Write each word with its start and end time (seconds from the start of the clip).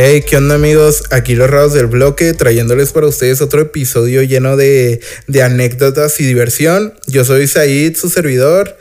Hey, 0.00 0.22
¿qué 0.22 0.36
onda 0.36 0.54
amigos? 0.54 1.02
Aquí 1.10 1.34
los 1.34 1.50
raros 1.50 1.72
del 1.72 1.88
bloque 1.88 2.32
trayéndoles 2.32 2.92
para 2.92 3.08
ustedes 3.08 3.40
otro 3.40 3.62
episodio 3.62 4.22
lleno 4.22 4.56
de, 4.56 5.00
de 5.26 5.42
anécdotas 5.42 6.20
y 6.20 6.24
diversión. 6.24 6.94
Yo 7.08 7.24
soy 7.24 7.48
Said, 7.48 7.96
su 7.96 8.08
servidor, 8.08 8.78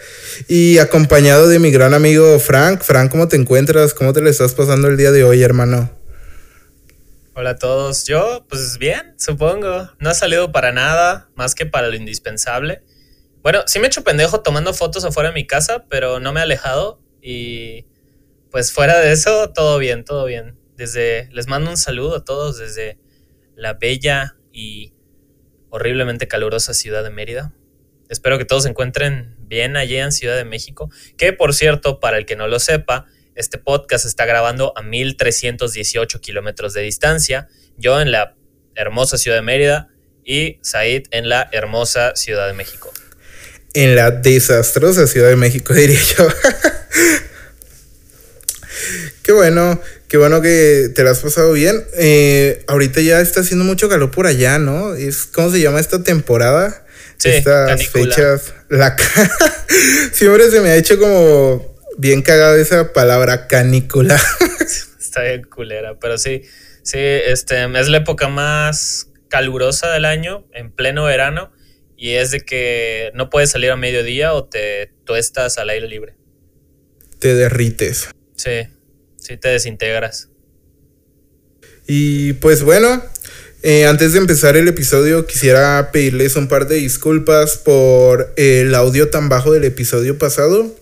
y 0.47 0.77
acompañado 0.77 1.47
de 1.47 1.57
mi 1.57 1.71
gran 1.71 1.95
amigo 1.95 2.37
Frank. 2.37 2.83
Frank, 2.83 3.09
¿cómo 3.09 3.27
te 3.27 3.35
encuentras? 3.35 3.95
¿Cómo 3.95 4.13
te 4.13 4.21
le 4.21 4.29
estás 4.29 4.53
pasando 4.53 4.89
el 4.89 4.95
día 4.95 5.11
de 5.11 5.23
hoy, 5.23 5.41
hermano? 5.41 5.89
Hola 7.33 7.49
a 7.49 7.55
todos. 7.55 8.05
Yo, 8.05 8.45
pues 8.47 8.77
bien, 8.77 9.15
supongo. 9.17 9.89
No 9.97 10.11
ha 10.11 10.13
salido 10.13 10.51
para 10.51 10.71
nada, 10.71 11.31
más 11.33 11.55
que 11.55 11.65
para 11.65 11.87
lo 11.87 11.95
indispensable. 11.95 12.83
Bueno, 13.41 13.63
sí 13.65 13.79
me 13.79 13.85
he 13.85 13.87
hecho 13.87 14.03
pendejo 14.03 14.41
tomando 14.41 14.71
fotos 14.71 15.03
afuera 15.03 15.29
de 15.29 15.33
mi 15.33 15.47
casa, 15.47 15.85
pero 15.89 16.19
no 16.19 16.31
me 16.31 16.41
he 16.41 16.43
alejado. 16.43 17.01
Y 17.23 17.87
pues 18.51 18.71
fuera 18.71 18.99
de 18.99 19.13
eso, 19.13 19.49
todo 19.49 19.79
bien, 19.79 20.05
todo 20.05 20.25
bien. 20.25 20.56
Desde, 20.77 21.27
les 21.31 21.47
mando 21.47 21.71
un 21.71 21.77
saludo 21.77 22.15
a 22.15 22.23
todos 22.23 22.57
desde 22.59 22.99
la 23.55 23.73
bella 23.73 24.37
y 24.53 24.93
horriblemente 25.69 26.27
calurosa 26.27 26.73
ciudad 26.73 27.03
de 27.03 27.09
Mérida. 27.09 27.53
Espero 28.09 28.37
que 28.37 28.45
todos 28.45 28.63
se 28.63 28.69
encuentren 28.69 29.35
bien 29.39 29.75
allí 29.75 29.97
en 29.97 30.11
Ciudad 30.11 30.37
de 30.37 30.45
México. 30.45 30.89
Que 31.17 31.33
por 31.33 31.53
cierto, 31.53 31.99
para 31.99 32.17
el 32.17 32.25
que 32.25 32.35
no 32.35 32.47
lo 32.47 32.59
sepa, 32.59 33.05
este 33.35 33.57
podcast 33.57 34.05
está 34.05 34.25
grabando 34.25 34.73
a 34.77 34.81
1318 34.81 36.21
kilómetros 36.21 36.73
de 36.73 36.81
distancia. 36.81 37.47
Yo 37.77 37.99
en 37.99 38.11
la 38.11 38.35
hermosa 38.75 39.17
ciudad 39.17 39.37
de 39.37 39.43
Mérida 39.43 39.89
y 40.23 40.59
Said 40.61 41.07
en 41.11 41.29
la 41.29 41.49
hermosa 41.51 42.15
Ciudad 42.15 42.47
de 42.47 42.53
México. 42.53 42.91
En 43.73 43.95
la 43.95 44.11
desastrosa 44.11 45.07
Ciudad 45.07 45.29
de 45.29 45.35
México, 45.35 45.73
diría 45.75 45.99
yo. 46.17 46.27
Qué 49.23 49.31
bueno. 49.31 49.79
Qué 50.07 50.15
bueno 50.15 50.41
que 50.41 50.89
te 50.95 51.03
la 51.03 51.11
has 51.11 51.19
pasado 51.19 51.51
bien. 51.51 51.83
Eh, 51.97 52.63
ahorita 52.67 53.01
ya 53.01 53.19
está 53.19 53.41
haciendo 53.41 53.65
mucho 53.65 53.89
calor 53.89 54.09
por 54.09 54.25
allá, 54.25 54.57
¿no? 54.57 54.95
Es, 54.95 55.25
¿Cómo 55.25 55.51
se 55.51 55.59
llama 55.59 55.81
esta 55.81 56.01
temporada? 56.01 56.85
Sí, 57.17 57.29
Estas 57.29 57.87
fechas. 57.87 58.53
La 58.69 58.95
Siempre 60.13 60.49
se 60.49 60.61
me 60.61 60.69
ha 60.69 60.75
hecho 60.75 60.97
como 60.97 61.75
bien 61.97 62.21
cagada 62.21 62.57
esa 62.57 62.93
palabra 62.93 63.47
canícula. 63.47 64.17
Está 64.99 65.23
bien 65.23 65.43
culera, 65.43 65.99
pero 65.99 66.17
sí, 66.17 66.43
sí, 66.83 66.99
este, 66.99 67.63
es 67.63 67.87
la 67.89 67.97
época 67.97 68.29
más 68.29 69.09
calurosa 69.29 69.91
del 69.91 70.05
año, 70.05 70.45
en 70.53 70.71
pleno 70.71 71.03
verano, 71.03 71.51
y 71.97 72.11
es 72.13 72.31
de 72.31 72.41
que 72.41 73.11
no 73.13 73.29
puedes 73.29 73.49
salir 73.49 73.71
a 73.71 73.75
mediodía 73.75 74.33
o 74.33 74.45
te 74.45 74.91
estás 75.17 75.57
al 75.57 75.69
aire 75.69 75.87
libre. 75.87 76.15
Te 77.19 77.33
derrites. 77.33 78.09
Sí, 78.35 78.67
sí 79.27 79.37
te 79.37 79.49
desintegras. 79.49 80.29
Y 81.85 82.33
pues 82.33 82.63
bueno, 82.63 83.03
eh, 83.61 83.85
antes 83.85 84.13
de 84.13 84.19
empezar 84.19 84.55
el 84.55 84.67
episodio 84.67 85.25
quisiera 85.25 85.91
pedirles 85.91 86.35
un 86.35 86.47
par 86.47 86.67
de 86.67 86.75
disculpas 86.75 87.57
por 87.57 88.33
el 88.37 88.73
audio 88.75 89.09
tan 89.09 89.29
bajo 89.29 89.51
del 89.51 89.65
episodio 89.65 90.17
pasado. 90.17 90.73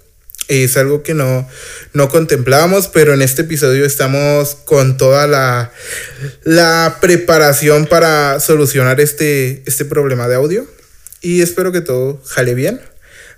Es 0.48 0.78
algo 0.78 1.02
que 1.02 1.16
no, 1.16 1.50
no 1.94 2.10
contemplábamos, 2.10 2.88
pero 2.88 3.16
en 3.16 3.24
este 3.24 3.42
episodio 3.42 3.84
estamos 3.84 4.54
con 4.54 4.98
toda 4.98 5.26
la, 5.26 5.72
la 6.44 7.00
preparación 7.02 7.88
para 7.88 8.40
solucionar 8.40 9.02
este, 9.02 9.64
este 9.66 9.86
problema 9.86 10.28
de 10.28 10.36
audio. 10.36 10.68
Y 11.22 11.42
espero 11.42 11.72
que 11.72 11.82
todo 11.82 12.22
jale 12.28 12.54
bien. 12.54 12.80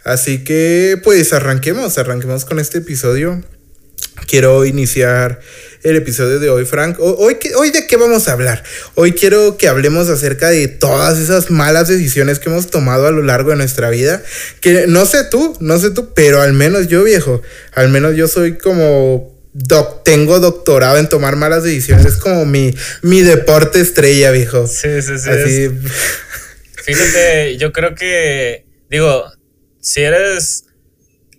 Así 0.03 0.43
que 0.43 0.99
pues 1.01 1.31
arranquemos, 1.31 1.97
arranquemos 1.97 2.43
con 2.43 2.59
este 2.59 2.79
episodio 2.79 3.41
quiero 4.25 4.65
iniciar 4.65 5.39
el 5.83 5.95
episodio 5.95 6.39
de 6.39 6.49
hoy, 6.49 6.65
Frank. 6.65 6.97
Hoy, 6.99 7.37
hoy 7.55 7.71
de 7.71 7.87
qué 7.87 7.97
vamos 7.97 8.27
a 8.27 8.33
hablar? 8.33 8.63
Hoy 8.95 9.13
quiero 9.13 9.57
que 9.57 9.67
hablemos 9.67 10.09
acerca 10.09 10.49
de 10.49 10.67
todas 10.67 11.19
esas 11.19 11.51
malas 11.51 11.87
decisiones 11.87 12.39
que 12.39 12.49
hemos 12.49 12.67
tomado 12.67 13.07
a 13.07 13.11
lo 13.11 13.21
largo 13.21 13.51
de 13.51 13.57
nuestra 13.57 13.89
vida. 13.89 14.23
Que 14.59 14.87
no 14.87 15.05
sé 15.05 15.23
tú, 15.25 15.55
no 15.59 15.77
sé 15.79 15.91
tú, 15.91 16.13
pero 16.13 16.41
al 16.41 16.53
menos 16.53 16.87
yo, 16.87 17.03
viejo, 17.03 17.41
al 17.73 17.89
menos 17.89 18.15
yo 18.15 18.27
soy 18.27 18.57
como 18.57 19.35
tengo 20.03 20.39
doctorado 20.39 20.97
en 20.97 21.09
tomar 21.09 21.35
malas 21.35 21.63
decisiones. 21.63 22.05
Es 22.05 22.17
como 22.17 22.45
mi, 22.45 22.75
mi 23.01 23.21
deporte 23.21 23.79
estrella, 23.79 24.31
viejo. 24.31 24.67
Sí, 24.67 25.01
sí, 25.01 25.17
sí. 25.17 25.29
Así. 25.29 25.69
Fíjate, 26.83 27.57
yo 27.57 27.71
creo 27.71 27.95
que, 27.95 28.65
digo, 28.89 29.25
si 29.81 30.01
eres 30.01 30.66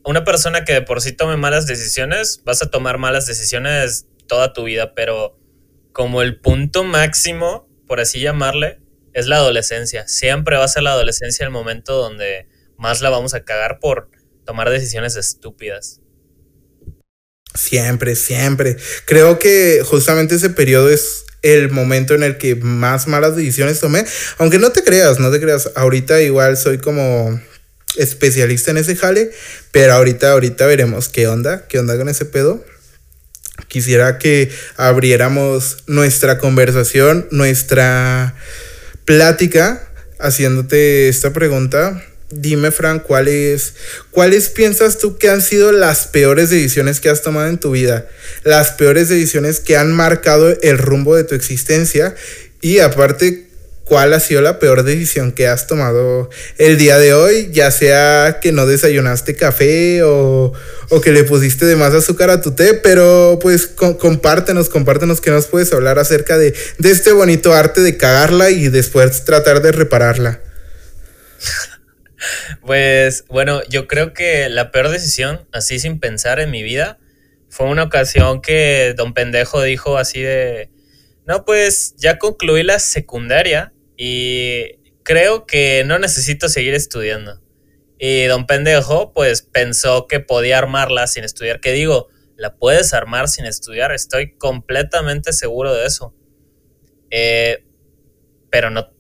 una 0.08 0.24
persona 0.24 0.64
que 0.64 0.72
de 0.72 0.80
por 0.80 1.02
sí 1.02 1.12
tome 1.12 1.36
malas 1.36 1.66
decisiones, 1.66 2.40
vas 2.46 2.62
a 2.62 2.70
tomar 2.70 2.96
malas 2.96 3.26
decisiones 3.26 4.06
toda 4.26 4.54
tu 4.54 4.64
vida, 4.64 4.94
pero 4.94 5.38
como 5.92 6.22
el 6.22 6.40
punto 6.40 6.82
máximo, 6.82 7.68
por 7.86 8.00
así 8.00 8.18
llamarle, 8.18 8.80
es 9.12 9.26
la 9.26 9.36
adolescencia. 9.36 10.08
Siempre 10.08 10.56
va 10.56 10.64
a 10.64 10.68
ser 10.68 10.84
la 10.84 10.92
adolescencia 10.92 11.44
el 11.44 11.50
momento 11.50 11.92
donde 11.92 12.48
más 12.78 13.02
la 13.02 13.10
vamos 13.10 13.34
a 13.34 13.44
cagar 13.44 13.80
por 13.80 14.08
tomar 14.46 14.70
decisiones 14.70 15.14
estúpidas. 15.14 16.00
Siempre, 17.54 18.16
siempre. 18.16 18.78
Creo 19.04 19.38
que 19.38 19.82
justamente 19.84 20.36
ese 20.36 20.48
periodo 20.48 20.88
es 20.88 21.26
el 21.42 21.70
momento 21.70 22.14
en 22.14 22.22
el 22.22 22.38
que 22.38 22.54
más 22.54 23.08
malas 23.08 23.36
decisiones 23.36 23.78
tomé. 23.78 24.06
Aunque 24.38 24.58
no 24.58 24.72
te 24.72 24.82
creas, 24.84 25.18
no 25.18 25.30
te 25.30 25.38
creas. 25.38 25.70
Ahorita 25.74 26.22
igual 26.22 26.56
soy 26.56 26.78
como 26.78 27.38
especialista 27.96 28.70
en 28.70 28.78
ese 28.78 28.96
jale, 28.96 29.30
pero 29.72 29.94
ahorita, 29.94 30.32
ahorita 30.32 30.66
veremos 30.66 31.08
qué 31.08 31.26
onda, 31.28 31.66
qué 31.68 31.78
onda 31.78 31.96
con 31.96 32.08
ese 32.08 32.24
pedo. 32.24 32.64
Quisiera 33.66 34.18
que 34.18 34.50
abriéramos 34.76 35.78
nuestra 35.86 36.38
conversación, 36.38 37.26
nuestra 37.30 38.34
plática, 39.04 39.88
haciéndote 40.18 41.08
esta 41.08 41.32
pregunta. 41.32 42.04
Dime, 42.30 42.70
Frank, 42.70 43.02
¿cuáles, 43.02 43.74
¿cuáles 44.10 44.48
piensas 44.50 44.98
tú 44.98 45.16
que 45.16 45.30
han 45.30 45.40
sido 45.40 45.72
las 45.72 46.06
peores 46.06 46.50
decisiones 46.50 47.00
que 47.00 47.08
has 47.08 47.22
tomado 47.22 47.48
en 47.48 47.58
tu 47.58 47.70
vida? 47.70 48.06
Las 48.44 48.72
peores 48.72 49.08
decisiones 49.08 49.60
que 49.60 49.76
han 49.76 49.92
marcado 49.92 50.56
el 50.60 50.78
rumbo 50.78 51.16
de 51.16 51.24
tu 51.24 51.34
existencia. 51.34 52.14
Y 52.60 52.80
aparte, 52.80 53.47
¿Cuál 53.88 54.12
ha 54.12 54.20
sido 54.20 54.42
la 54.42 54.58
peor 54.58 54.82
decisión 54.82 55.32
que 55.32 55.46
has 55.46 55.66
tomado 55.66 56.28
el 56.58 56.76
día 56.76 56.98
de 56.98 57.14
hoy? 57.14 57.48
Ya 57.52 57.70
sea 57.70 58.38
que 58.42 58.52
no 58.52 58.66
desayunaste 58.66 59.34
café 59.34 60.02
o, 60.02 60.52
que 61.02 61.10
le 61.10 61.24
pusiste 61.24 61.64
de 61.64 61.74
más 61.74 61.94
azúcar 61.94 62.28
a 62.28 62.42
tu 62.42 62.54
té, 62.54 62.74
pero 62.74 63.38
pues 63.40 63.66
compártenos, 63.66 64.68
compártenos 64.68 65.22
que 65.22 65.30
nos 65.30 65.46
puedes 65.46 65.72
hablar 65.72 65.98
acerca 65.98 66.36
de, 66.36 66.54
de 66.76 66.90
este 66.90 67.12
bonito 67.12 67.54
arte 67.54 67.80
de 67.80 67.96
cagarla 67.96 68.50
y 68.50 68.68
después 68.68 69.24
tratar 69.24 69.62
de 69.62 69.72
repararla. 69.72 70.40
Pues 72.62 73.24
bueno, 73.28 73.62
yo 73.68 73.86
creo 73.86 74.12
que 74.12 74.48
la 74.48 74.72
peor 74.72 74.88
decisión, 74.88 75.46
así 75.52 75.78
sin 75.78 76.00
pensar 76.00 76.40
en 76.40 76.50
mi 76.50 76.64
vida, 76.64 76.98
fue 77.48 77.66
una 77.66 77.84
ocasión 77.84 78.42
que 78.42 78.92
don 78.96 79.14
pendejo 79.14 79.62
dijo 79.62 79.96
así 79.96 80.20
de, 80.20 80.68
no, 81.26 81.44
pues 81.44 81.94
ya 81.96 82.18
concluí 82.18 82.64
la 82.64 82.80
secundaria 82.80 83.72
y 83.98 84.78
creo 85.02 85.44
que 85.44 85.82
no 85.84 85.98
necesito 85.98 86.48
seguir 86.48 86.72
estudiando. 86.72 87.42
Y 87.98 88.24
don 88.26 88.46
pendejo, 88.46 89.12
pues 89.12 89.42
pensó 89.42 90.06
que 90.06 90.20
podía 90.20 90.56
armarla 90.56 91.08
sin 91.08 91.24
estudiar. 91.24 91.60
Que 91.60 91.72
digo, 91.72 92.08
la 92.36 92.54
puedes 92.54 92.94
armar 92.94 93.28
sin 93.28 93.44
estudiar, 93.44 93.90
estoy 93.90 94.36
completamente 94.38 95.32
seguro 95.32 95.74
de 95.74 95.86
eso. 95.86 96.14
Eh, 97.10 97.64
pero 98.50 98.70
no, 98.70 98.92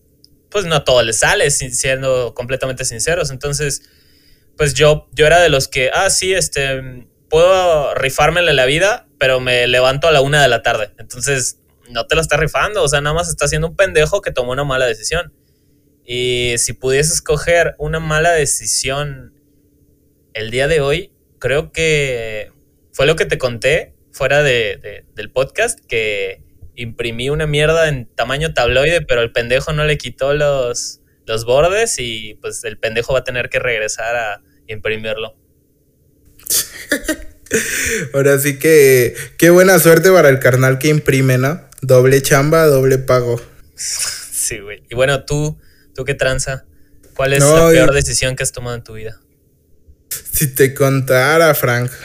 pues 0.50 0.64
no 0.64 0.82
todo 0.82 1.04
le 1.04 1.12
sale, 1.12 1.48
siendo 1.52 2.34
completamente 2.34 2.84
sinceros. 2.84 3.30
Entonces, 3.30 3.82
pues 4.56 4.74
yo, 4.74 5.08
yo 5.12 5.26
era 5.26 5.38
de 5.38 5.48
los 5.48 5.68
que, 5.68 5.90
ah, 5.94 6.10
sí, 6.10 6.34
este, 6.34 7.06
puedo 7.30 7.94
rifármele 7.94 8.52
la 8.52 8.64
vida, 8.64 9.06
pero 9.18 9.38
me 9.38 9.68
levanto 9.68 10.08
a 10.08 10.12
la 10.12 10.22
una 10.22 10.42
de 10.42 10.48
la 10.48 10.62
tarde. 10.62 10.90
Entonces, 10.98 11.60
no 11.90 12.06
te 12.06 12.14
lo 12.14 12.20
está 12.20 12.36
rifando, 12.36 12.82
o 12.82 12.88
sea, 12.88 13.00
nada 13.00 13.14
más 13.14 13.28
está 13.28 13.44
haciendo 13.44 13.68
un 13.68 13.76
pendejo 13.76 14.20
que 14.20 14.30
tomó 14.30 14.52
una 14.52 14.64
mala 14.64 14.86
decisión. 14.86 15.32
Y 16.04 16.54
si 16.58 16.72
pudiese 16.72 17.12
escoger 17.12 17.74
una 17.78 18.00
mala 18.00 18.32
decisión 18.32 19.34
el 20.32 20.50
día 20.50 20.66
de 20.68 20.80
hoy, 20.80 21.12
creo 21.38 21.72
que 21.72 22.50
fue 22.92 23.06
lo 23.06 23.16
que 23.16 23.26
te 23.26 23.38
conté 23.38 23.94
fuera 24.10 24.42
de, 24.42 25.04
del 25.14 25.30
podcast, 25.30 25.78
que 25.86 26.42
imprimí 26.74 27.28
una 27.28 27.46
mierda 27.46 27.88
en 27.88 28.06
tamaño 28.06 28.54
tabloide, 28.54 29.02
pero 29.02 29.20
el 29.20 29.32
pendejo 29.32 29.72
no 29.72 29.84
le 29.84 29.98
quitó 29.98 30.32
los, 30.32 31.00
los 31.26 31.44
bordes 31.44 31.96
y 31.98 32.38
pues 32.40 32.64
el 32.64 32.78
pendejo 32.78 33.12
va 33.12 33.20
a 33.20 33.24
tener 33.24 33.48
que 33.48 33.58
regresar 33.58 34.16
a 34.16 34.42
imprimirlo. 34.66 35.36
Ahora 38.14 38.38
sí 38.38 38.58
que 38.58 39.14
qué 39.38 39.50
buena 39.50 39.78
suerte 39.78 40.10
para 40.10 40.28
el 40.28 40.38
carnal 40.38 40.78
que 40.78 40.88
imprime, 40.88 41.38
¿no? 41.38 41.67
Doble 41.80 42.22
chamba, 42.22 42.66
doble 42.66 42.98
pago. 42.98 43.40
Sí, 43.76 44.58
güey. 44.58 44.82
Y 44.90 44.94
bueno, 44.94 45.24
tú, 45.24 45.58
tú 45.94 46.04
qué 46.04 46.14
tranza. 46.14 46.64
¿Cuál 47.14 47.32
es 47.32 47.42
la 47.42 47.70
peor 47.70 47.92
decisión 47.92 48.36
que 48.36 48.42
has 48.42 48.52
tomado 48.52 48.76
en 48.76 48.84
tu 48.84 48.94
vida? 48.94 49.18
Si 50.32 50.48
te 50.48 50.74
contara, 50.74 51.54
Frank. 51.54 51.90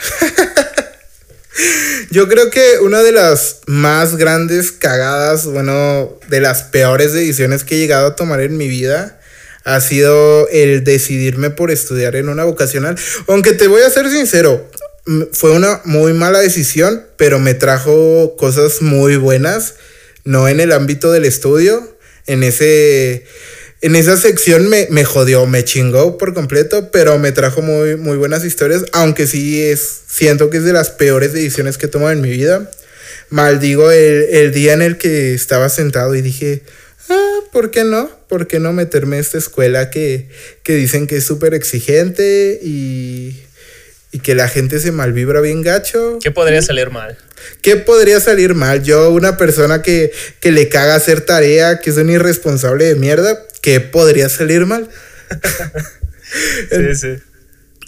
Yo 2.10 2.28
creo 2.28 2.50
que 2.50 2.80
una 2.82 3.02
de 3.02 3.12
las 3.12 3.62
más 3.68 4.16
grandes 4.16 4.72
cagadas, 4.72 5.46
bueno, 5.46 6.20
de 6.28 6.40
las 6.40 6.64
peores 6.64 7.14
decisiones 7.14 7.64
que 7.64 7.76
he 7.76 7.80
llegado 7.80 8.08
a 8.08 8.16
tomar 8.16 8.42
en 8.42 8.58
mi 8.58 8.68
vida 8.68 9.20
ha 9.64 9.80
sido 9.80 10.48
el 10.50 10.84
decidirme 10.84 11.50
por 11.50 11.72
estudiar 11.72 12.16
en 12.16 12.30
una 12.30 12.44
vocacional. 12.44 12.98
Aunque 13.28 13.54
te 13.54 13.68
voy 13.68 13.82
a 13.82 13.90
ser 13.90 14.10
sincero, 14.10 14.70
fue 15.32 15.52
una 15.52 15.82
muy 15.86 16.14
mala 16.14 16.40
decisión, 16.40 17.04
pero 17.18 17.40
me 17.40 17.54
trajo 17.54 18.36
cosas 18.38 18.82
muy 18.82 19.18
buenas, 19.18 19.76
no 20.24 20.48
en 20.48 20.60
el 20.60 20.72
ámbito 20.72 21.12
del 21.12 21.26
estudio, 21.26 21.98
en 22.26 22.44
ese 22.44 23.26
en 23.82 23.98
esa 23.98 24.16
sección 24.16 24.70
me, 24.70 24.88
me, 24.92 25.04
jodió, 25.04 25.46
me 25.46 25.66
chingó 25.66 26.18
por 26.18 26.34
completo, 26.34 26.90
pero 26.90 27.20
me 27.20 27.34
trajo 27.34 27.62
muy, 27.62 27.98
muy 27.98 28.16
buenas 28.16 28.46
historias, 28.46 28.86
aunque 28.94 29.28
sí 29.28 29.62
es, 29.62 29.82
siento 30.08 30.50
que 30.50 30.58
es 30.58 30.64
de 30.64 30.72
las 30.72 30.90
peores 30.90 31.34
decisiones 31.34 31.78
que 31.78 31.88
he 31.88 31.90
tomado 31.90 32.12
en 32.12 32.22
mi 32.22 32.30
vida. 32.30 32.72
Maldigo 33.30 33.92
el, 33.92 34.24
el 34.32 34.54
día 34.54 34.72
en 34.72 34.82
el 34.82 34.98
que 34.98 35.34
estaba 35.34 35.68
sentado 35.68 36.16
y 36.16 36.22
dije, 36.22 36.64
ah, 37.10 37.40
¿por 37.52 37.72
qué 37.72 37.84
no? 37.84 38.10
¿Por 38.30 38.48
qué 38.48 38.62
no 38.62 38.72
meterme 38.72 39.18
a 39.18 39.20
esta 39.20 39.38
escuela 39.38 39.90
que, 39.90 40.30
que 40.64 40.76
dicen 40.76 41.06
que 41.06 41.18
es 41.18 41.26
súper 41.26 41.54
exigente 41.54 42.62
y, 42.64 43.43
y 44.14 44.20
que 44.20 44.36
la 44.36 44.48
gente 44.48 44.80
se 44.80 44.92
malvibra 44.92 45.42
bien 45.42 45.64
gacho? 45.64 46.20
¿Qué 46.22 46.30
podría 46.30 46.62
salir 46.62 46.92
mal? 46.92 47.18
¿Qué 47.64 47.78
podría 47.78 48.20
salir 48.20 48.54
mal? 48.54 48.84
Yo, 48.84 49.10
una 49.10 49.38
persona 49.38 49.82
que, 49.82 50.12
que 50.40 50.52
le 50.52 50.70
caga 50.70 50.94
hacer 50.94 51.22
tarea, 51.22 51.80
que 51.80 51.90
es 51.90 51.98
un 51.98 52.12
irresponsable 52.12 52.86
de 52.86 52.96
mierda, 52.96 53.44
¿qué 53.62 53.80
podría 53.82 54.30
salir 54.30 54.68
mal? 54.68 54.88
sí, 56.72 56.96
sí. 56.96 57.16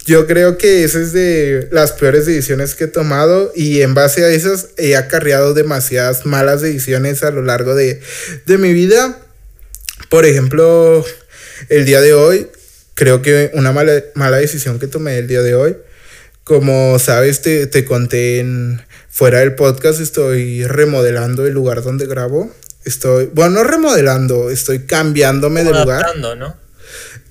Yo 0.04 0.26
creo 0.26 0.58
que 0.58 0.82
esa 0.82 1.00
es 1.00 1.12
de 1.12 1.68
las 1.70 1.92
peores 1.92 2.26
decisiones 2.26 2.74
que 2.74 2.84
he 2.84 2.88
tomado 2.88 3.52
y 3.54 3.82
en 3.82 3.94
base 3.94 4.24
a 4.24 4.28
esas 4.28 4.68
he 4.76 4.96
acarreado 4.96 5.54
demasiadas 5.54 6.26
malas 6.26 6.60
decisiones 6.60 7.22
a 7.22 7.30
lo 7.30 7.42
largo 7.42 7.76
de, 7.76 8.00
de 8.46 8.58
mi 8.58 8.72
vida. 8.72 9.16
Por 10.08 10.26
ejemplo, 10.26 11.04
el 11.68 11.86
día 11.86 12.00
de 12.00 12.14
hoy, 12.14 12.48
creo 12.94 13.22
que 13.22 13.50
una 13.54 13.72
mala, 13.72 14.02
mala 14.14 14.38
decisión 14.38 14.80
que 14.80 14.88
tomé 14.88 15.18
el 15.18 15.28
día 15.28 15.42
de 15.42 15.54
hoy, 15.54 15.76
como 16.46 16.96
sabes, 17.00 17.42
te, 17.42 17.66
te 17.66 17.84
conté 17.84 18.38
en, 18.38 18.80
fuera 19.10 19.40
del 19.40 19.56
podcast, 19.56 20.00
estoy 20.00 20.64
remodelando 20.64 21.44
el 21.44 21.52
lugar 21.52 21.82
donde 21.82 22.06
grabo. 22.06 22.54
Estoy, 22.84 23.28
bueno, 23.34 23.56
no 23.56 23.64
remodelando, 23.64 24.48
estoy 24.48 24.86
cambiándome 24.86 25.64
de 25.64 25.70
lugar. 25.70 26.04
Adaptando, 26.04 26.36
¿no? 26.36 26.56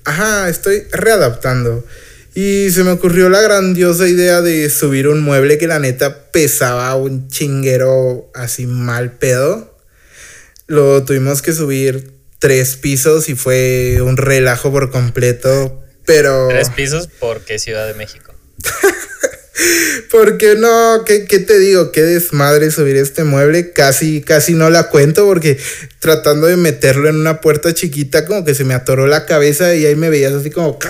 Ajá, 0.04 0.50
estoy 0.50 0.82
readaptando. 0.92 1.82
Y 2.34 2.70
se 2.70 2.84
me 2.84 2.90
ocurrió 2.90 3.30
la 3.30 3.40
grandiosa 3.40 4.06
idea 4.06 4.42
de 4.42 4.68
subir 4.68 5.08
un 5.08 5.22
mueble 5.22 5.56
que 5.56 5.66
la 5.66 5.78
neta 5.78 6.30
pesaba 6.30 6.94
un 6.94 7.28
chinguero 7.28 8.30
así 8.34 8.66
mal 8.66 9.12
pedo. 9.12 9.78
Lo 10.66 11.06
tuvimos 11.06 11.40
que 11.40 11.54
subir 11.54 12.12
tres 12.38 12.76
pisos 12.76 13.30
y 13.30 13.34
fue 13.34 14.02
un 14.02 14.18
relajo 14.18 14.70
por 14.70 14.90
completo, 14.90 15.82
pero... 16.04 16.48
Tres 16.48 16.68
pisos 16.68 17.08
porque 17.18 17.58
Ciudad 17.58 17.86
de 17.86 17.94
México. 17.94 18.34
Porque 20.10 20.54
no, 20.56 21.04
¿Qué, 21.04 21.20
te 21.20 21.58
digo? 21.58 21.92
Qué 21.92 22.02
desmadre 22.02 22.70
subir 22.70 22.96
este 22.96 23.24
mueble. 23.24 23.72
Casi, 23.72 24.22
casi 24.22 24.54
no 24.54 24.70
la 24.70 24.88
cuento 24.88 25.26
porque 25.26 25.58
tratando 26.00 26.46
de 26.46 26.56
meterlo 26.56 27.08
en 27.08 27.16
una 27.16 27.40
puerta 27.40 27.72
chiquita, 27.72 28.26
como 28.26 28.44
que 28.44 28.54
se 28.54 28.64
me 28.64 28.74
atoró 28.74 29.06
la 29.06 29.26
cabeza 29.26 29.74
y 29.74 29.86
ahí 29.86 29.96
me 29.96 30.10
veías 30.10 30.32
así 30.32 30.50
como. 30.50 30.78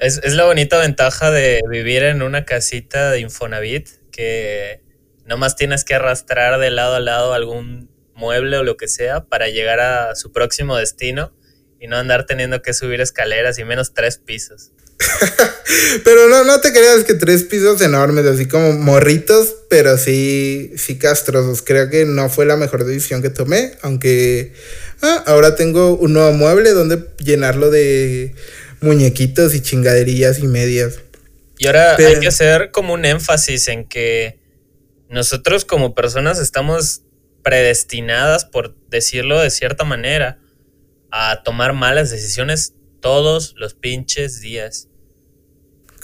Es, 0.00 0.18
es 0.24 0.32
la 0.32 0.46
bonita 0.46 0.80
ventaja 0.80 1.30
de 1.30 1.60
vivir 1.70 2.02
en 2.02 2.22
una 2.22 2.44
casita 2.44 3.12
de 3.12 3.20
Infonavit 3.20 3.88
que 4.10 4.80
nomás 5.26 5.54
tienes 5.54 5.84
que 5.84 5.94
arrastrar 5.94 6.58
de 6.58 6.72
lado 6.72 6.96
a 6.96 7.00
lado 7.00 7.34
algún 7.34 7.88
mueble 8.16 8.56
o 8.56 8.64
lo 8.64 8.76
que 8.76 8.88
sea 8.88 9.26
para 9.26 9.46
llegar 9.46 9.78
a 9.78 10.16
su 10.16 10.32
próximo 10.32 10.76
destino 10.76 11.32
y 11.78 11.86
no 11.86 11.98
andar 11.98 12.26
teniendo 12.26 12.62
que 12.62 12.74
subir 12.74 13.00
escaleras 13.00 13.60
y 13.60 13.64
menos 13.64 13.94
tres 13.94 14.18
pisos. 14.18 14.72
pero 16.04 16.28
no, 16.28 16.44
no 16.44 16.60
te 16.60 16.72
creas 16.72 17.04
que 17.04 17.14
tres 17.14 17.44
pisos 17.44 17.80
enormes, 17.80 18.26
así 18.26 18.46
como 18.46 18.72
morritos, 18.72 19.54
pero 19.68 19.96
sí, 19.98 20.72
sí 20.76 20.98
castrosos. 20.98 21.62
Creo 21.62 21.90
que 21.90 22.04
no 22.04 22.28
fue 22.28 22.46
la 22.46 22.56
mejor 22.56 22.84
decisión 22.84 23.22
que 23.22 23.30
tomé, 23.30 23.72
aunque 23.82 24.52
ah, 25.02 25.24
ahora 25.26 25.54
tengo 25.54 25.96
un 25.96 26.12
nuevo 26.12 26.32
mueble 26.32 26.72
donde 26.72 27.08
llenarlo 27.18 27.70
de 27.70 28.34
muñequitos 28.80 29.54
y 29.54 29.60
chingaderillas 29.60 30.38
y 30.38 30.46
medias. 30.46 31.00
Y 31.58 31.66
ahora 31.66 31.96
hay 31.96 32.18
que 32.18 32.28
hacer 32.28 32.70
como 32.70 32.94
un 32.94 33.04
énfasis 33.04 33.68
en 33.68 33.86
que 33.86 34.40
nosotros 35.08 35.64
como 35.64 35.94
personas 35.94 36.38
estamos 36.40 37.02
predestinadas, 37.42 38.44
por 38.44 38.74
decirlo 38.88 39.40
de 39.40 39.50
cierta 39.50 39.84
manera, 39.84 40.38
a 41.10 41.42
tomar 41.44 41.72
malas 41.72 42.10
decisiones 42.10 42.74
todos 43.00 43.54
los 43.56 43.74
pinches 43.74 44.40
días. 44.40 44.88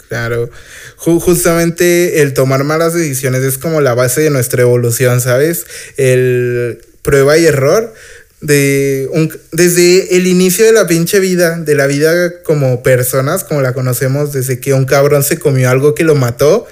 Claro, 0.09 0.49
justamente 0.95 2.23
el 2.23 2.33
tomar 2.33 2.63
malas 2.63 2.95
decisiones 2.95 3.43
es 3.43 3.59
como 3.59 3.79
la 3.79 3.93
base 3.93 4.21
de 4.21 4.31
nuestra 4.31 4.63
evolución, 4.63 5.21
¿sabes? 5.21 5.67
El 5.97 6.83
prueba 7.03 7.37
y 7.37 7.45
error 7.45 7.93
de 8.41 9.07
un, 9.11 9.31
desde 9.51 10.17
el 10.17 10.25
inicio 10.25 10.65
de 10.65 10.71
la 10.71 10.87
pinche 10.87 11.19
vida, 11.19 11.59
de 11.59 11.75
la 11.75 11.85
vida 11.85 12.41
como 12.41 12.81
personas, 12.81 13.43
como 13.43 13.61
la 13.61 13.73
conocemos, 13.73 14.33
desde 14.33 14.59
que 14.59 14.73
un 14.73 14.85
cabrón 14.85 15.23
se 15.23 15.37
comió 15.37 15.69
algo 15.69 15.93
que 15.93 16.03
lo 16.03 16.15
mató, 16.15 16.65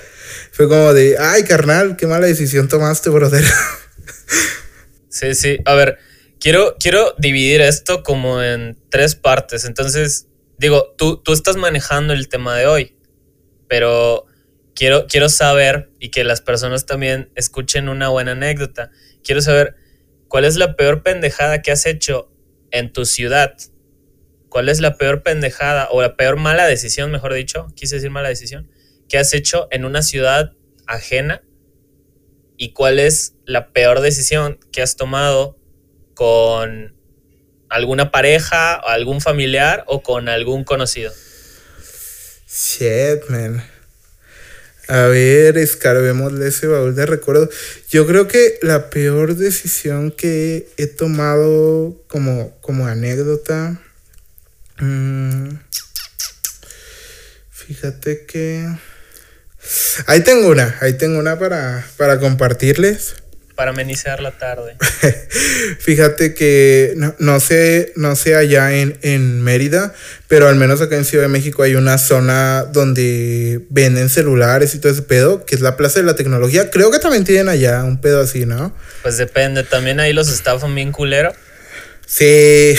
fue 0.51 0.67
como 0.67 0.95
de, 0.95 1.17
ay 1.19 1.43
carnal, 1.43 1.95
qué 1.95 2.07
mala 2.07 2.25
decisión 2.25 2.67
tomaste, 2.67 3.11
brother. 3.11 3.45
Sí, 5.09 5.33
sí, 5.33 5.57
a 5.65 5.73
ver, 5.73 5.97
quiero, 6.39 6.75
quiero 6.79 7.15
dividir 7.17 7.61
esto 7.61 8.03
como 8.03 8.43
en 8.43 8.77
tres 8.89 9.15
partes, 9.15 9.65
entonces, 9.65 10.27
digo, 10.59 10.93
tú, 10.95 11.17
tú 11.17 11.33
estás 11.33 11.55
manejando 11.55 12.13
el 12.13 12.27
tema 12.27 12.55
de 12.55 12.67
hoy 12.67 12.96
pero 13.67 14.25
quiero, 14.75 15.07
quiero 15.07 15.29
saber 15.29 15.91
y 15.99 16.09
que 16.09 16.23
las 16.23 16.41
personas 16.41 16.85
también 16.85 17.31
escuchen 17.35 17.89
una 17.89 18.09
buena 18.09 18.31
anécdota. 18.31 18.91
Quiero 19.23 19.41
saber 19.41 19.75
cuál 20.27 20.45
es 20.45 20.55
la 20.55 20.75
peor 20.75 21.03
pendejada 21.03 21.61
que 21.61 21.71
has 21.71 21.85
hecho 21.85 22.31
en 22.71 22.91
tu 22.91 23.05
ciudad. 23.05 23.55
¿Cuál 24.49 24.69
es 24.69 24.79
la 24.79 24.97
peor 24.97 25.23
pendejada 25.23 25.89
o 25.91 26.01
la 26.01 26.15
peor 26.15 26.37
mala 26.37 26.65
decisión, 26.65 27.11
mejor 27.11 27.33
dicho, 27.33 27.67
quise 27.75 27.95
decir 27.95 28.09
mala 28.09 28.29
decisión, 28.29 28.69
que 29.09 29.17
has 29.17 29.33
hecho 29.33 29.67
en 29.71 29.85
una 29.85 30.01
ciudad 30.01 30.53
ajena? 30.85 31.43
¿Y 32.55 32.71
cuál 32.71 32.99
es 32.99 33.35
la 33.45 33.71
peor 33.71 33.99
decisión 33.99 34.59
que 34.71 34.81
has 34.81 34.95
tomado 34.95 35.59
con 36.15 36.95
alguna 37.69 38.09
pareja, 38.09 38.73
algún 38.73 39.21
familiar 39.21 39.83
o 39.87 40.01
con 40.01 40.29
algún 40.29 40.63
conocido? 40.63 41.11
Shit. 42.47 43.23
A 44.87 45.01
ver, 45.07 45.57
escarbémosle 45.57 46.47
ese 46.47 46.67
baúl 46.67 46.95
de 46.95 47.05
recuerdos. 47.05 47.49
Yo 47.89 48.07
creo 48.07 48.27
que 48.27 48.57
la 48.61 48.89
peor 48.89 49.35
decisión 49.35 50.11
que 50.11 50.69
he 50.77 50.87
tomado 50.87 52.01
como, 52.07 52.57
como 52.61 52.87
anécdota. 52.87 53.81
Mm, 54.79 55.49
fíjate 57.51 58.25
que. 58.25 58.65
Ahí 60.05 60.21
tengo 60.21 60.47
una, 60.47 60.77
ahí 60.79 60.93
tengo 60.93 61.19
una 61.19 61.37
para, 61.37 61.85
para 61.97 62.19
compartirles 62.19 63.15
para 63.57 63.71
amenizar 63.71 64.21
la 64.21 64.31
tarde. 64.31 64.77
Fíjate 65.79 66.35
que 66.35 66.93
no, 67.17 67.39
sé, 67.39 67.91
no 67.95 68.15
sé 68.15 68.35
allá 68.35 68.71
en, 68.71 68.99
en, 69.01 69.41
Mérida, 69.41 69.95
pero 70.27 70.47
al 70.47 70.55
menos 70.55 70.79
acá 70.79 70.95
en 70.95 71.05
Ciudad 71.05 71.23
de 71.23 71.29
México 71.29 71.63
hay 71.63 71.73
una 71.73 71.97
zona 71.97 72.65
donde 72.65 73.65
venden 73.69 74.09
celulares 74.09 74.75
y 74.75 74.79
todo 74.79 74.93
ese 74.93 75.01
pedo, 75.01 75.43
que 75.43 75.55
es 75.55 75.61
la 75.61 75.75
Plaza 75.75 75.99
de 75.99 76.05
la 76.05 76.15
Tecnología. 76.15 76.69
Creo 76.69 76.91
que 76.91 76.99
también 76.99 77.23
tienen 77.25 77.49
allá 77.49 77.83
un 77.83 77.99
pedo 77.99 78.21
así, 78.21 78.45
¿no? 78.45 78.75
Pues 79.01 79.17
depende, 79.17 79.63
también 79.63 79.99
ahí 79.99 80.13
los 80.13 80.29
estafan 80.29 80.75
bien 80.75 80.91
culero. 80.91 81.33
Sí. 82.05 82.75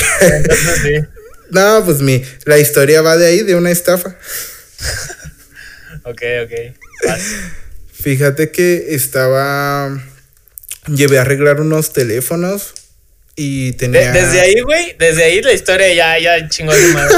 no, 1.51 1.83
pues 1.85 1.99
mi, 2.03 2.23
la 2.45 2.59
historia 2.59 3.03
va 3.03 3.17
de 3.17 3.27
ahí, 3.27 3.43
de 3.43 3.57
una 3.57 3.73
estafa. 3.73 4.11
ok, 6.05 6.23
ok. 6.45 6.53
Fíjate 7.93 8.53
que 8.53 8.95
estaba 8.95 10.01
llevé 10.95 11.19
a 11.19 11.23
arreglar 11.23 11.61
unos 11.61 11.93
teléfonos 11.93 12.75
y 13.37 13.73
tenía... 13.73 14.13
desde 14.13 14.41
ahí, 14.41 14.61
güey, 14.61 14.97
desde 14.99 15.25
ahí 15.25 15.43
la 15.43 15.53
historia 15.53 15.93
ya, 15.95 16.19
ya 16.19 16.49
chingó 16.49 16.75
de 16.75 16.89
madre. 16.89 17.17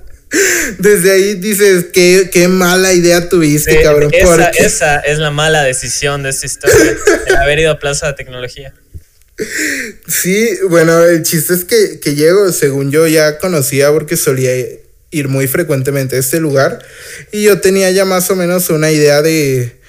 desde 0.78 1.10
ahí 1.12 1.34
dices, 1.34 1.86
qué, 1.92 2.28
qué 2.32 2.48
mala 2.48 2.92
idea 2.92 3.28
tuviste, 3.28 3.82
cabrón. 3.82 4.12
Esa, 4.12 4.50
esa 4.50 5.00
es 5.00 5.18
la 5.18 5.30
mala 5.30 5.62
decisión 5.62 6.22
de 6.22 6.30
esta 6.30 6.46
historia, 6.46 6.96
el 7.26 7.36
haber 7.36 7.60
ido 7.60 7.70
a 7.70 7.78
Plaza 7.78 8.08
de 8.08 8.12
Tecnología. 8.14 8.74
Sí, 10.06 10.58
bueno, 10.68 11.02
el 11.04 11.22
chiste 11.22 11.54
es 11.54 11.64
que, 11.64 11.98
que 12.00 12.14
llego, 12.14 12.52
según 12.52 12.90
yo 12.90 13.06
ya 13.06 13.38
conocía 13.38 13.90
porque 13.90 14.18
solía 14.18 14.52
ir 15.10 15.28
muy 15.28 15.48
frecuentemente 15.48 16.16
a 16.16 16.18
este 16.18 16.38
lugar 16.38 16.78
y 17.32 17.44
yo 17.44 17.60
tenía 17.60 17.90
ya 17.90 18.04
más 18.04 18.30
o 18.30 18.36
menos 18.36 18.68
una 18.68 18.92
idea 18.92 19.22
de 19.22 19.80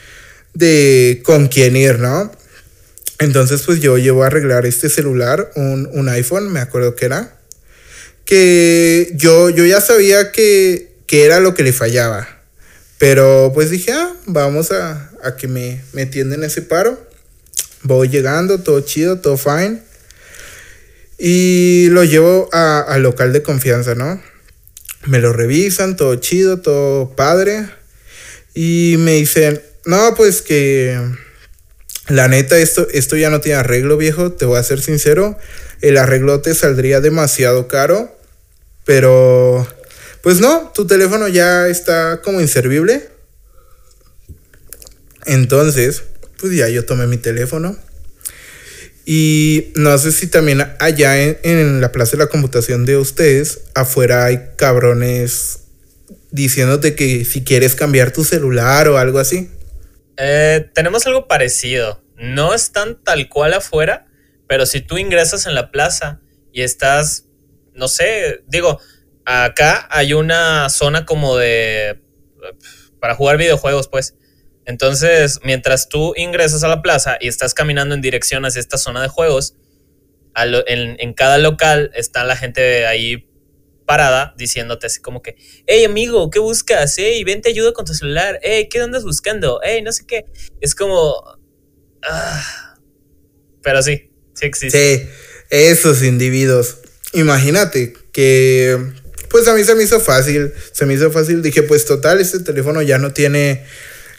de 0.54 1.22
con 1.24 1.48
quién 1.48 1.76
ir, 1.76 2.00
¿no? 2.00 2.32
Entonces, 3.22 3.62
pues 3.62 3.80
yo 3.80 4.00
llevo 4.00 4.24
a 4.24 4.28
arreglar 4.28 4.66
este 4.66 4.90
celular, 4.90 5.52
un, 5.56 5.88
un 5.94 6.10
iPhone, 6.10 6.52
me 6.52 6.60
acuerdo 6.60 6.96
que 6.96 7.06
era. 7.06 7.38
Que 8.26 9.12
yo, 9.14 9.52
yo 9.52 9.64
ya 9.64 9.80
sabía 9.80 10.32
que, 10.32 10.96
que 11.06 11.24
era 11.24 11.40
lo 11.40 11.54
que 11.54 11.62
le 11.62 11.72
fallaba. 11.72 12.28
Pero 12.98 13.52
pues 13.54 13.70
dije, 13.70 13.92
ah, 13.92 14.12
vamos 14.26 14.72
a, 14.72 15.12
a 15.24 15.36
que 15.36 15.48
me, 15.48 15.84
me 15.94 16.08
tienden 16.08 16.44
ese 16.44 16.64
paro. 16.64 17.00
Voy 17.84 18.10
llegando, 18.10 18.58
todo 18.58 18.82
chido, 18.82 19.20
todo 19.20 19.38
fine. 19.38 19.84
Y 21.20 21.90
lo 21.92 22.04
llevo 22.04 22.50
al 22.52 23.04
local 23.04 23.34
de 23.34 23.44
confianza, 23.44 23.94
¿no? 23.94 24.20
Me 25.06 25.20
lo 25.20 25.32
revisan, 25.32 25.96
todo 25.96 26.16
chido, 26.16 26.60
todo 26.62 27.16
padre. 27.16 27.68
Y 28.56 28.96
me 28.98 29.14
dicen, 29.14 29.62
no, 29.86 30.16
pues 30.16 30.42
que 30.42 31.00
la 32.08 32.28
neta, 32.28 32.58
esto, 32.58 32.88
esto 32.92 33.16
ya 33.16 33.30
no 33.30 33.42
tiene 33.42 33.60
arreglo, 33.60 33.98
viejo. 33.98 34.32
Te 34.32 34.46
voy 34.46 34.58
a 34.58 34.64
ser 34.64 34.82
sincero. 34.82 35.38
El 35.82 35.98
arreglo 35.98 36.42
te 36.42 36.54
saldría 36.54 37.00
demasiado 37.00 37.68
caro. 37.68 38.18
Pero, 38.86 39.68
pues 40.22 40.40
no, 40.40 40.72
tu 40.74 40.88
teléfono 40.88 41.28
ya 41.28 41.68
está 41.68 42.22
como 42.22 42.42
inservible. 42.42 43.10
Entonces, 45.26 46.04
pues 46.40 46.56
ya 46.56 46.68
yo 46.70 46.86
tomé 46.86 47.08
mi 47.08 47.18
teléfono. 47.18 47.78
Y 49.06 49.72
no 49.76 49.98
sé 49.98 50.12
si 50.12 50.28
también 50.28 50.64
allá 50.80 51.22
en, 51.22 51.82
la 51.82 51.92
plaza 51.92 52.12
de 52.14 52.24
la 52.24 52.28
computación 52.28 52.86
de 52.86 52.98
ustedes, 52.98 53.62
afuera 53.74 54.26
hay 54.26 54.42
cabrones 54.58 55.60
diciéndote 56.32 56.96
que 56.96 57.26
si 57.26 57.44
quieres 57.44 57.76
cambiar 57.76 58.12
tu 58.12 58.24
celular 58.24 58.88
o 58.88 58.98
algo 58.98 59.20
así. 59.20 59.50
Eh, 60.18 60.70
tenemos 60.74 61.06
algo 61.08 61.28
parecido. 61.28 62.04
No 62.16 62.54
están 62.54 63.02
tal 63.04 63.30
cual 63.30 63.54
afuera, 63.54 64.08
pero 64.48 64.66
si 64.66 64.82
tú 64.82 64.98
ingresas 64.98 65.46
en 65.46 65.56
la 65.56 65.72
plaza 65.72 66.22
y 66.52 66.62
estás, 66.62 67.28
no 67.74 67.88
sé, 67.88 68.44
digo, 68.48 68.80
acá 69.26 69.88
hay 69.90 70.14
una 70.14 70.70
zona 70.70 71.06
como 71.06 71.38
de... 71.38 72.02
para 73.00 73.16
jugar 73.16 73.38
videojuegos, 73.38 73.88
pues. 73.88 74.16
Entonces, 74.66 75.40
mientras 75.44 75.90
tú 75.90 76.14
ingresas 76.16 76.64
a 76.64 76.68
la 76.68 76.82
plaza 76.82 77.18
y 77.20 77.28
estás 77.28 77.54
caminando 77.54 77.96
en 77.96 78.02
dirección 78.02 78.46
hacia 78.46 78.60
esta 78.60 78.78
zona 78.78 79.02
de 79.02 79.08
juegos, 79.08 79.56
en, 80.36 81.14
cada 81.14 81.38
local 81.38 81.92
está 81.94 82.24
la 82.24 82.36
gente 82.36 82.86
ahí 82.86 83.28
parada 83.92 84.34
diciéndote 84.38 84.88
así 84.88 85.02
como 85.02 85.22
que, 85.22 85.36
hey 85.68 85.84
amigo, 85.84 86.30
¿qué 86.30 86.40
buscas? 86.40 86.96
Hey, 86.98 87.22
ven 87.26 87.42
te 87.42 87.50
ayudo 87.50 87.74
con 87.74 87.84
tu 87.84 87.94
celular. 87.94 88.40
Hey, 88.42 88.70
¿qué 88.72 88.80
andas 88.80 89.04
buscando? 89.04 89.60
Hey, 89.62 89.82
no 89.82 89.92
sé 89.92 90.06
qué. 90.08 90.24
Es 90.62 90.76
como... 90.76 91.22
Ah, 92.02 92.78
pero 93.62 93.84
sí, 93.84 94.10
sí 94.34 94.46
existe. 94.46 95.10
Esos 95.50 96.04
individuos. 96.04 96.78
Imagínate 97.12 97.92
que... 98.14 98.78
Pues 99.30 99.46
a 99.50 99.56
mí 99.56 99.64
se 99.66 99.76
me 99.76 99.84
hizo 99.84 100.00
fácil, 100.00 100.54
se 100.72 100.86
me 100.86 100.94
hizo 100.94 101.12
fácil. 101.12 101.42
Dije, 101.42 101.62
pues 101.64 101.84
total, 101.84 102.22
este 102.22 102.40
teléfono 102.40 102.82
ya 102.82 102.98
no 102.98 103.12
tiene 103.12 103.66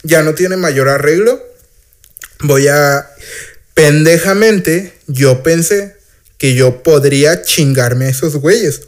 ya 0.02 0.23
no 0.23 0.35
tiene 0.35 0.59
mayor 0.59 0.91
arreglo. 0.91 1.43
Voy 2.41 2.69
a... 2.69 3.09
Pendejamente, 3.73 4.93
yo 5.07 5.43
pensé 5.43 5.97
que 6.37 6.55
yo 6.55 6.83
podría 6.83 7.41
chingarme 7.41 8.05
a 8.05 8.11
esos 8.11 8.37
güeyes. 8.37 8.83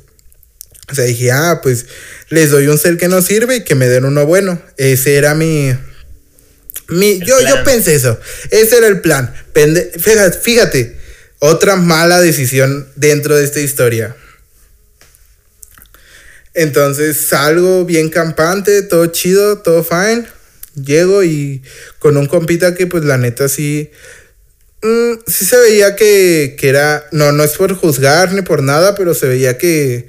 O 0.90 0.94
sea, 0.94 1.04
dije, 1.04 1.30
ah, 1.30 1.60
pues 1.62 1.86
les 2.28 2.50
doy 2.50 2.68
un 2.68 2.78
cel 2.78 2.98
que 2.98 3.08
no 3.08 3.22
sirve 3.22 3.56
y 3.56 3.64
que 3.64 3.74
me 3.74 3.88
den 3.88 4.04
uno 4.04 4.26
bueno. 4.26 4.60
Ese 4.76 5.16
era 5.16 5.34
mi... 5.34 5.74
mi 6.88 7.18
yo, 7.20 7.40
yo 7.40 7.64
pensé 7.64 7.94
eso. 7.94 8.18
Ese 8.50 8.78
era 8.78 8.86
el 8.86 9.00
plan. 9.00 9.34
fíjate, 9.98 10.38
fíjate, 10.38 10.96
otra 11.38 11.76
mala 11.76 12.20
decisión 12.20 12.88
dentro 12.96 13.36
de 13.36 13.44
esta 13.44 13.60
historia. 13.60 14.14
Entonces 16.54 17.16
salgo 17.16 17.84
bien 17.84 18.10
campante, 18.10 18.82
todo 18.82 19.06
chido, 19.06 19.58
todo 19.58 19.82
fine. 19.82 20.24
Llego 20.74 21.24
y 21.24 21.62
con 21.98 22.16
un 22.16 22.26
compita 22.26 22.74
que 22.74 22.86
pues 22.86 23.04
la 23.04 23.18
neta 23.18 23.48
sí... 23.48 23.90
Mm, 24.82 25.14
sí 25.26 25.44
se 25.46 25.56
veía 25.56 25.96
que, 25.96 26.56
que, 26.58 26.68
era... 26.68 27.06
No, 27.10 27.32
no 27.32 27.42
es 27.42 27.52
por 27.52 27.74
juzgar 27.74 28.32
ni 28.32 28.42
por 28.42 28.62
nada, 28.62 28.94
pero 28.94 29.14
se 29.14 29.26
veía 29.26 29.56
que... 29.56 30.08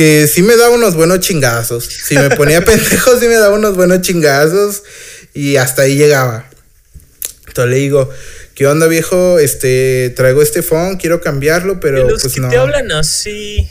Que 0.00 0.26
sí 0.26 0.42
me 0.42 0.56
daba 0.56 0.74
unos 0.74 0.94
buenos 0.94 1.20
chingazos. 1.20 1.84
Si 1.84 2.14
me 2.14 2.30
ponía 2.30 2.64
pendejo, 2.64 3.20
sí 3.20 3.26
me 3.26 3.34
daba 3.34 3.54
unos 3.54 3.76
buenos 3.76 4.00
chingazos. 4.00 4.82
Y 5.34 5.56
hasta 5.56 5.82
ahí 5.82 5.96
llegaba. 5.96 6.48
Entonces 7.46 7.70
le 7.70 7.76
digo, 7.76 8.08
¿qué 8.54 8.66
onda 8.66 8.86
viejo? 8.86 9.38
Este, 9.38 10.10
traigo 10.16 10.40
este 10.40 10.62
phone, 10.62 10.96
quiero 10.96 11.20
cambiarlo, 11.20 11.80
pero 11.80 12.08
los 12.08 12.22
pues 12.22 12.32
que 12.32 12.40
no. 12.40 12.48
te 12.48 12.56
hablan 12.56 12.90
así. 12.92 13.68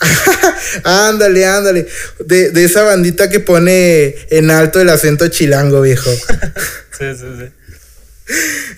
ándale, 0.82 1.44
ándale. 1.44 1.86
De, 2.20 2.52
de, 2.52 2.64
esa 2.64 2.82
bandita 2.82 3.28
que 3.28 3.40
pone 3.40 4.16
en 4.30 4.50
alto 4.50 4.80
el 4.80 4.88
acento 4.88 5.28
chilango, 5.28 5.82
viejo. 5.82 6.10
sí, 6.98 7.04
sí, 7.20 7.26
sí. 7.38 7.52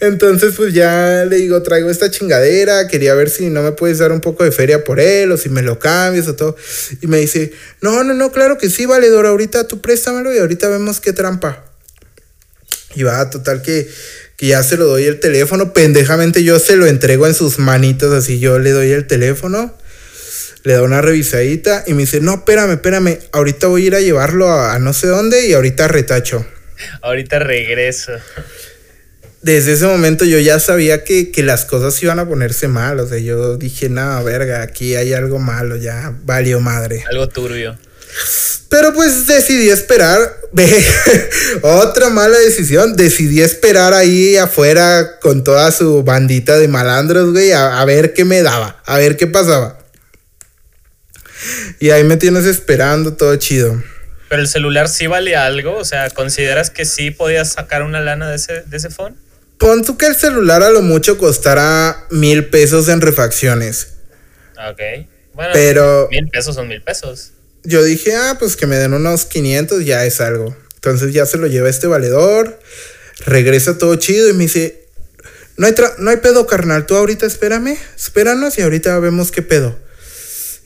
Entonces, 0.01 0.55
pues 0.57 0.75
ya 0.75 1.25
le 1.25 1.37
digo, 1.37 1.63
traigo 1.63 1.91
esta 1.91 2.11
chingadera, 2.11 2.87
quería 2.87 3.15
ver 3.15 3.31
si 3.31 3.49
no 3.51 3.63
me 3.63 3.73
puedes 3.73 3.99
dar 3.99 4.13
un 4.13 4.21
poco 4.21 4.45
de 4.45 4.53
feria 4.53 4.85
por 4.85 5.01
él 5.01 5.33
o 5.33 5.37
si 5.37 5.49
me 5.49 5.63
lo 5.63 5.79
cambias 5.79 6.29
o 6.29 6.37
todo. 6.37 6.57
Y 7.01 7.07
me 7.07 7.19
dice, 7.19 7.53
no, 7.81 8.05
no, 8.05 8.15
no, 8.15 8.31
claro 8.31 8.59
que 8.59 8.71
sí, 8.71 8.87
valedor, 8.87 9.27
ahorita 9.27 9.67
tú 9.67 9.81
préstamelo 9.81 10.35
y 10.35 10.39
ahorita 10.39 10.69
vemos 10.69 11.01
qué 11.01 11.13
trampa. 11.13 11.65
Y 12.95 13.03
va, 13.03 13.31
total 13.31 13.63
que, 13.63 13.89
que 14.37 14.47
ya 14.47 14.63
se 14.63 14.77
lo 14.77 14.87
doy 14.87 15.05
el 15.05 15.21
teléfono, 15.21 15.73
pendejamente 15.73 16.45
yo 16.45 16.59
se 16.59 16.77
lo 16.77 16.87
entrego 16.87 17.27
en 17.27 17.35
sus 17.35 17.59
manitos, 17.59 18.13
así 18.13 18.39
yo 18.39 18.59
le 18.59 18.73
doy 18.73 18.91
el 18.91 19.07
teléfono 19.07 19.75
le 20.65 20.75
da 20.75 20.83
una 20.83 21.01
revisadita 21.01 21.85
y 21.87 21.95
me 21.95 22.01
dice, 22.01 22.21
no, 22.21 22.35
espérame, 22.35 22.73
espérame, 22.73 23.19
ahorita 23.33 23.69
voy 23.69 23.85
a 23.85 23.87
ir 23.87 23.95
a 23.95 24.01
llevarlo 24.01 24.53
a, 24.53 24.79
no 24.79 24.93
sé 24.93 25.07
dónde 25.07 25.47
y 25.47 25.55
ahorita 25.55 25.89
retacho. 25.89 26.45
Ahorita 27.01 27.39
regreso. 27.39 28.13
Desde 29.41 29.73
ese 29.73 29.87
momento 29.87 30.25
yo 30.25 30.39
ya 30.39 30.59
sabía 30.59 31.05
que, 31.05 31.33
las 31.45 31.65
cosas 31.65 32.03
iban 32.03 32.19
a 32.19 32.29
ponerse 32.29 32.67
mal, 32.67 32.99
o 32.99 33.07
sea, 33.07 33.19
yo 33.19 33.57
dije, 33.57 33.89
no, 33.89 34.25
verga, 34.25 34.63
aquí 34.63 34.97
hay 34.97 35.13
algo 35.13 35.39
malo, 35.39 35.77
ya 35.77 36.13
valió 36.25 36.59
madre. 36.61 37.05
Algo 37.09 37.29
turbio. 37.29 37.79
Pero 38.69 38.93
pues 38.93 39.27
decidí 39.27 39.71
esperar. 39.71 40.19
Otra 41.63 42.11
mala 42.11 42.39
decisión. 42.39 42.97
Decidí 42.97 43.41
esperar 43.41 43.95
ahí 43.95 44.37
afuera 44.37 45.19
con 45.21 45.43
toda 45.43 45.71
su 45.71 46.03
bandita 46.03 46.59
de 46.59 46.69
malandros, 46.69 47.33
güey, 47.33 47.53
a, 47.53 47.83
ver 47.85 48.13
qué 48.13 48.25
me 48.25 48.43
daba, 48.43 48.83
a 48.85 48.99
ver 48.99 49.17
qué 49.17 49.27
pasaba. 49.27 49.79
Y 51.79 51.91
ahí 51.91 52.05
me 52.05 52.17
tienes 52.17 52.45
esperando, 52.45 53.15
todo 53.15 53.37
chido. 53.37 53.83
Pero 54.29 54.43
el 54.43 54.49
celular 54.49 54.89
sí 54.89 55.07
vale 55.07 55.37
algo, 55.37 55.77
o 55.77 55.85
sea, 55.85 56.11
¿consideras 56.11 56.69
que 56.69 56.85
sí 56.85 57.11
podías 57.11 57.53
sacar 57.53 57.83
una 57.83 58.01
lana 58.01 58.29
de 58.29 58.37
ese, 58.37 58.63
de 58.63 58.77
ese 58.77 58.91
phone? 58.91 59.17
Pon 59.59 59.85
tú 59.85 59.97
que 59.97 60.07
el 60.07 60.15
celular 60.15 60.63
a 60.63 60.71
lo 60.71 60.83
mucho 60.83 61.19
costará 61.19 62.07
mil 62.11 62.49
pesos 62.49 62.89
en 62.89 63.01
refacciones. 63.01 63.95
Ok. 64.71 65.07
Bueno, 65.35 65.51
pero 65.53 66.09
mil 66.11 66.29
pesos 66.29 66.55
son 66.55 66.69
mil 66.69 66.83
pesos. 66.83 67.33
Yo 67.65 67.83
dije, 67.83 68.15
ah, 68.15 68.37
pues 68.39 68.57
que 68.57 68.67
me 68.67 68.77
den 68.77 68.95
unos 68.95 69.25
500, 69.25 69.85
ya 69.85 70.05
es 70.05 70.21
algo. 70.21 70.57
Entonces 70.75 71.13
ya 71.13 71.27
se 71.27 71.39
lo 71.39 71.49
lleva 71.49 71.69
este 71.69 71.89
valedor, 71.89 72.61
regresa 73.27 73.79
todo 73.79 73.97
chido 73.97 74.29
y 74.29 74.33
me 74.33 74.45
dice, 74.45 74.87
no 75.57 75.67
hay, 75.67 75.75
no 75.99 76.11
hay 76.11 76.19
pedo, 76.19 76.47
carnal, 76.47 76.87
tú 76.87 76.97
ahorita 76.97 77.27
espérame, 77.27 77.77
espéranos 77.97 78.59
y 78.59 78.63
ahorita 78.63 78.99
vemos 79.01 79.33
qué 79.33 79.43
pedo. 79.43 79.77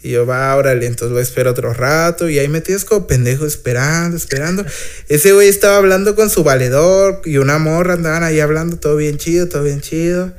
Y 0.02 0.10
yo, 0.10 0.26
va, 0.26 0.54
órale, 0.56 0.86
entonces 0.86 1.12
voy 1.12 1.20
a 1.20 1.22
esperar 1.22 1.52
otro 1.52 1.72
rato. 1.72 2.28
Y 2.28 2.38
ahí 2.40 2.48
me 2.48 2.60
tienes 2.60 2.84
como 2.84 3.06
pendejo 3.06 3.46
esperando, 3.46 4.16
esperando. 4.16 4.64
Ese 5.08 5.32
güey 5.32 5.48
estaba 5.48 5.76
hablando 5.76 6.16
con 6.16 6.28
su 6.28 6.42
valedor 6.42 7.22
y 7.24 7.38
una 7.38 7.58
morra 7.58 7.94
andaban 7.94 8.24
ahí 8.24 8.40
hablando 8.40 8.78
todo 8.78 8.96
bien 8.96 9.16
chido, 9.16 9.48
todo 9.48 9.62
bien 9.62 9.80
chido. 9.80 10.32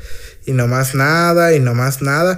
Y 0.46 0.52
no 0.52 0.68
más 0.68 0.96
nada, 0.96 1.54
y 1.54 1.62
no 1.62 1.74
más 1.74 2.02
nada. 2.02 2.38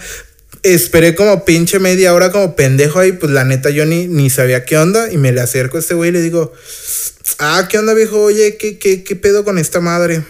Esperé 0.61 1.15
como 1.15 1.45
pinche 1.45 1.79
media 1.79 2.13
hora 2.13 2.31
como 2.31 2.55
pendejo 2.55 2.99
ahí, 2.99 3.11
pues 3.13 3.31
la 3.31 3.43
neta 3.43 3.71
yo 3.71 3.85
ni, 3.87 4.07
ni 4.07 4.29
sabía 4.29 4.63
qué 4.63 4.77
onda. 4.77 5.11
Y 5.11 5.17
me 5.17 5.31
le 5.31 5.41
acerco 5.41 5.77
a 5.77 5.79
este 5.79 5.95
güey 5.95 6.09
y 6.09 6.13
le 6.13 6.21
digo, 6.21 6.53
ah, 7.39 7.67
¿qué 7.67 7.79
onda 7.79 7.95
viejo? 7.95 8.21
Oye, 8.21 8.57
¿qué, 8.57 8.77
qué, 8.77 9.03
qué 9.03 9.15
pedo 9.15 9.43
con 9.43 9.57
esta 9.57 9.79
madre? 9.79 10.21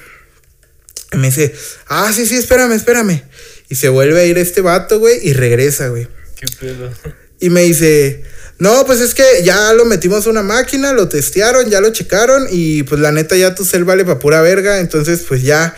Y 1.11 1.17
me 1.17 1.27
dice, 1.27 1.53
ah, 1.87 2.11
sí, 2.15 2.25
sí, 2.25 2.37
espérame, 2.37 2.71
espérame. 2.71 3.21
Y 3.67 3.75
se 3.75 3.89
vuelve 3.89 4.21
a 4.21 4.25
ir 4.25 4.37
este 4.37 4.61
vato, 4.61 4.99
güey, 4.99 5.19
y 5.21 5.33
regresa, 5.33 5.89
güey. 5.89 6.07
Y 7.37 7.49
me 7.49 7.63
dice, 7.63 8.23
no, 8.59 8.85
pues 8.85 9.01
es 9.01 9.13
que 9.13 9.43
ya 9.43 9.73
lo 9.73 9.83
metimos 9.83 10.25
a 10.25 10.29
una 10.29 10.41
máquina, 10.41 10.93
lo 10.93 11.09
testearon, 11.09 11.69
ya 11.69 11.81
lo 11.81 11.89
checaron 11.89 12.47
y 12.49 12.83
pues 12.83 13.01
la 13.01 13.11
neta 13.11 13.35
ya 13.35 13.53
tu 13.53 13.65
cel 13.65 13.83
vale 13.83 14.05
para 14.05 14.19
pura 14.19 14.41
verga, 14.41 14.79
entonces 14.79 15.25
pues 15.27 15.43
ya, 15.43 15.75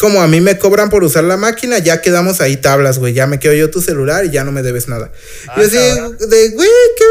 como 0.00 0.20
a 0.20 0.26
mí 0.26 0.40
me 0.40 0.58
cobran 0.58 0.90
por 0.90 1.04
usar 1.04 1.22
la 1.22 1.36
máquina, 1.36 1.78
ya 1.78 2.00
quedamos 2.00 2.40
ahí 2.40 2.56
tablas, 2.56 2.98
güey, 2.98 3.14
ya 3.14 3.28
me 3.28 3.38
quedo 3.38 3.54
yo 3.54 3.70
tu 3.70 3.80
celular 3.80 4.24
y 4.24 4.30
ya 4.30 4.42
no 4.42 4.50
me 4.50 4.62
debes 4.62 4.88
nada. 4.88 5.12
y 5.56 5.60
yo 5.60 5.66
así, 5.66 5.76
de, 5.76 6.48
güey, 6.50 6.68
qué 6.96 7.04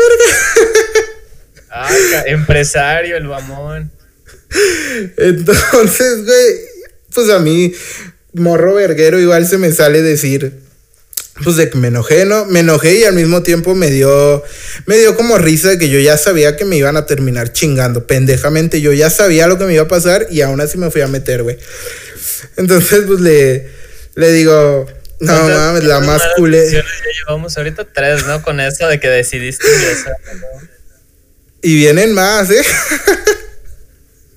verga. 1.70 2.24
empresario, 2.28 3.16
el 3.16 3.24
mamón. 3.24 3.90
Entonces, 5.18 6.26
güey, 6.26 6.56
pues 7.14 7.30
a 7.30 7.40
mí, 7.40 7.74
morro 8.34 8.74
verguero, 8.74 9.20
igual 9.20 9.48
se 9.48 9.58
me 9.58 9.72
sale 9.72 10.02
decir, 10.02 10.67
pues 11.44 11.56
de 11.56 11.70
que 11.70 11.78
me 11.78 11.90
enojé, 11.90 12.26
¿no? 12.26 12.46
Me 12.46 12.62
enojé 12.62 12.96
y 12.96 13.04
al 13.04 13.14
mismo 13.14 13.44
tiempo 13.44 13.76
me 13.76 13.90
dio, 13.90 14.44
me 14.86 14.98
dio 14.98 15.16
como 15.16 15.38
risa 15.38 15.70
de 15.70 15.78
que 15.78 15.90
yo 15.90 16.00
ya 16.00 16.18
sabía 16.18 16.56
que 16.56 16.66
me 16.66 16.78
iban 16.78 16.98
a 16.98 17.06
terminar 17.06 17.54
chingando, 17.54 18.08
pendejamente, 18.08 18.82
yo 18.82 18.94
ya 18.94 19.10
sabía 19.10 19.48
lo 19.48 19.58
que 19.58 19.66
me 19.66 19.74
iba 19.74 19.84
a 19.84 19.88
pasar 19.88 20.28
y 20.32 20.42
aún 20.42 20.62
así 20.62 20.78
me 20.78 20.92
fui 20.92 21.02
a 21.02 21.08
meter, 21.08 21.44
güey. 21.44 21.58
Entonces, 22.58 23.04
pues 23.08 23.20
le, 23.20 23.70
le 24.16 24.32
digo, 24.32 24.88
no 25.20 25.34
mames, 25.50 25.84
la 25.84 26.00
más 26.00 26.22
culé. 26.36 26.72
Ya 26.72 26.84
llevamos 27.20 27.58
ahorita 27.58 27.88
tres, 27.92 28.26
¿no? 28.26 28.42
Con 28.42 28.60
eso 28.60 28.88
de 28.88 29.00
que 29.00 29.10
decidiste 29.10 29.66
Y 31.62 31.76
vienen 31.76 32.14
más, 32.14 32.50
¿eh? 32.52 32.64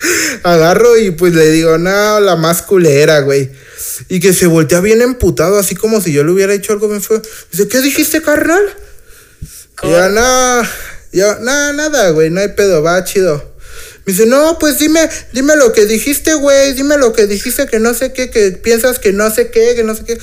Agarro 0.42 0.96
y 0.96 1.10
pues 1.10 1.34
le 1.34 1.50
digo, 1.50 1.76
no, 1.76 2.20
la 2.20 2.36
más 2.36 2.62
culera, 2.62 3.20
güey. 3.20 3.50
Y 4.08 4.20
que 4.20 4.32
se 4.32 4.46
voltea 4.46 4.80
bien 4.80 5.02
emputado, 5.02 5.58
así 5.58 5.74
como 5.74 6.00
si 6.00 6.12
yo 6.12 6.24
le 6.24 6.32
hubiera 6.32 6.54
hecho 6.54 6.72
algo 6.72 6.88
bien 6.88 7.02
feo. 7.02 7.22
Dice, 7.50 7.68
¿qué 7.68 7.80
dijiste, 7.80 8.22
carnal? 8.22 8.62
Y 9.82 9.90
ya, 9.90 10.08
no, 10.08 10.62
yo, 11.12 11.38
no, 11.40 11.72
nada, 11.72 12.10
güey, 12.10 12.30
no 12.30 12.40
hay 12.40 12.48
pedo, 12.48 12.82
va 12.82 13.02
chido. 13.04 13.50
Me 14.06 14.12
dice, 14.12 14.26
no, 14.26 14.58
pues 14.58 14.78
dime, 14.78 15.08
dime 15.32 15.56
lo 15.56 15.72
que 15.72 15.86
dijiste, 15.86 16.34
güey, 16.34 16.72
dime 16.72 16.96
lo 16.96 17.12
que 17.12 17.26
dijiste, 17.26 17.66
que 17.66 17.78
no 17.78 17.94
sé 17.94 18.12
qué, 18.12 18.30
que 18.30 18.52
piensas 18.52 18.98
que 18.98 19.12
no 19.12 19.30
sé 19.30 19.50
qué, 19.50 19.74
que 19.74 19.84
no 19.84 19.94
sé 19.94 20.04
qué. 20.04 20.18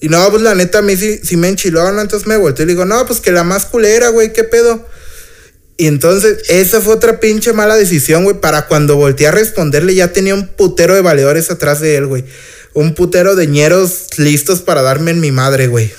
Y 0.00 0.08
no, 0.08 0.30
pues 0.30 0.42
la 0.42 0.54
neta, 0.54 0.78
a 0.78 0.82
mí 0.82 0.96
sí, 0.96 1.36
me 1.36 1.48
enchiló, 1.48 1.90
¿no? 1.92 2.00
Entonces 2.00 2.26
me 2.26 2.36
volteé 2.36 2.64
y 2.64 2.66
le 2.66 2.72
digo, 2.72 2.86
no, 2.86 3.04
pues 3.06 3.20
que 3.20 3.32
la 3.32 3.44
más 3.44 3.66
culera, 3.66 4.08
güey, 4.08 4.32
¿qué 4.32 4.44
pedo? 4.44 4.86
Y 5.76 5.86
entonces, 5.86 6.38
esa 6.48 6.80
fue 6.80 6.94
otra 6.94 7.20
pinche 7.20 7.52
mala 7.52 7.76
decisión, 7.76 8.24
güey. 8.24 8.40
Para 8.40 8.66
cuando 8.66 8.96
volteé 8.96 9.28
a 9.28 9.30
responderle, 9.30 9.94
ya 9.94 10.12
tenía 10.12 10.34
un 10.34 10.46
putero 10.46 10.94
de 10.94 11.00
valedores 11.00 11.50
atrás 11.50 11.80
de 11.80 11.96
él, 11.96 12.06
güey. 12.06 12.24
Un 12.72 12.94
putero 12.94 13.34
de 13.36 13.46
ñeros 13.46 14.18
listos 14.18 14.60
para 14.60 14.82
darme 14.82 15.10
en 15.10 15.20
mi 15.20 15.32
madre, 15.32 15.66
güey. 15.66 15.92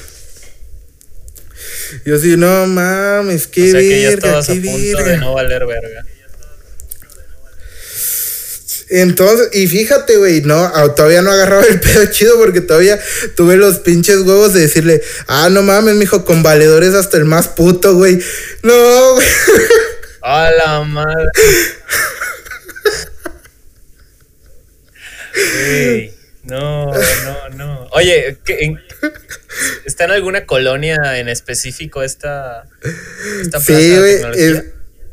Yo 2.06 2.18
sí, 2.18 2.38
no 2.38 2.68
mames, 2.68 3.48
qué 3.48 3.70
o 3.70 3.72
sea, 3.72 3.80
que 3.82 4.01
ya 4.01 4.10
estabas 4.10 4.50
a 4.50 4.54
punto 4.54 5.04
de 5.04 5.18
no 5.18 5.34
valer 5.34 5.66
verga. 5.66 6.06
Entonces, 8.90 9.50
y 9.54 9.68
fíjate, 9.68 10.18
güey, 10.18 10.42
no, 10.42 10.70
todavía 10.96 11.22
no 11.22 11.32
agarraba 11.32 11.63
el 11.63 11.80
pedo 11.82 12.06
chido 12.08 12.38
porque 12.38 12.60
todavía 12.60 13.00
tuve 13.36 13.56
los 13.56 13.80
pinches 13.80 14.18
huevos 14.18 14.54
de 14.54 14.62
decirle, 14.62 15.01
ah, 15.28 15.50
no 15.50 15.62
mames, 15.62 15.96
mijo, 15.96 16.25
con 16.25 16.44
valedores 16.44 16.94
hasta 16.94 17.18
el 17.18 17.25
más 17.25 17.48
puto, 17.48 17.96
güey. 17.96 18.20
No, 18.63 19.13
güey. 19.13 19.28
A 20.24 20.51
la 20.51 20.84
madre. 20.84 21.32
no, 26.52 26.92
no, 26.92 27.50
no. 27.56 27.88
Oye, 27.92 28.38
¿está 29.86 30.04
en 30.04 30.12
alguna 30.12 30.46
colonia 30.46 31.18
en 31.18 31.30
específico 31.30 32.04
esta, 32.04 32.66
esta 33.42 33.60
plaza 33.60 33.74
sí, 33.74 33.98
güey. 33.98 34.20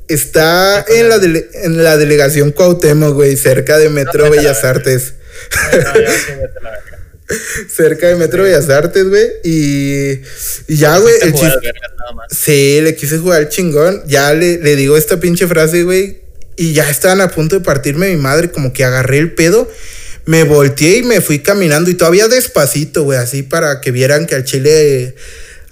Está 0.09 0.85
en 0.89 1.09
la, 1.09 1.17
en 1.65 1.85
la 1.85 1.97
delegación 1.97 2.51
Cuauhtémoc, 2.51 3.15
güey, 3.15 3.37
cerca 3.37 3.79
de 3.79 3.89
Metro 3.91 4.31
Bellas 4.31 4.65
Artes. 4.65 5.15
cerca 7.71 8.09
de 8.09 8.17
Metro 8.17 8.43
Bellas 8.43 8.69
Artes, 8.71 9.07
güey. 9.07 9.29
Y, 9.45 10.21
ya, 10.67 10.97
güey. 10.97 11.15
El 11.21 11.35
sí, 12.31 12.81
le 12.81 12.97
quise 12.97 13.19
jugar 13.19 13.49
chingón. 13.51 14.03
Ya 14.07 14.33
le, 14.33 14.57
le 14.59 14.77
digo 14.77 14.97
esta 14.97 15.21
pinche 15.21 15.47
frase, 15.47 15.85
güey. 15.85 16.23
Y 16.57 16.73
ya 16.73 16.89
estaban 16.89 17.21
a 17.21 17.29
punto 17.29 17.57
de 17.59 17.65
partirme 17.65 18.09
mi 18.09 18.17
madre, 18.17 18.51
como 18.51 18.73
que 18.73 18.85
agarré 18.85 19.19
el 19.19 19.35
pedo. 19.35 19.71
Me 20.29 20.45
volteé 20.45 20.99
y 20.99 21.03
me 21.05 21.23
fui 21.23 21.39
caminando. 21.39 21.89
Y 21.89 21.95
todavía 21.95 22.29
despacito, 22.29 23.05
güey, 23.05 23.19
así 23.19 23.43
para 23.43 23.81
que 23.81 23.93
vieran 23.93 24.27
que 24.27 24.35
al 24.35 24.45
chile. 24.45 25.15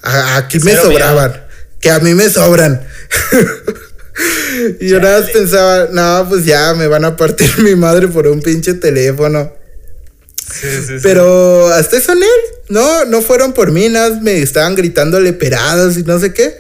aquí 0.03 0.59
me 0.61 0.75
sobraban. 0.75 1.45
Que 1.79 1.91
a 1.91 1.99
mí 1.99 2.15
me 2.15 2.31
sobran. 2.31 2.81
y 4.81 4.89
yo 4.89 4.99
nada 4.99 5.21
más 5.21 5.29
pensaba, 5.29 5.89
no, 5.93 6.27
pues 6.31 6.47
ya 6.47 6.73
me 6.73 6.87
van 6.87 7.05
a 7.05 7.17
partir 7.17 7.51
mi 7.59 7.75
madre 7.75 8.09
por 8.09 8.29
un 8.29 8.41
pinche 8.41 8.73
teléfono. 8.73 9.53
Sí, 10.51 10.69
sí, 10.87 10.95
Pero 11.03 11.67
hasta 11.69 11.99
eso 11.99 12.13
en 12.13 12.23
él, 12.23 12.41
no, 12.71 13.05
no 13.05 13.21
fueron 13.21 13.53
por 13.53 13.73
mí, 13.73 13.91
nada, 13.91 14.19
me 14.23 14.41
estaban 14.41 14.75
gritándole 14.75 15.35
peradas 15.35 15.99
y 15.99 16.03
no 16.03 16.19
sé 16.19 16.33
qué. 16.33 16.57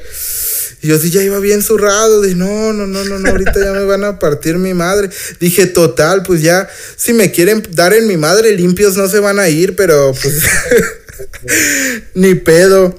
Yo 0.86 0.98
sí 0.98 1.10
ya 1.10 1.22
iba 1.22 1.38
bien 1.40 1.62
zurrado, 1.62 2.20
de 2.20 2.34
no, 2.34 2.72
no, 2.72 2.86
no, 2.86 3.04
no, 3.04 3.18
no, 3.18 3.30
ahorita 3.30 3.54
ya 3.58 3.72
me 3.72 3.84
van 3.84 4.04
a 4.04 4.18
partir 4.18 4.56
mi 4.56 4.74
madre. 4.74 5.10
Dije, 5.40 5.66
total, 5.66 6.22
pues 6.22 6.42
ya, 6.42 6.68
si 6.96 7.12
me 7.12 7.30
quieren 7.32 7.62
dar 7.72 7.92
en 7.92 8.06
mi 8.06 8.16
madre, 8.16 8.52
limpios 8.52 8.96
no 8.96 9.08
se 9.08 9.20
van 9.20 9.38
a 9.38 9.48
ir, 9.48 9.76
pero 9.76 10.14
pues 10.20 10.42
ni 12.14 12.34
pedo. 12.34 12.94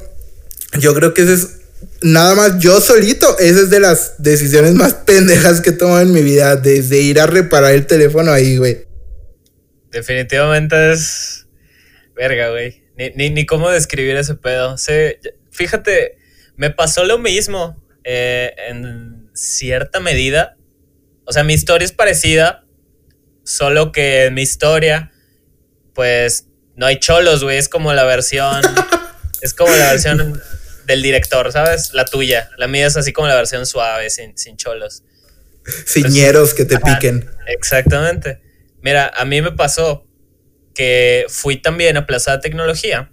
Yo 0.80 0.94
creo 0.94 1.14
que 1.14 1.24
ese 1.24 1.34
es 1.34 1.48
nada 2.02 2.36
más 2.36 2.60
yo 2.60 2.80
solito, 2.82 3.38
esa 3.40 3.62
es 3.62 3.70
de 3.70 3.80
las 3.80 4.14
decisiones 4.18 4.74
más 4.74 4.94
pendejas 4.94 5.62
que 5.62 5.72
he 5.72 5.74
tomado 5.74 6.02
en 6.02 6.12
mi 6.12 6.22
vida, 6.22 6.56
desde 6.56 7.00
ir 7.00 7.20
a 7.20 7.26
reparar 7.26 7.74
el 7.74 7.88
teléfono 7.88 8.32
ahí, 8.32 8.58
güey. 8.58 8.86
Definitivamente 9.92 10.92
es 10.92 11.48
verga, 12.16 12.50
güey. 12.50 12.84
Ni, 13.16 13.30
ni, 13.30 13.46
cómo 13.46 13.70
describir 13.70 14.16
ese 14.16 14.36
pedo. 14.36 14.76
fíjate, 15.52 16.17
me 16.58 16.72
pasó 16.72 17.06
lo 17.06 17.18
mismo 17.18 17.82
eh, 18.04 18.54
en 18.68 19.30
cierta 19.34 20.00
medida. 20.00 20.58
O 21.26 21.32
sea, 21.32 21.44
mi 21.44 21.54
historia 21.54 21.86
es 21.86 21.92
parecida, 21.92 22.66
solo 23.44 23.92
que 23.92 24.26
en 24.26 24.34
mi 24.34 24.42
historia, 24.42 25.12
pues 25.94 26.48
no 26.76 26.86
hay 26.86 27.00
cholos, 27.00 27.44
güey. 27.44 27.58
Es 27.58 27.70
como 27.70 27.94
la 27.94 28.04
versión. 28.04 28.62
es 29.42 29.54
como 29.54 29.74
la 29.76 29.92
versión 29.92 30.42
del 30.86 31.02
director, 31.02 31.52
¿sabes? 31.52 31.94
La 31.94 32.06
tuya. 32.06 32.50
La 32.58 32.68
mía 32.68 32.88
es 32.88 32.98
así 32.98 33.14
como 33.14 33.28
la 33.28 33.36
versión 33.36 33.66
suave, 33.66 34.10
sin, 34.10 34.58
cholos. 34.58 35.04
Ciñeros 35.86 36.54
que 36.54 36.66
te 36.66 36.80
piquen. 36.80 37.30
Exactamente. 37.48 38.42
Mira, 38.82 39.12
a 39.16 39.26
mí 39.26 39.42
me 39.42 39.52
pasó 39.52 40.08
que 40.74 41.26
fui 41.30 41.58
también 41.58 41.98
a 41.98 42.06
Plaza 42.06 42.34
de 42.34 42.38
Tecnología 42.40 43.12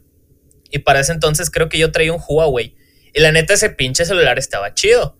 y 0.71 0.81
para 0.81 1.01
ese 1.01 1.13
entonces 1.13 1.51
creo 1.51 1.69
que 1.69 1.79
yo 1.79 1.91
traía 1.91 2.13
un 2.13 2.21
Huawei. 2.27 2.77
Y 3.14 3.20
la 3.20 3.33
neta, 3.33 3.55
ese 3.55 3.70
pinche 3.70 4.05
celular 4.05 4.38
estaba 4.38 4.74
chido. 4.74 5.16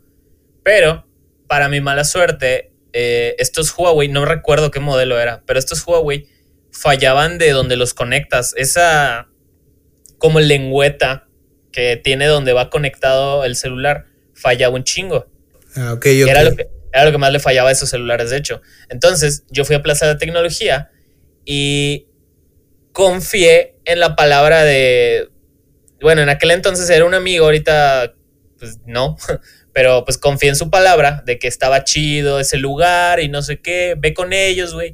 Pero, 0.63 1.07
para 1.47 1.69
mi 1.69 1.81
mala 1.81 2.05
suerte, 2.05 2.73
eh, 2.93 3.35
estos 3.39 3.73
Huawei, 3.77 4.09
no 4.09 4.25
recuerdo 4.25 4.71
qué 4.71 4.81
modelo 4.81 5.19
era, 5.19 5.43
pero 5.47 5.59
estos 5.59 5.87
Huawei 5.87 6.29
fallaban 6.71 7.39
de 7.39 7.51
donde 7.53 7.77
los 7.77 7.95
conectas. 7.95 8.53
Esa 8.57 9.29
como 10.19 10.41
lengüeta 10.41 11.29
que 11.71 11.97
tiene 11.97 12.27
donde 12.27 12.53
va 12.53 12.71
conectado 12.71 13.45
el 13.45 13.57
celular 13.57 14.07
fallaba 14.35 14.75
un 14.75 14.85
chingo. 14.85 15.27
Ah, 15.77 15.93
ok, 15.93 16.07
Era, 16.07 16.45
lo 16.45 16.57
que, 16.57 16.69
era 16.93 17.05
lo 17.05 17.13
que 17.13 17.19
más 17.19 17.33
le 17.33 17.41
fallaba 17.41 17.69
a 17.69 17.73
esos 17.73 17.91
celulares, 17.91 18.31
de 18.31 18.37
hecho. 18.37 18.63
Entonces, 18.89 19.45
yo 19.51 19.65
fui 19.65 19.77
a 19.77 19.83
Plaza 19.83 20.07
de 20.07 20.15
Tecnología 20.17 20.91
y 21.45 22.07
confié 22.93 23.77
en 23.85 24.01
la 24.01 24.17
palabra 24.17 24.63
de. 24.63 25.31
Bueno, 26.05 26.21
en 26.21 26.29
aquel 26.29 26.51
entonces 26.51 26.91
era 26.91 27.07
un 27.07 27.15
amigo, 27.15 27.47
ahorita, 27.47 28.13
pues 28.59 28.79
no. 28.85 29.17
Pero 29.73 30.05
pues 30.05 30.19
confié 30.19 30.51
en 30.51 30.55
su 30.55 30.69
palabra 30.69 31.23
de 31.25 31.39
que 31.39 31.49
estaba 31.49 31.83
chido 31.83 32.39
ese 32.39 32.59
lugar 32.59 33.21
y 33.21 33.31
no 33.31 33.41
sé 33.41 33.63
qué. 33.63 33.95
Ve 33.97 34.13
con 34.13 34.35
ellos, 34.35 34.75
güey. 34.75 34.93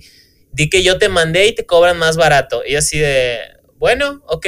Di 0.52 0.70
que 0.70 0.84
yo 0.84 0.98
te 0.98 1.08
mandé 1.08 1.48
y 1.48 1.52
te 1.52 1.66
cobran 1.66 1.98
más 1.98 2.16
barato. 2.16 2.62
Y 2.64 2.76
así 2.76 3.00
de. 3.00 3.40
Bueno, 3.74 4.22
ok. 4.28 4.46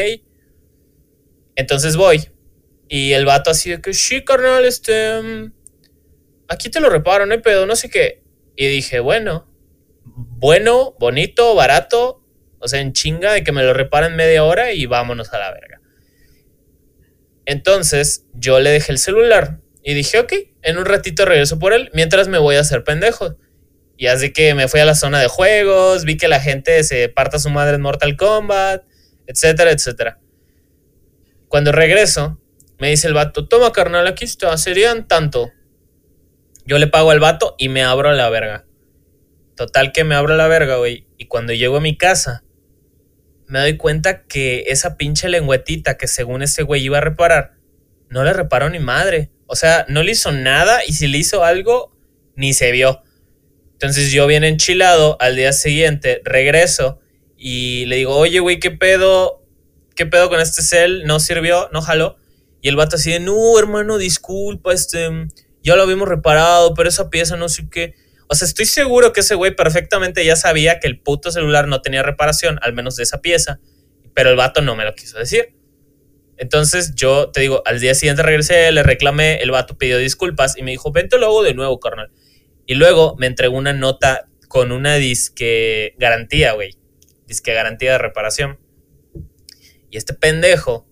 Entonces 1.57 1.97
voy. 1.97 2.29
Y 2.87 3.13
el 3.13 3.25
vato 3.25 3.51
así 3.51 3.71
de 3.71 3.81
que, 3.81 3.93
sí, 3.93 4.23
carnal, 4.23 4.65
este... 4.65 5.21
Mm, 5.21 5.53
aquí 6.47 6.71
te 6.71 6.79
lo 6.79 6.91
reparo, 6.91 7.27
no 7.27 7.33
hay 7.33 7.41
pedo, 7.41 7.67
no 7.67 7.75
sé 7.75 7.91
qué. 7.91 8.23
Y 8.55 8.69
dije, 8.69 9.01
bueno, 9.01 9.49
bueno, 10.05 10.95
bonito, 11.01 11.57
barato, 11.57 12.23
o 12.61 12.69
sea, 12.69 12.81
en 12.81 12.93
chinga 12.93 13.33
de 13.33 13.43
que 13.43 13.51
me 13.51 13.65
lo 13.65 13.75
reparen 13.75 14.15
media 14.15 14.45
hora 14.45 14.73
y 14.73 14.87
vámonos 14.87 15.33
a 15.33 15.41
la 15.41 15.51
verga. 15.51 15.82
Entonces 17.47 18.27
yo 18.35 18.61
le 18.61 18.71
dejé 18.71 18.93
el 18.93 18.99
celular 18.99 19.61
y 19.83 19.95
dije, 19.95 20.19
ok, 20.19 20.33
en 20.63 20.79
un 20.79 20.85
ratito 20.85 21.25
regreso 21.25 21.59
por 21.59 21.73
él 21.73 21.91
mientras 21.93 22.29
me 22.29 22.39
voy 22.39 22.57
a 22.57 22.61
hacer 22.61 22.85
pendejo. 22.85 23.37
Y 23.97 24.07
así 24.07 24.33
que 24.33 24.55
me 24.55 24.69
fui 24.69 24.81
a 24.81 24.85
la 24.85 24.95
zona 24.95 25.21
de 25.21 25.29
juegos, 25.29 26.05
vi 26.05 26.17
que 26.17 26.29
la 26.29 26.41
gente 26.41 26.83
se 26.85 27.09
parta 27.09 27.39
su 27.39 27.51
madre 27.51 27.77
en 27.77 27.83
Mortal 27.83 28.17
Kombat, 28.17 28.85
etcétera, 29.27 29.71
etcétera. 29.71 30.19
Cuando 31.49 31.71
regreso, 31.71 32.41
me 32.79 32.89
dice 32.89 33.07
el 33.07 33.15
vato, 33.15 33.47
toma 33.47 33.73
carnal, 33.73 34.07
aquí 34.07 34.25
está, 34.25 34.57
serían 34.57 35.07
tanto. 35.07 35.51
Yo 36.65 36.79
le 36.79 36.87
pago 36.87 37.11
al 37.11 37.21
vato 37.21 37.55
y 37.59 37.69
me 37.69 37.83
abro 37.83 38.13
la 38.13 38.29
verga. 38.31 38.65
Total 39.57 39.93
que 39.93 40.05
me 40.05 40.15
abro 40.15 40.37
la 40.37 40.49
verga, 40.49 40.77
güey. 40.77 41.07
Y 41.19 41.27
cuando 41.27 41.53
llego 41.53 41.77
a 41.77 41.81
mi 41.81 41.97
casa, 41.97 42.43
me 43.53 43.59
doy 43.59 43.77
cuenta 43.77 44.23
que 44.23 44.65
esa 44.69 44.97
pinche 44.97 45.29
lengüetita 45.29 45.99
que 45.99 46.09
según 46.09 46.41
ese 46.41 46.63
güey 46.63 46.83
iba 46.85 46.97
a 46.97 47.03
reparar, 47.03 47.53
no 48.09 48.25
le 48.25 48.33
reparó 48.33 48.71
ni 48.71 48.79
madre. 48.79 49.31
O 49.45 49.57
sea, 49.57 49.85
no 49.91 50.03
le 50.03 50.13
hizo 50.13 50.33
nada 50.33 50.81
y 50.87 50.95
si 50.95 51.07
le 51.07 51.19
hizo 51.19 51.45
algo, 51.45 51.95
ni 52.35 52.55
se 52.55 52.73
vio. 52.73 53.03
Entonces 53.75 54.11
yo 54.11 54.27
bien 54.27 54.43
enchilado, 54.43 55.19
al 55.21 55.37
día 55.37 55.53
siguiente 55.53 56.23
regreso 56.25 57.01
y 57.37 57.85
le 57.89 57.97
digo, 57.97 58.17
oye, 58.17 58.41
güey, 58.41 58.59
¿qué 58.59 58.71
pedo? 58.71 59.45
¿Qué 59.95 60.07
pedo 60.07 60.31
con 60.31 60.41
este 60.41 60.63
cel? 60.63 61.05
¿No 61.05 61.21
sirvió? 61.21 61.69
¿No 61.75 61.83
jaló? 61.83 62.17
Y 62.63 62.71
el 62.71 62.77
vato 62.77 62.97
así 62.97 63.11
de, 63.11 63.21
no, 63.21 63.59
hermano, 63.59 63.99
disculpa, 63.99 64.73
este, 64.73 65.11
ya 65.63 65.77
lo 65.77 65.83
habíamos 65.83 66.09
reparado, 66.09 66.73
pero 66.73 66.89
esa 66.89 67.11
pieza 67.11 67.37
no 67.37 67.51
sé 67.51 67.69
qué. 67.71 67.97
O 68.33 68.35
sea, 68.35 68.47
estoy 68.47 68.65
seguro 68.65 69.13
que 69.13 69.21
ese 69.21 69.35
güey 69.35 69.55
perfectamente 69.55 70.25
ya 70.25 70.37
sabía 70.37 70.81
que 70.81 70.89
el 70.89 70.99
puto 70.99 71.31
celular 71.31 71.69
no 71.69 71.83
tenía 71.83 72.03
reparación, 72.03 72.59
al 72.63 72.73
menos 72.73 72.97
de 72.97 73.03
esa 73.03 73.21
pieza, 73.21 73.61
pero 74.15 74.31
el 74.31 74.37
vato 74.37 74.63
no 74.63 74.75
me 74.75 74.87
lo 74.87 74.95
quiso 74.95 75.19
decir. 75.19 75.55
Entonces 76.39 76.95
yo 76.95 77.31
te 77.31 77.43
digo, 77.43 77.63
al 77.67 77.79
día 77.79 77.95
siguiente 77.95 78.23
regresé, 78.23 78.73
le 78.73 78.83
reclamé, 78.83 79.43
el 79.43 79.51
vato 79.51 79.77
pidió 79.77 79.99
disculpas 79.99 80.57
y 80.57 80.63
me 80.63 80.71
dijo, 80.71 80.91
vente 80.93 81.19
luego 81.19 81.43
de 81.43 81.53
nuevo, 81.53 81.79
carnal. 81.79 82.11
Y 82.65 82.77
luego 82.77 83.17
me 83.19 83.27
entregó 83.27 83.59
una 83.59 83.75
nota 83.75 84.31
con 84.49 84.73
una 84.73 84.95
disque 84.95 85.95
garantía, 85.99 86.55
güey. 86.55 86.79
Disque 87.27 87.53
garantía 87.53 87.93
de 87.93 87.99
reparación. 87.99 88.59
Y 89.91 89.99
este 89.99 90.15
pendejo 90.15 90.89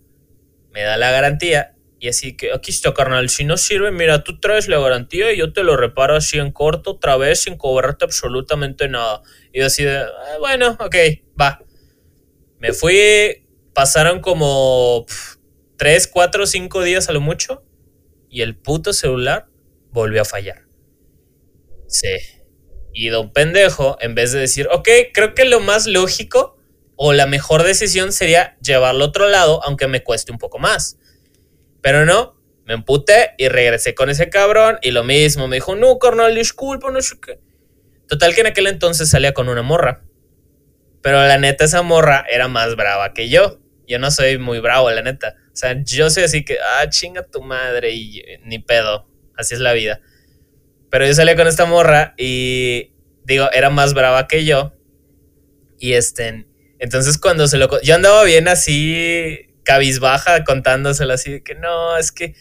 me 0.73 0.83
da 0.83 0.99
la 0.99 1.11
garantía 1.11 1.75
y 2.01 2.09
así 2.09 2.35
que 2.35 2.51
aquí 2.51 2.71
está, 2.71 2.95
carnal, 2.95 3.29
si 3.29 3.45
no 3.45 3.59
sirve, 3.59 3.93
mira, 3.93 4.25
tú 4.25 4.41
traes 4.41 4.69
la 4.69 4.79
garantía 4.81 5.35
y 5.35 5.37
yo 5.37 5.53
te 5.53 5.63
lo 5.63 5.77
reparo 5.77 6.17
así 6.17 6.39
en 6.39 6.51
corto, 6.51 6.93
otra 6.93 7.19
vez, 7.19 7.43
sin 7.43 7.59
cobrarte 7.59 8.07
absolutamente 8.07 8.89
nada. 8.89 9.21
Y 9.53 9.61
así 9.61 9.85
de, 9.85 9.99
ah, 9.99 10.37
bueno, 10.39 10.79
ok, 10.81 10.97
va. 11.39 11.63
Me 12.59 12.73
fui, 12.73 13.47
pasaron 13.75 14.21
como 14.21 15.05
3, 15.77 16.09
4, 16.09 16.47
5 16.47 16.83
días 16.83 17.11
a 17.11 17.13
lo 17.13 17.21
mucho 17.21 17.63
y 18.31 18.41
el 18.41 18.57
puto 18.57 18.95
celular 18.95 19.49
volvió 19.91 20.23
a 20.23 20.25
fallar. 20.25 20.63
Sí. 21.87 22.17
Y 22.95 23.09
don 23.11 23.31
pendejo, 23.31 23.99
en 24.01 24.15
vez 24.15 24.33
de 24.33 24.41
decir, 24.41 24.69
ok, 24.73 24.89
creo 25.13 25.35
que 25.35 25.45
lo 25.45 25.61
más 25.61 25.87
lógico 25.87 26.57
o 26.97 27.13
la 27.13 27.27
mejor 27.27 27.63
decisión 27.63 28.11
sería 28.11 28.57
llevarlo 28.63 29.05
a 29.05 29.09
otro 29.09 29.29
lado, 29.29 29.63
aunque 29.65 29.87
me 29.87 30.03
cueste 30.03 30.33
un 30.33 30.39
poco 30.39 30.59
más. 30.59 30.97
Pero 31.81 32.05
no, 32.05 32.41
me 32.67 32.75
emputé 32.75 33.35
y 33.39 33.49
regresé 33.49 33.95
con 33.95 34.11
ese 34.11 34.29
cabrón 34.29 34.79
y 34.83 34.91
lo 34.91 35.05
mismo, 35.05 35.49
me 35.49 35.57
dijo, 35.57 35.75
no, 35.75 35.99
carnal, 35.99 36.35
disculpa, 36.35 36.91
no 36.91 37.01
sé 37.01 37.17
qué. 37.21 37.41
Total 38.07 38.35
que 38.35 38.41
en 38.41 38.49
aquel 38.49 38.67
entonces 38.67 39.09
salía 39.09 39.35
con 39.35 39.49
una 39.49 39.63
morra. 39.63 40.03
Pero 41.03 41.19
la 41.27 41.39
neta, 41.39 41.65
esa 41.65 41.83
morra 41.83 42.25
era 42.31 42.49
más 42.49 42.77
brava 42.77 43.15
que 43.15 43.29
yo. 43.29 43.61
Yo 43.87 43.99
no 43.99 44.11
soy 44.11 44.39
muy 44.39 44.61
bravo, 44.61 44.91
la 44.91 45.03
neta. 45.03 45.37
O 45.53 45.57
sea, 45.57 45.77
yo 45.83 46.11
soy 46.11 46.25
así 46.25 46.45
que, 46.45 46.59
ah, 46.61 46.89
chinga 46.89 47.25
tu 47.25 47.43
madre 47.43 47.91
y 47.93 48.23
ni 48.45 48.59
pedo. 48.59 49.09
Así 49.37 49.55
es 49.55 49.61
la 49.61 49.73
vida. 49.73 50.01
Pero 50.91 51.07
yo 51.07 51.15
salía 51.15 51.37
con 51.37 51.47
esta 51.47 51.65
morra 51.65 52.15
y, 52.19 52.93
digo, 53.25 53.51
era 53.53 53.71
más 53.71 53.95
brava 53.95 54.29
que 54.29 54.45
yo. 54.45 54.75
Y 55.79 55.95
este, 55.95 56.47
entonces 56.79 57.17
cuando 57.19 57.49
se 57.49 57.59
lo... 57.59 57.81
Yo 57.81 57.95
andaba 57.95 58.23
bien 58.25 58.49
así, 58.49 59.50
cabizbaja, 59.71 60.43
contándoselo 60.43 61.13
así, 61.13 61.31
de 61.31 61.43
que 61.45 61.55
no, 61.55 61.97
es 61.97 62.11
que... 62.11 62.35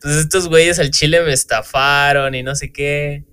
Pues 0.00 0.16
estos 0.16 0.48
güeyes 0.48 0.80
al 0.80 0.90
chile 0.90 1.22
me 1.22 1.32
estafaron 1.32 2.34
y 2.34 2.42
no 2.42 2.56
sé 2.56 2.72
qué. 2.72 3.24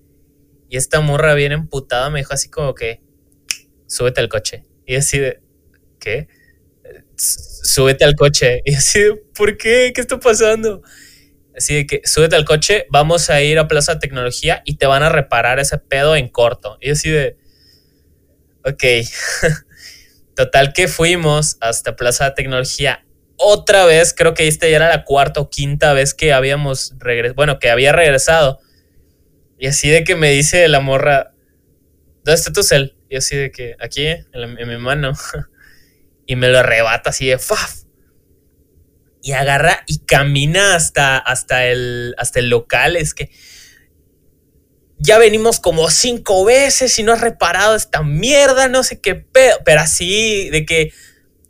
Y 0.70 0.78
esta 0.78 1.02
morra 1.02 1.34
bien 1.34 1.52
emputada 1.52 2.10
me 2.12 2.20
dijo 2.20 2.34
así 2.34 2.50
como 2.50 2.76
que, 2.76 3.02
súbete 3.88 4.22
al 4.22 4.30
coche. 4.30 4.64
Y 4.86 4.96
así 4.96 5.18
de, 5.18 5.42
¿qué? 6.00 6.28
Súbete 7.16 8.06
al 8.06 8.16
coche. 8.16 8.62
Y 8.66 8.76
así 8.76 9.00
de, 9.00 9.16
¿por 9.36 9.58
qué? 9.58 9.92
¿Qué 9.94 10.02
está 10.02 10.20
pasando? 10.20 10.84
Así 11.58 11.74
de 11.74 11.88
que, 11.88 12.02
súbete 12.06 12.36
al 12.36 12.46
coche, 12.46 12.86
vamos 12.90 13.30
a 13.32 13.42
ir 13.42 13.58
a 13.58 13.68
Plaza 13.68 14.00
Tecnología 14.00 14.62
y 14.66 14.78
te 14.78 14.86
van 14.86 15.02
a 15.04 15.10
reparar 15.10 15.60
ese 15.60 15.80
pedo 15.80 16.16
en 16.16 16.30
corto. 16.30 16.78
Y 16.80 16.92
así 16.92 17.10
de, 17.10 17.38
ok. 18.64 18.84
Total 20.36 20.74
que 20.74 20.88
fuimos 20.88 21.58
hasta 21.60 21.96
Plaza 21.96 22.34
Tecnología 22.34 23.04
otra 23.42 23.86
vez, 23.86 24.14
creo 24.14 24.34
que 24.34 24.48
esta 24.48 24.70
ya 24.70 24.76
era 24.78 24.90
la 24.90 25.04
cuarta 25.04 25.42
o 25.42 25.50
quinta 25.50 25.94
vez 25.94 26.14
que 26.14 26.32
habíamos 26.32 26.94
regresado, 27.00 27.36
bueno, 27.36 27.60
que 27.60 27.70
había 27.70 27.92
regresado. 27.92 28.60
Y 29.58 29.68
así 29.68 29.90
de 29.90 30.04
que 30.04 30.16
me 30.16 30.32
dice 30.32 30.68
la 30.68 30.80
morra, 30.80 31.34
¿dónde 32.24 32.34
está 32.34 32.54
tu 32.54 32.64
cel? 32.64 32.96
Y 33.10 33.18
así 33.18 33.36
de 33.36 33.52
que, 33.52 33.76
aquí, 33.80 34.08
en, 34.08 34.68
mi 34.68 34.78
mano. 34.78 35.14
y 36.26 36.36
me 36.36 36.50
lo 36.50 36.60
arrebata 36.60 37.10
así 37.10 37.28
de, 37.28 37.38
¡faf! 37.38 37.84
Y 39.24 39.34
agarra 39.34 39.84
y 39.86 40.00
camina 40.00 40.76
hasta, 40.76 41.18
hasta, 41.18 41.68
el, 41.68 42.16
hasta 42.18 42.40
el 42.40 42.50
local. 42.50 42.96
Es 42.96 43.14
que 43.14 43.30
ya 44.98 45.18
venimos 45.18 45.60
como 45.60 45.90
cinco 45.90 46.46
veces 46.46 46.98
y 47.00 47.04
no 47.04 47.14
has 47.14 47.22
reparado 47.22 47.76
esta 47.76 48.02
mierda, 48.02 48.68
no 48.68 48.84
sé 48.84 49.02
qué 49.02 49.16
pedo. 49.16 49.58
Pero 49.66 49.82
así, 49.82 50.50
de 50.52 50.66
que 50.66 50.94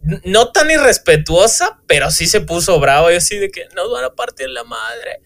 no 0.03 0.51
tan 0.51 0.69
irrespetuosa, 0.71 1.81
pero 1.87 2.11
sí 2.11 2.27
se 2.27 2.41
puso 2.41 2.79
bravo. 2.79 3.11
Y 3.11 3.15
así 3.15 3.37
de 3.37 3.49
que 3.49 3.67
nos 3.75 3.91
van 3.91 4.03
a 4.03 4.13
partir 4.13 4.49
la 4.49 4.63
madre. 4.63 5.21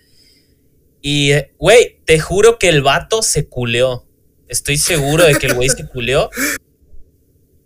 Y, 1.01 1.31
güey, 1.57 2.01
te 2.05 2.19
juro 2.19 2.57
que 2.57 2.69
el 2.69 2.81
vato 2.81 3.21
se 3.21 3.47
culeó. 3.47 4.07
Estoy 4.47 4.77
seguro 4.77 5.23
de 5.23 5.35
que 5.35 5.47
el 5.47 5.53
güey 5.53 5.69
se 5.69 5.87
culeó. 5.91 6.29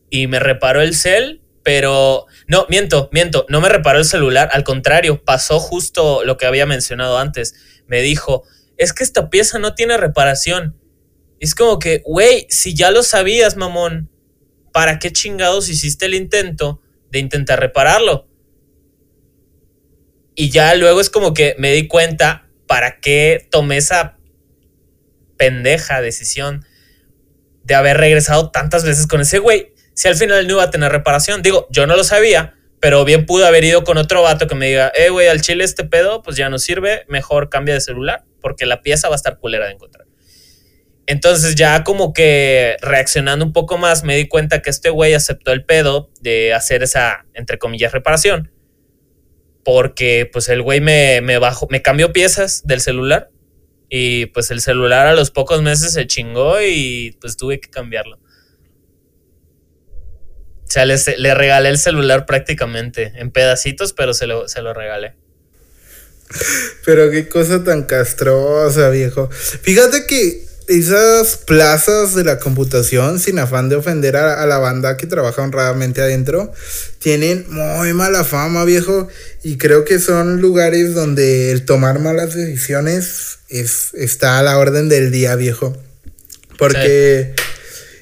Y 0.09 0.27
me 0.27 0.39
reparó 0.39 0.81
el 0.81 0.95
cel, 0.95 1.41
pero. 1.63 2.25
No, 2.47 2.65
miento, 2.69 3.09
miento. 3.11 3.45
No 3.49 3.61
me 3.61 3.69
reparó 3.69 3.99
el 3.99 4.05
celular. 4.05 4.49
Al 4.53 4.63
contrario, 4.63 5.23
pasó 5.23 5.59
justo 5.59 6.23
lo 6.25 6.37
que 6.37 6.45
había 6.45 6.65
mencionado 6.65 7.17
antes. 7.17 7.55
Me 7.87 8.01
dijo 8.01 8.43
es 8.79 8.93
que 8.93 9.03
esta 9.03 9.29
pieza 9.29 9.59
no 9.59 9.75
tiene 9.75 9.97
reparación. 9.97 10.75
es 11.41 11.53
como 11.53 11.79
que, 11.79 12.01
güey, 12.05 12.47
si 12.49 12.73
ya 12.73 12.91
lo 12.91 13.03
sabías, 13.03 13.57
mamón, 13.57 14.09
¿para 14.73 14.99
qué 14.99 15.11
chingados 15.11 15.69
hiciste 15.69 16.05
el 16.05 16.15
intento 16.15 16.81
de 17.11 17.19
intentar 17.19 17.59
repararlo? 17.59 18.27
Y 20.35 20.49
ya 20.49 20.73
luego 20.75 21.01
es 21.01 21.09
como 21.09 21.33
que 21.33 21.55
me 21.57 21.71
di 21.73 21.87
cuenta 21.87 22.47
para 22.67 22.99
qué 22.99 23.47
tomé 23.51 23.77
esa 23.77 24.17
pendeja 25.37 26.01
decisión 26.01 26.65
de 27.63 27.75
haber 27.75 27.97
regresado 27.97 28.51
tantas 28.51 28.83
veces 28.83 29.07
con 29.07 29.21
ese 29.21 29.39
güey. 29.39 29.73
Si 29.93 30.07
al 30.07 30.15
final 30.15 30.47
no 30.47 30.53
iba 30.53 30.63
a 30.63 30.71
tener 30.71 30.91
reparación. 30.91 31.41
Digo, 31.41 31.67
yo 31.71 31.87
no 31.87 31.95
lo 31.95 32.03
sabía, 32.03 32.55
pero 32.79 33.03
bien 33.05 33.25
pude 33.25 33.45
haber 33.45 33.63
ido 33.63 33.83
con 33.83 33.97
otro 33.97 34.21
vato 34.21 34.47
que 34.47 34.55
me 34.55 34.67
diga, 34.67 34.91
eh, 34.95 35.09
güey, 35.09 35.27
al 35.27 35.41
chile 35.41 35.63
este 35.63 35.83
pedo, 35.83 36.23
pues 36.23 36.37
ya 36.37 36.49
no 36.49 36.57
sirve, 36.57 37.05
mejor 37.07 37.49
cambia 37.49 37.73
de 37.73 37.81
celular 37.81 38.23
porque 38.41 38.65
la 38.65 38.81
pieza 38.81 39.09
va 39.09 39.15
a 39.15 39.17
estar 39.17 39.39
culera 39.39 39.67
de 39.67 39.73
encontrar. 39.73 40.08
Entonces 41.09 41.55
ya 41.55 41.83
como 41.83 42.13
que 42.13 42.77
reaccionando 42.81 43.43
un 43.43 43.51
poco 43.51 43.79
más 43.79 44.03
me 44.03 44.15
di 44.15 44.27
cuenta 44.27 44.61
que 44.61 44.69
este 44.69 44.91
güey 44.91 45.15
aceptó 45.15 45.51
el 45.51 45.65
pedo 45.65 46.11
de 46.21 46.53
hacer 46.53 46.83
esa, 46.83 47.25
entre 47.33 47.57
comillas, 47.57 47.93
reparación. 47.93 48.51
Porque 49.65 50.29
pues 50.31 50.49
el 50.49 50.61
güey 50.61 50.81
me, 50.81 51.21
me 51.21 51.39
bajó, 51.39 51.67
me 51.71 51.81
cambió 51.81 52.13
piezas 52.13 52.67
del 52.67 52.79
celular. 52.79 53.31
Y 53.89 54.27
pues 54.27 54.51
el 54.51 54.61
celular 54.61 55.07
a 55.07 55.15
los 55.15 55.31
pocos 55.31 55.63
meses 55.63 55.93
se 55.93 56.05
chingó 56.05 56.61
y 56.61 57.17
pues 57.19 57.37
tuve 57.37 57.59
que 57.59 57.71
cambiarlo. 57.71 58.17
O 58.17 58.21
sea, 60.67 60.85
le, 60.85 61.33
regalé 61.33 61.69
el 61.69 61.79
celular 61.79 62.27
prácticamente, 62.27 63.13
en 63.15 63.31
pedacitos, 63.31 63.93
pero 63.93 64.13
se 64.13 64.27
lo, 64.27 64.47
se 64.47 64.61
lo 64.61 64.75
regalé. 64.75 65.15
Pero 66.85 67.09
qué 67.09 67.27
cosa 67.27 67.63
tan 67.63 67.85
castrosa, 67.85 68.91
viejo. 68.91 69.31
Fíjate 69.31 70.05
que 70.05 70.48
esas 70.69 71.35
plazas 71.35 72.13
de 72.13 72.23
la 72.23 72.37
computación, 72.37 73.19
sin 73.19 73.39
afán 73.39 73.69
de 73.69 73.75
ofender 73.75 74.15
a, 74.15 74.45
la 74.45 74.59
banda 74.59 74.97
que 74.97 75.07
trabaja 75.07 75.41
honradamente 75.41 75.99
adentro, 75.99 76.53
tienen 76.99 77.45
muy 77.49 77.91
mala 77.93 78.23
fama, 78.23 78.63
viejo. 78.65 79.07
Y 79.43 79.57
creo 79.57 79.83
que 79.83 79.97
son 79.97 80.41
lugares 80.41 80.93
donde 80.93 81.51
el 81.51 81.65
tomar 81.65 81.99
malas 81.99 82.35
decisiones 82.35 83.39
es, 83.49 83.95
está 83.95 84.37
a 84.37 84.43
la 84.43 84.59
orden 84.59 84.89
del 84.89 85.11
día, 85.11 85.35
viejo. 85.35 85.75
Porque... 86.57 87.33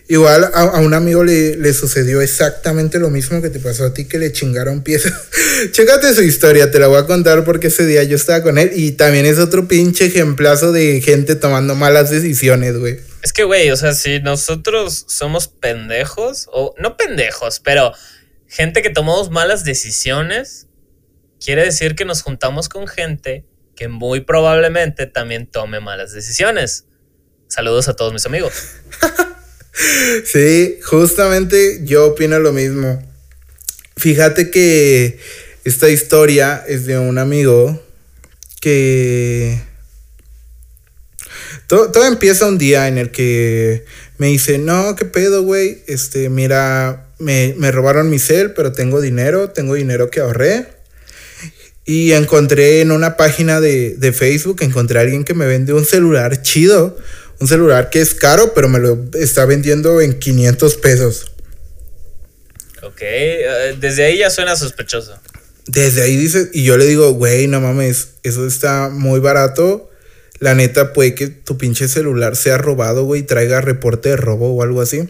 Igual 0.09 0.49
a, 0.53 0.79
un 0.79 0.93
amigo 0.93 1.25
le, 1.25 1.73
sucedió 1.73 2.21
exactamente 2.21 2.97
lo 2.97 3.09
mismo 3.09 3.41
que 3.41 3.49
te 3.49 3.59
pasó 3.59 3.85
a 3.85 3.93
ti, 3.93 4.05
que 4.05 4.17
le 4.17 4.31
chingaron 4.31 4.81
piezas. 4.81 5.13
Chécate 5.71 6.13
su 6.13 6.23
historia, 6.23 6.71
te 6.71 6.79
la 6.79 6.87
voy 6.87 6.97
a 6.97 7.05
contar 7.05 7.43
porque 7.43 7.67
ese 7.67 7.85
día 7.85 8.03
yo 8.03 8.15
estaba 8.15 8.41
con 8.41 8.57
él 8.57 8.71
y 8.73 8.93
también 8.93 9.25
es 9.25 9.37
otro 9.37 9.67
pinche 9.67 10.05
ejemplazo 10.05 10.71
de 10.71 11.01
gente 11.01 11.35
tomando 11.35 11.75
malas 11.75 12.09
decisiones, 12.09 12.77
güey. 12.77 13.01
Es 13.21 13.33
que, 13.33 13.43
güey, 13.43 13.69
o 13.71 13.75
sea, 13.75 13.93
si 13.93 14.21
nosotros 14.21 15.03
somos 15.09 15.49
pendejos, 15.49 16.47
o 16.53 16.73
no 16.77 16.95
pendejos, 16.95 17.59
pero 17.59 17.91
gente 18.47 18.81
que 18.81 18.89
tomamos 18.89 19.29
malas 19.29 19.65
decisiones, 19.65 20.67
quiere 21.43 21.65
decir 21.65 21.95
que 21.95 22.05
nos 22.05 22.21
juntamos 22.21 22.69
con 22.69 22.87
gente 22.87 23.43
que 23.75 23.89
muy 23.89 24.21
probablemente 24.21 25.05
también 25.05 25.47
tome 25.47 25.81
malas 25.81 26.13
decisiones. 26.13 26.85
Saludos 27.49 27.89
a 27.89 27.95
todos 27.95 28.13
mis 28.13 28.25
amigos. 28.25 28.53
Sí, 30.25 30.79
justamente 30.83 31.81
yo 31.83 32.07
opino 32.07 32.39
lo 32.39 32.53
mismo. 32.53 33.01
Fíjate 33.95 34.49
que 34.49 35.19
esta 35.63 35.89
historia 35.89 36.63
es 36.67 36.85
de 36.85 36.97
un 36.97 37.17
amigo 37.17 37.83
que... 38.61 39.61
Todo, 41.67 42.05
empieza 42.05 42.45
un 42.45 42.57
día 42.57 42.87
en 42.87 42.97
el 42.97 43.11
que 43.11 43.83
Me 44.17 44.27
dice, 44.27 44.57
no, 44.57 44.95
qué 44.95 45.05
pedo, 45.05 45.43
güey. 45.43 45.83
Este, 45.87 46.29
mira, 46.29 47.07
me, 47.19 47.53
me 47.57 47.71
robaron 47.71 48.09
mi 48.09 48.19
cel, 48.19 48.53
pero 48.53 48.71
tengo 48.71 49.01
dinero, 49.01 49.49
tengo 49.49 49.73
dinero 49.73 50.09
que 50.09 50.21
ahorré. 50.21 50.67
Y 51.83 52.13
encontré 52.13 52.81
en 52.81 52.91
una 52.91 53.17
página 53.17 53.61
de, 53.61 53.95
de, 53.95 54.13
Facebook, 54.13 54.61
encontré 54.61 54.99
a 54.99 55.01
alguien 55.03 55.23
que 55.23 55.33
me 55.33 55.45
vende 55.45 55.73
un 55.73 55.85
celular 55.85 56.41
chido. 56.41 56.97
Un 57.39 57.47
celular 57.47 57.89
que 57.89 58.01
es 58.01 58.15
caro, 58.15 58.53
pero 58.53 58.67
me 58.67 58.79
lo 58.79 58.97
está 59.13 59.45
vendiendo 59.45 60.01
en 60.01 60.17
500 60.17 60.75
pesos. 60.77 61.31
Ok, 62.83 63.01
eh, 63.01 63.75
desde 63.79 64.05
ahí 64.05 64.19
ya 64.19 64.29
suena 64.29 64.55
sospechoso. 64.55 65.19
Desde 65.67 66.01
ahí 66.01 66.15
dice, 66.15 66.49
y 66.53 66.63
yo 66.63 66.77
le 66.77 66.85
digo, 66.85 67.11
güey, 67.11 67.47
no 67.47 67.59
mames, 67.59 68.09
eso 68.23 68.47
está 68.47 68.89
muy 68.89 69.19
barato. 69.19 69.91
La 70.39 70.55
neta 70.55 70.93
puede 70.93 71.13
que 71.13 71.27
tu 71.27 71.57
pinche 71.57 71.87
celular 71.87 72.35
sea 72.35 72.57
robado, 72.57 73.03
güey, 73.03 73.23
traiga 73.23 73.59
reporte 73.59 74.09
de 74.09 74.17
robo 74.17 74.55
o 74.55 74.63
algo 74.63 74.81
así. 74.81 75.09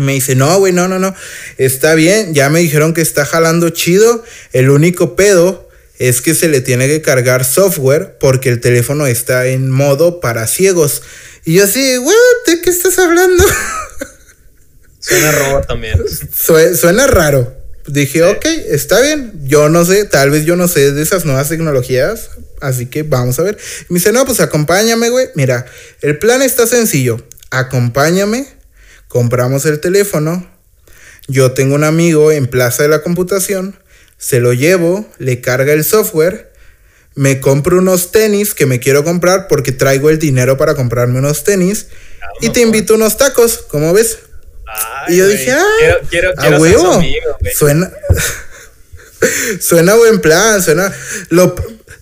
me 0.00 0.14
dice, 0.14 0.34
no, 0.34 0.58
güey, 0.58 0.72
no, 0.72 0.88
no, 0.88 0.98
no, 0.98 1.14
está 1.56 1.94
bien, 1.94 2.34
ya 2.34 2.50
me 2.50 2.58
dijeron 2.58 2.94
que 2.94 3.02
está 3.02 3.24
jalando 3.24 3.70
chido. 3.70 4.24
El 4.52 4.70
único 4.70 5.14
pedo 5.14 5.68
es 5.98 6.20
que 6.20 6.34
se 6.34 6.48
le 6.48 6.60
tiene 6.60 6.88
que 6.88 7.02
cargar 7.02 7.44
software 7.44 8.16
porque 8.18 8.48
el 8.48 8.60
teléfono 8.60 9.06
está 9.06 9.46
en 9.46 9.70
modo 9.70 10.20
para 10.20 10.46
ciegos. 10.46 11.02
Y 11.44 11.54
yo 11.54 11.64
así, 11.64 11.96
güey, 11.96 12.16
¿de 12.46 12.60
qué 12.60 12.70
estás 12.70 12.98
hablando? 12.98 13.44
Suena 14.98 15.32
robo 15.32 15.60
también. 15.62 16.00
suena 16.76 17.06
raro. 17.06 17.54
Dije, 17.86 18.22
ok, 18.24 18.44
está 18.70 19.00
bien. 19.02 19.32
Yo 19.42 19.68
no 19.68 19.84
sé, 19.84 20.06
tal 20.06 20.30
vez 20.30 20.46
yo 20.46 20.56
no 20.56 20.68
sé 20.68 20.92
de 20.92 21.02
esas 21.02 21.26
nuevas 21.26 21.50
tecnologías. 21.50 22.30
Así 22.60 22.86
que 22.86 23.02
vamos 23.02 23.38
a 23.38 23.42
ver. 23.42 23.58
me 23.90 23.98
dice, 23.98 24.12
no, 24.12 24.24
pues 24.24 24.40
acompáñame, 24.40 25.10
güey. 25.10 25.28
Mira, 25.34 25.66
el 26.00 26.18
plan 26.18 26.40
está 26.40 26.66
sencillo. 26.66 27.22
Acompáñame, 27.50 28.46
compramos 29.08 29.66
el 29.66 29.80
teléfono. 29.80 30.50
Yo 31.28 31.52
tengo 31.52 31.74
un 31.74 31.84
amigo 31.84 32.32
en 32.32 32.46
Plaza 32.46 32.82
de 32.82 32.88
la 32.88 33.02
Computación. 33.02 33.78
Se 34.18 34.40
lo 34.40 34.52
llevo, 34.52 35.06
le 35.18 35.40
carga 35.40 35.72
el 35.72 35.84
software. 35.84 36.52
Me 37.14 37.40
compro 37.40 37.78
unos 37.78 38.10
tenis 38.10 38.54
que 38.54 38.66
me 38.66 38.80
quiero 38.80 39.04
comprar 39.04 39.46
porque 39.48 39.72
traigo 39.72 40.10
el 40.10 40.18
dinero 40.18 40.56
para 40.56 40.74
comprarme 40.74 41.18
unos 41.18 41.44
tenis. 41.44 41.86
Y 42.40 42.50
te 42.50 42.60
invito 42.60 42.94
unos 42.94 43.16
tacos, 43.16 43.64
¿cómo 43.68 43.92
ves? 43.92 44.18
y 45.08 45.16
yo 45.18 45.28
dije, 45.28 45.52
ah, 45.52 45.64
quiero, 46.08 46.34
quiero, 46.34 46.58
huevo. 46.58 47.02
suena, 47.54 47.92
suena 49.60 49.94
buen 49.94 50.20
plan, 50.20 50.62
suena. 50.62 50.92
Lo, 51.28 51.54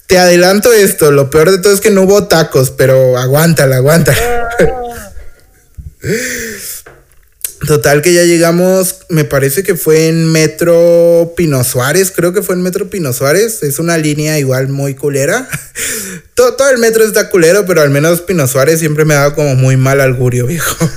te 0.06 0.18
adelanto 0.18 0.72
esto, 0.72 1.10
lo 1.10 1.28
peor 1.30 1.50
de 1.50 1.58
todo 1.58 1.72
es 1.72 1.80
que 1.80 1.90
no 1.90 2.02
hubo 2.02 2.28
tacos, 2.28 2.70
pero 2.70 3.18
aguántala, 3.18 3.76
aguántala. 3.76 4.48
Ah. 4.58 5.12
Total 7.66 8.02
que 8.02 8.12
ya 8.12 8.24
llegamos, 8.24 9.02
me 9.08 9.24
parece 9.24 9.62
que 9.62 9.76
fue 9.76 10.08
en 10.08 10.32
Metro 10.32 11.32
Pino 11.36 11.62
Suárez, 11.62 12.10
creo 12.10 12.32
que 12.32 12.42
fue 12.42 12.56
en 12.56 12.62
Metro 12.62 12.90
Pino 12.90 13.12
Suárez, 13.12 13.62
es 13.62 13.78
una 13.78 13.98
línea 13.98 14.38
igual 14.40 14.68
muy 14.68 14.94
culera. 14.94 15.48
todo, 16.34 16.70
el 16.70 16.78
metro 16.78 17.04
está 17.04 17.30
culero, 17.30 17.64
pero 17.64 17.80
al 17.82 17.90
menos 17.90 18.20
Pino 18.20 18.48
Suárez 18.48 18.80
siempre 18.80 19.04
me 19.04 19.14
ha 19.14 19.18
dado 19.18 19.34
como 19.36 19.54
muy 19.54 19.76
mal 19.76 20.00
augurio, 20.00 20.46
viejo. 20.48 20.88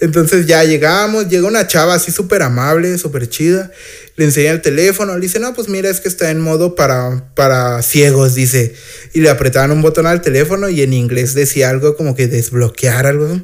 Entonces 0.00 0.46
ya 0.46 0.62
llegamos, 0.62 1.28
llega 1.28 1.48
una 1.48 1.66
chava 1.66 1.94
así 1.94 2.12
súper 2.12 2.42
amable, 2.42 2.96
súper 2.96 3.28
chida, 3.28 3.72
le 4.14 4.26
enseña 4.26 4.52
el 4.52 4.62
teléfono, 4.62 5.14
le 5.14 5.22
dice, 5.22 5.40
no, 5.40 5.54
pues 5.54 5.68
mira, 5.68 5.90
es 5.90 5.98
que 5.98 6.08
está 6.08 6.30
en 6.30 6.40
modo 6.40 6.76
para, 6.76 7.24
para 7.34 7.82
ciegos, 7.82 8.36
dice. 8.36 8.74
Y 9.12 9.22
le 9.22 9.30
apretaban 9.30 9.72
un 9.72 9.82
botón 9.82 10.06
al 10.06 10.20
teléfono 10.20 10.68
y 10.68 10.82
en 10.82 10.92
inglés 10.92 11.34
decía 11.34 11.68
algo 11.68 11.96
como 11.96 12.14
que 12.14 12.28
desbloquear 12.28 13.06
algo. 13.06 13.40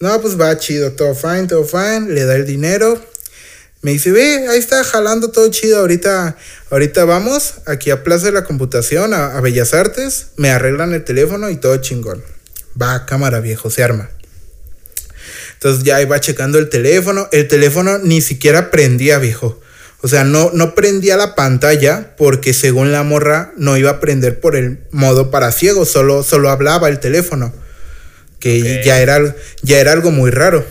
No, 0.00 0.20
pues 0.22 0.40
va 0.40 0.56
chido, 0.58 0.92
todo 0.92 1.14
fine, 1.14 1.46
todo 1.46 1.64
fine, 1.64 2.08
le 2.08 2.24
da 2.24 2.34
el 2.34 2.46
dinero. 2.46 2.98
Me 3.82 3.92
dice, 3.92 4.10
ve, 4.10 4.48
ahí 4.48 4.58
está 4.58 4.82
jalando 4.82 5.30
todo 5.30 5.48
chido, 5.48 5.78
ahorita, 5.78 6.36
ahorita 6.70 7.04
vamos 7.04 7.56
aquí 7.66 7.90
a 7.90 8.02
Plaza 8.02 8.26
de 8.26 8.32
la 8.32 8.44
Computación, 8.44 9.12
a, 9.12 9.36
a 9.36 9.40
Bellas 9.42 9.74
Artes, 9.74 10.28
me 10.36 10.50
arreglan 10.50 10.94
el 10.94 11.04
teléfono 11.04 11.50
y 11.50 11.56
todo 11.56 11.76
chingón. 11.76 12.22
Va, 12.80 13.04
cámara 13.04 13.40
viejo, 13.40 13.68
se 13.68 13.82
arma. 13.82 14.08
Entonces 15.54 15.84
ya 15.84 16.00
iba 16.00 16.18
checando 16.18 16.58
el 16.58 16.70
teléfono. 16.70 17.28
El 17.32 17.46
teléfono 17.46 17.98
ni 17.98 18.22
siquiera 18.22 18.70
prendía, 18.70 19.18
viejo. 19.18 19.60
O 20.00 20.08
sea, 20.08 20.24
no, 20.24 20.50
no 20.54 20.74
prendía 20.74 21.18
la 21.18 21.34
pantalla 21.34 22.16
porque 22.16 22.54
según 22.54 22.90
la 22.90 23.02
morra 23.02 23.52
no 23.58 23.76
iba 23.76 23.90
a 23.90 24.00
prender 24.00 24.40
por 24.40 24.56
el 24.56 24.78
modo 24.92 25.30
para 25.30 25.52
ciegos, 25.52 25.90
solo, 25.90 26.22
solo 26.22 26.48
hablaba 26.48 26.88
el 26.88 27.00
teléfono. 27.00 27.52
Que 28.40 28.82
ya, 28.84 29.00
era, 29.00 29.36
ya 29.62 29.78
era 29.78 29.92
algo 29.92 30.10
muy 30.10 30.30
raro. 30.30 30.66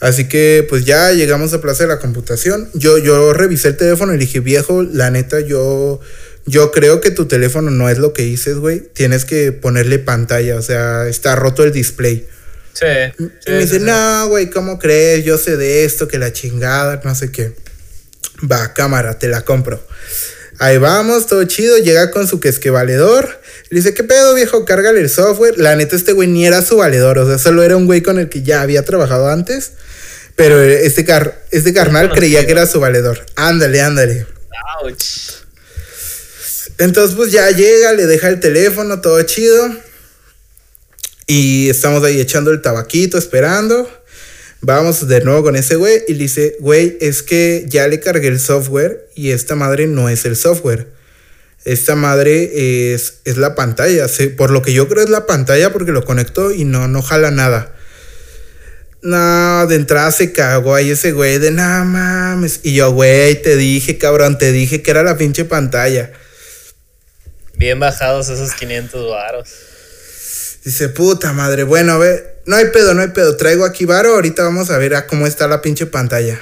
Así 0.00 0.28
que 0.28 0.64
pues 0.68 0.86
ya 0.86 1.12
llegamos 1.12 1.52
a 1.52 1.60
Plaza 1.60 1.84
de 1.84 1.88
la 1.88 1.98
Computación. 1.98 2.70
Yo, 2.72 2.96
yo 2.96 3.34
revisé 3.34 3.68
el 3.68 3.76
teléfono 3.76 4.14
y 4.14 4.18
dije, 4.18 4.40
viejo, 4.40 4.82
la 4.82 5.10
neta, 5.10 5.40
yo, 5.40 6.00
yo 6.46 6.70
creo 6.70 7.02
que 7.02 7.10
tu 7.10 7.26
teléfono 7.26 7.70
no 7.70 7.90
es 7.90 7.98
lo 7.98 8.14
que 8.14 8.22
dices, 8.22 8.56
güey. 8.56 8.80
Tienes 8.80 9.26
que 9.26 9.52
ponerle 9.52 9.98
pantalla, 9.98 10.56
o 10.56 10.62
sea, 10.62 11.06
está 11.06 11.36
roto 11.36 11.64
el 11.64 11.72
display. 11.72 12.26
Sí. 12.72 12.86
y 13.46 13.50
me 13.50 13.58
dice, 13.58 13.80
no, 13.80 14.28
güey, 14.28 14.48
¿cómo 14.48 14.78
crees? 14.78 15.24
Yo 15.24 15.36
sé 15.36 15.56
de 15.58 15.84
esto, 15.84 16.08
que 16.08 16.18
la 16.18 16.32
chingada, 16.32 17.00
no 17.04 17.14
sé 17.14 17.30
qué. 17.30 17.52
Va, 18.50 18.72
cámara, 18.72 19.18
te 19.18 19.28
la 19.28 19.42
compro. 19.42 19.84
Ahí 20.58 20.78
vamos, 20.78 21.26
todo 21.26 21.44
chido. 21.44 21.78
Llega 21.78 22.10
con 22.10 22.26
su 22.26 22.40
que 22.40 22.48
es 22.48 22.58
que 22.58 22.70
valedor. 22.70 23.39
Le 23.70 23.76
dice, 23.76 23.94
¿qué 23.94 24.02
pedo, 24.02 24.34
viejo? 24.34 24.64
Cárgale 24.64 25.00
el 25.00 25.08
software. 25.08 25.56
La 25.56 25.76
neta, 25.76 25.94
este 25.94 26.12
güey 26.12 26.28
ni 26.28 26.44
era 26.44 26.60
su 26.60 26.76
valedor. 26.76 27.18
O 27.18 27.26
sea, 27.26 27.38
solo 27.38 27.62
era 27.62 27.76
un 27.76 27.86
güey 27.86 28.02
con 28.02 28.18
el 28.18 28.28
que 28.28 28.42
ya 28.42 28.62
había 28.62 28.84
trabajado 28.84 29.28
antes. 29.28 29.72
Pero 30.34 30.60
este, 30.60 31.04
car 31.04 31.44
este 31.52 31.72
carnal 31.72 32.10
creía 32.10 32.44
que 32.44 32.52
era 32.52 32.66
su 32.66 32.80
valedor. 32.80 33.24
Ándale, 33.36 33.80
ándale. 33.80 34.26
Entonces, 36.78 37.16
pues 37.16 37.30
ya 37.30 37.48
llega, 37.50 37.92
le 37.92 38.06
deja 38.06 38.28
el 38.28 38.40
teléfono, 38.40 39.00
todo 39.00 39.22
chido. 39.22 39.70
Y 41.28 41.70
estamos 41.70 42.02
ahí 42.02 42.20
echando 42.20 42.50
el 42.50 42.62
tabaquito, 42.62 43.18
esperando. 43.18 43.88
Vamos 44.62 45.06
de 45.06 45.20
nuevo 45.20 45.44
con 45.44 45.54
ese 45.54 45.76
güey 45.76 46.02
y 46.08 46.14
le 46.14 46.18
dice, 46.24 46.56
güey, 46.58 46.98
es 47.00 47.22
que 47.22 47.66
ya 47.68 47.86
le 47.86 48.00
cargué 48.00 48.28
el 48.28 48.40
software 48.40 49.08
y 49.14 49.30
esta 49.30 49.54
madre 49.54 49.86
no 49.86 50.08
es 50.08 50.24
el 50.24 50.36
software. 50.36 50.88
Esta 51.64 51.94
madre 51.94 52.94
es, 52.94 53.20
es 53.24 53.36
la 53.36 53.54
pantalla. 53.54 54.06
Por 54.36 54.50
lo 54.50 54.62
que 54.62 54.72
yo 54.72 54.88
creo 54.88 55.04
es 55.04 55.10
la 55.10 55.26
pantalla 55.26 55.72
porque 55.72 55.92
lo 55.92 56.04
conecto 56.04 56.50
y 56.50 56.64
no, 56.64 56.88
no 56.88 57.02
jala 57.02 57.30
nada. 57.30 57.74
No, 59.02 59.66
de 59.66 59.76
entrada 59.76 60.10
se 60.12 60.32
cagó 60.32 60.74
ahí 60.74 60.90
ese 60.90 61.12
güey 61.12 61.38
de 61.38 61.50
nada 61.50 61.84
mames. 61.84 62.60
Y 62.62 62.74
yo, 62.74 62.92
güey, 62.92 63.40
te 63.40 63.56
dije, 63.56 63.98
cabrón, 63.98 64.38
te 64.38 64.52
dije 64.52 64.82
que 64.82 64.90
era 64.90 65.02
la 65.02 65.16
pinche 65.16 65.44
pantalla. 65.44 66.12
Bien 67.54 67.78
bajados 67.78 68.28
esos 68.28 68.52
500 68.54 69.10
varos. 69.10 69.48
Dice, 70.64 70.90
puta 70.90 71.32
madre, 71.32 71.62
bueno, 71.62 71.92
a 71.92 71.98
ver, 71.98 72.42
no 72.44 72.56
hay 72.56 72.66
pedo, 72.66 72.92
no 72.92 73.00
hay 73.00 73.08
pedo, 73.08 73.36
traigo 73.36 73.64
aquí 73.64 73.86
varo, 73.86 74.14
ahorita 74.14 74.42
vamos 74.42 74.70
a 74.70 74.76
ver 74.76 74.94
a 74.94 75.06
cómo 75.06 75.26
está 75.26 75.48
la 75.48 75.62
pinche 75.62 75.86
pantalla. 75.86 76.38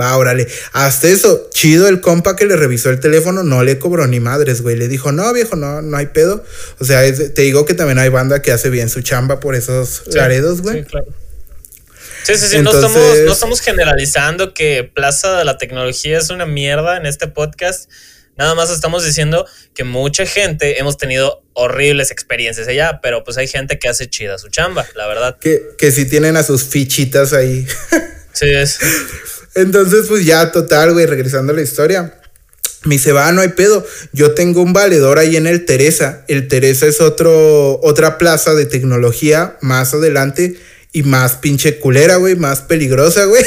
Va, 0.00 0.16
órale. 0.16 0.46
Hasta 0.72 1.08
eso, 1.08 1.50
chido 1.52 1.86
el 1.86 2.00
compa 2.00 2.34
que 2.34 2.46
le 2.46 2.56
revisó 2.56 2.88
el 2.88 3.00
teléfono, 3.00 3.42
no 3.42 3.62
le 3.62 3.78
cobró 3.78 4.06
ni 4.06 4.20
madres, 4.20 4.62
güey. 4.62 4.76
Le 4.76 4.88
dijo, 4.88 5.12
no, 5.12 5.30
viejo, 5.32 5.54
no, 5.54 5.82
no 5.82 5.96
hay 5.96 6.06
pedo. 6.06 6.44
O 6.78 6.84
sea, 6.84 7.02
te 7.02 7.42
digo 7.42 7.66
que 7.66 7.74
también 7.74 7.98
hay 7.98 8.08
banda 8.08 8.40
que 8.40 8.52
hace 8.52 8.70
bien 8.70 8.88
su 8.88 9.02
chamba 9.02 9.38
por 9.38 9.54
esos 9.54 10.02
laredos, 10.14 10.62
güey. 10.62 10.80
Sí, 10.80 10.84
claro. 10.84 11.06
Sí, 12.22 12.36
sí, 12.36 12.46
sí, 12.48 12.58
no, 12.60 12.70
estamos, 12.70 13.18
no 13.26 13.32
estamos 13.32 13.60
generalizando 13.60 14.54
que 14.54 14.84
Plaza 14.84 15.36
de 15.36 15.44
la 15.44 15.58
Tecnología 15.58 16.18
es 16.18 16.30
una 16.30 16.46
mierda 16.46 16.96
en 16.96 17.04
este 17.04 17.26
podcast. 17.26 17.90
Nada 18.38 18.54
más 18.54 18.70
estamos 18.70 19.04
diciendo 19.04 19.44
que 19.74 19.84
mucha 19.84 20.24
gente 20.24 20.78
hemos 20.78 20.96
tenido 20.96 21.42
horribles 21.52 22.10
experiencias 22.10 22.66
allá, 22.68 23.00
pero 23.02 23.24
pues 23.24 23.36
hay 23.36 23.48
gente 23.48 23.78
que 23.78 23.88
hace 23.88 24.08
chida 24.08 24.38
su 24.38 24.48
chamba, 24.48 24.86
la 24.94 25.06
verdad. 25.06 25.36
Que, 25.38 25.62
que 25.76 25.90
sí 25.90 26.06
tienen 26.06 26.36
a 26.36 26.42
sus 26.42 26.64
fichitas 26.64 27.32
ahí. 27.32 27.66
Sí, 28.34 28.46
es. 28.48 28.78
Entonces, 29.54 30.06
pues 30.08 30.24
ya, 30.24 30.50
total, 30.52 30.92
güey, 30.92 31.06
regresando 31.06 31.52
a 31.52 31.56
la 31.56 31.62
historia. 31.62 32.18
Me 32.84 32.96
dice, 32.96 33.12
va, 33.12 33.30
no 33.32 33.42
hay 33.42 33.48
pedo. 33.48 33.86
Yo 34.12 34.32
tengo 34.32 34.62
un 34.62 34.72
valedor 34.72 35.18
ahí 35.18 35.36
en 35.36 35.46
el 35.46 35.64
Teresa. 35.64 36.24
El 36.26 36.48
Teresa 36.48 36.86
es 36.86 37.00
otro, 37.00 37.80
otra 37.82 38.18
plaza 38.18 38.54
de 38.54 38.66
tecnología 38.66 39.56
más 39.60 39.94
adelante 39.94 40.56
y 40.92 41.04
más 41.04 41.36
pinche 41.36 41.78
culera, 41.78 42.16
güey, 42.16 42.34
más 42.34 42.60
peligrosa, 42.60 43.24
güey. 43.24 43.44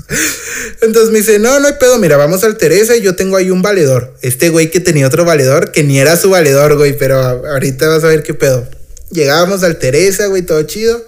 Entonces 0.82 1.10
me 1.12 1.18
dice, 1.18 1.38
no, 1.38 1.60
no 1.60 1.66
hay 1.66 1.74
pedo, 1.78 1.98
mira, 1.98 2.16
vamos 2.16 2.44
al 2.44 2.56
Teresa 2.56 2.96
y 2.96 3.00
yo 3.00 3.14
tengo 3.14 3.36
ahí 3.36 3.50
un 3.50 3.62
valedor. 3.62 4.14
Este 4.22 4.48
güey 4.48 4.70
que 4.70 4.80
tenía 4.80 5.06
otro 5.06 5.24
valedor, 5.24 5.72
que 5.72 5.84
ni 5.84 5.98
era 5.98 6.16
su 6.16 6.30
valedor, 6.30 6.76
güey, 6.76 6.96
pero 6.96 7.18
ahorita 7.18 7.88
vas 7.88 8.04
a 8.04 8.08
ver 8.08 8.22
qué 8.22 8.34
pedo. 8.34 8.68
Llegábamos 9.10 9.62
al 9.62 9.78
Teresa, 9.78 10.26
güey, 10.26 10.42
todo 10.42 10.62
chido. 10.64 11.04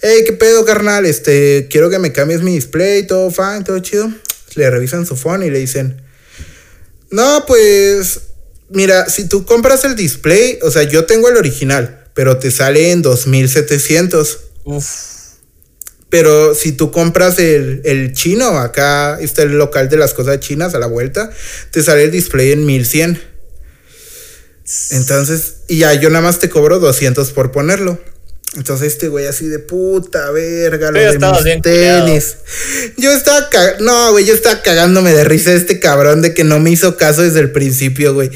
Hey, 0.00 0.22
qué 0.26 0.32
pedo, 0.32 0.64
carnal, 0.64 1.06
este, 1.06 1.68
quiero 1.70 1.90
que 1.90 1.98
me 1.98 2.12
cambies 2.12 2.42
mi 2.42 2.54
display, 2.54 3.06
todo 3.06 3.30
fine, 3.30 3.64
todo 3.64 3.78
chido. 3.78 4.12
Le 4.54 4.70
revisan 4.70 5.06
su 5.06 5.16
phone 5.16 5.44
y 5.44 5.50
le 5.50 5.58
dicen, 5.58 6.02
no, 7.10 7.44
pues, 7.46 8.20
mira, 8.70 9.08
si 9.08 9.28
tú 9.28 9.44
compras 9.44 9.84
el 9.84 9.96
display, 9.96 10.58
o 10.62 10.70
sea, 10.70 10.82
yo 10.82 11.04
tengo 11.04 11.28
el 11.28 11.36
original, 11.36 12.06
pero 12.14 12.38
te 12.38 12.50
sale 12.50 12.90
en 12.90 13.02
2700. 13.02 14.40
Uf. 14.64 14.86
Pero 16.08 16.54
si 16.54 16.72
tú 16.72 16.90
compras 16.90 17.38
el, 17.38 17.80
el, 17.84 18.12
chino, 18.12 18.58
acá 18.58 19.18
está 19.20 19.42
el 19.42 19.56
local 19.56 19.88
de 19.88 19.96
las 19.96 20.12
cosas 20.12 20.40
chinas 20.40 20.74
a 20.74 20.78
la 20.78 20.86
vuelta, 20.86 21.30
te 21.70 21.82
sale 21.82 22.04
el 22.04 22.10
display 22.10 22.52
en 22.52 22.66
1100. 22.66 23.32
Entonces, 24.90 25.54
y 25.68 25.78
ya 25.78 25.94
yo 25.94 26.10
nada 26.10 26.22
más 26.22 26.38
te 26.38 26.50
cobro 26.50 26.78
200 26.78 27.30
por 27.30 27.50
ponerlo. 27.50 27.98
Entonces 28.54 28.92
este 28.92 29.08
güey 29.08 29.26
así 29.26 29.48
de 29.48 29.58
puta 29.58 30.30
verga, 30.30 30.90
lo 30.90 31.00
de 31.00 31.18
mis 31.18 31.62
tenis. 31.62 32.36
Yo 32.98 33.10
estaba 33.10 33.48
no, 33.80 34.12
güey, 34.12 34.26
yo 34.26 34.34
estaba 34.34 34.60
cagándome 34.60 35.14
de 35.14 35.24
risa 35.24 35.50
de 35.50 35.56
este 35.56 35.80
cabrón 35.80 36.20
de 36.20 36.34
que 36.34 36.44
no 36.44 36.60
me 36.60 36.70
hizo 36.70 36.98
caso 36.98 37.22
desde 37.22 37.40
el 37.40 37.50
principio, 37.50 38.12
güey. 38.12 38.30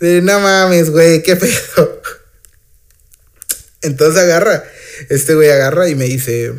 De 0.00 0.22
no 0.22 0.40
mames, 0.40 0.90
güey, 0.90 1.22
qué 1.22 1.36
pedo. 1.36 2.02
Entonces 3.82 4.20
agarra, 4.20 4.64
este 5.08 5.34
güey 5.36 5.50
agarra 5.50 5.88
y 5.88 5.94
me 5.94 6.04
dice, 6.04 6.52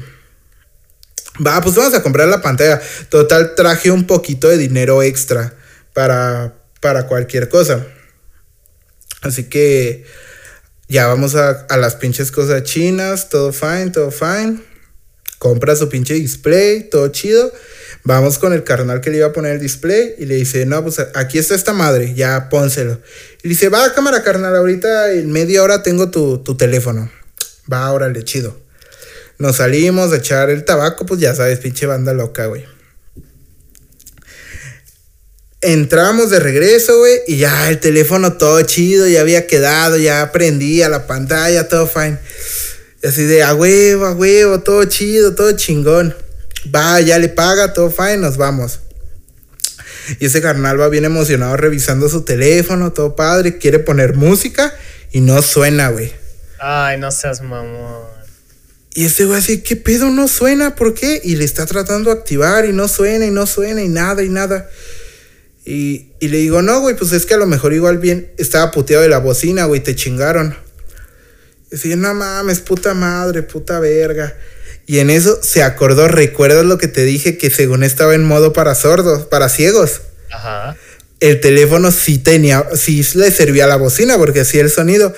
va, 1.46 1.62
pues 1.62 1.76
vamos 1.76 1.94
a 1.94 2.02
comprar 2.02 2.30
la 2.30 2.42
pantalla. 2.42 2.82
Total, 3.10 3.56
traje 3.56 3.92
un 3.92 4.08
poquito 4.08 4.48
de 4.48 4.58
dinero 4.58 5.04
extra 5.04 5.54
para, 5.94 6.56
para 6.80 7.08
cualquier 7.08 7.50
cosa. 7.50 7.86
Así 9.22 9.44
que 9.50 10.06
ya 10.92 11.08
vamos 11.08 11.36
a, 11.36 11.66
las 11.78 11.96
pinches 11.96 12.32
cosas 12.32 12.64
chinas, 12.64 13.30
todo 13.30 13.54
fine, 13.54 13.92
todo 13.92 14.12
fine. 14.12 14.60
Compra 15.40 15.74
su 15.78 15.88
pinche 15.88 16.16
display, 16.16 16.90
todo 16.90 17.08
chido. 17.08 17.50
Vamos 18.04 18.38
con 18.38 18.52
el 18.52 18.66
carnal 18.66 19.00
que 19.00 19.10
le 19.10 19.18
iba 19.18 19.28
a 19.28 19.32
poner 19.32 19.54
el 19.54 19.62
display 19.62 20.16
y 20.18 20.26
le 20.26 20.36
dice, 20.36 20.66
no, 20.66 20.84
pues 20.84 21.00
aquí 21.16 21.38
está 21.38 21.56
esta 21.56 21.72
madre, 21.72 22.14
ya 22.14 22.50
pónselo. 22.50 23.00
Y 23.42 23.48
le 23.48 23.50
dice, 23.52 23.70
va, 23.70 23.94
cámara 23.94 24.22
carnal, 24.22 24.54
ahorita 24.54 25.14
en 25.14 25.32
media 25.32 25.64
hora 25.64 25.82
tengo 25.82 26.12
tu, 26.12 26.40
tu 26.40 26.58
teléfono. 26.58 27.10
Va, 27.72 27.90
órale, 27.94 28.24
chido. 28.24 28.60
Nos 29.38 29.56
salimos 29.56 30.12
a 30.12 30.18
echar 30.18 30.50
el 30.50 30.66
tabaco, 30.66 31.06
pues 31.06 31.22
ya 31.22 31.34
sabes, 31.34 31.60
pinche 31.60 31.86
banda 31.86 32.14
loca, 32.14 32.48
güey. 32.48 32.66
Entramos 35.62 36.32
de 36.32 36.40
regreso, 36.40 36.98
güey, 36.98 37.20
y 37.28 37.38
ya 37.38 37.70
el 37.70 37.80
teléfono 37.80 38.34
todo 38.34 38.62
chido, 38.64 39.08
ya 39.08 39.22
había 39.22 39.46
quedado, 39.46 39.96
ya 39.98 40.32
prendía 40.32 40.90
la 40.90 41.06
pantalla, 41.06 41.68
todo 41.68 41.86
fine. 41.88 42.18
Y 43.04 43.08
así 43.08 43.24
de 43.24 43.44
a 43.44 43.54
huevo, 43.54 44.08
a 44.08 44.14
huevo, 44.14 44.62
todo 44.62 44.84
chido, 44.86 45.36
todo 45.36 45.52
chingón. 45.52 46.16
Va, 46.74 47.00
ya 47.02 47.20
le 47.20 47.30
paga, 47.30 47.74
todo 47.74 47.92
fine, 47.92 48.18
nos 48.18 48.38
vamos. 48.38 48.80
Y 50.20 50.26
ese 50.26 50.42
carnal 50.42 50.80
va 50.80 50.90
bien 50.90 51.06
emocionado 51.06 51.56
revisando 51.58 52.10
su 52.10 52.24
teléfono, 52.24 52.92
todo 52.92 53.16
padre, 53.16 53.58
quiere 53.58 53.80
poner 53.80 54.16
música 54.16 54.74
y 55.12 55.22
no 55.22 55.42
suena, 55.42 55.90
güey. 55.90 56.12
Ay, 56.60 56.98
no 56.98 57.12
seas 57.12 57.42
mamón. 57.42 58.04
Y 58.94 59.06
ese 59.06 59.26
güey 59.26 59.40
así, 59.40 59.62
¿qué 59.62 59.76
pedo 59.76 60.10
no 60.10 60.28
suena? 60.28 60.76
¿Por 60.76 60.94
qué? 60.94 61.22
Y 61.24 61.36
le 61.36 61.46
está 61.46 61.66
tratando 61.66 62.12
de 62.12 62.20
activar 62.20 62.66
y 62.66 62.74
no 62.74 62.88
suena 62.88 63.26
y 63.26 63.32
no 63.32 63.46
suena 63.46 63.82
y 63.82 63.88
nada 63.88 64.24
y 64.24 64.30
nada. 64.30 64.70
Y, 65.64 66.12
le 66.20 66.38
digo, 66.38 66.62
no, 66.62 66.82
güey, 66.82 66.96
pues 66.96 67.12
es 67.12 67.26
que 67.26 67.36
a 67.36 67.38
lo 67.38 67.46
mejor 67.46 67.74
igual 67.74 68.00
bien 68.00 68.32
estaba 68.38 68.72
puteado 68.72 69.04
de 69.04 69.10
la 69.10 69.20
bocina, 69.20 69.66
güey, 69.66 69.82
te 69.82 69.96
chingaron. 69.96 70.56
Y 71.68 71.72
decía, 71.72 71.96
no 71.96 72.14
mames, 72.14 72.60
puta 72.60 72.94
madre, 72.94 73.44
puta 73.44 73.80
verga. 73.80 74.36
Y 74.88 75.00
en 75.00 75.10
eso 75.10 75.40
se 75.42 75.64
acordó, 75.64 76.08
¿recuerdas 76.08 76.66
lo 76.66 76.78
que 76.78 76.88
te 76.88 77.04
dije? 77.04 77.38
Que 77.38 77.50
según 77.50 77.84
estaba 77.84 78.16
en 78.16 78.24
modo 78.24 78.54
para 78.54 78.76
sordos, 78.76 79.26
para 79.26 79.50
ciegos. 79.50 80.02
Ajá. 80.32 80.76
El 81.20 81.40
teléfono 81.40 81.92
sí 81.92 82.18
tenía, 82.18 82.66
sí 82.76 83.06
le 83.14 83.30
servía 83.30 83.66
a 83.66 83.68
la 83.68 83.76
bocina 83.76 84.18
porque 84.18 84.42
hacía 84.42 84.62
el 84.62 84.72
sonido. 84.72 85.14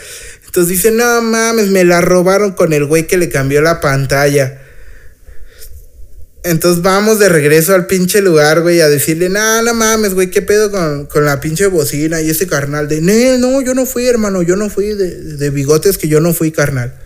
Entonces 0.45 0.69
dice, 0.69 0.91
no 0.91 1.21
mames, 1.21 1.67
me 1.67 1.85
la 1.85 2.01
robaron 2.01 2.51
con 2.51 2.73
el 2.73 2.85
güey 2.85 3.07
que 3.07 3.17
le 3.17 3.29
cambió 3.29 3.61
la 3.61 3.79
pantalla. 3.79 4.61
Entonces 6.43 6.81
vamos 6.81 7.19
de 7.19 7.29
regreso 7.29 7.73
al 7.73 7.87
pinche 7.87 8.21
lugar, 8.21 8.61
güey, 8.61 8.81
a 8.81 8.89
decirle, 8.89 9.29
no, 9.29 9.61
no 9.61 9.73
mames, 9.73 10.13
güey, 10.13 10.29
¿qué 10.29 10.41
pedo 10.41 10.71
con, 10.71 11.25
la 11.25 11.39
pinche 11.39 11.67
bocina 11.67 12.21
y 12.21 12.29
ese 12.29 12.47
carnal? 12.47 12.89
De, 12.89 12.99
no, 12.99 13.37
no, 13.37 13.61
yo 13.61 13.73
no 13.73 13.85
fui, 13.85 14.05
hermano, 14.07 14.41
yo 14.41 14.57
no 14.57 14.69
fui 14.69 14.93
de, 14.93 15.49
bigotes 15.51 15.97
que 15.97 16.09
yo 16.09 16.19
no 16.19 16.33
fui, 16.33 16.51
carnal. 16.51 16.99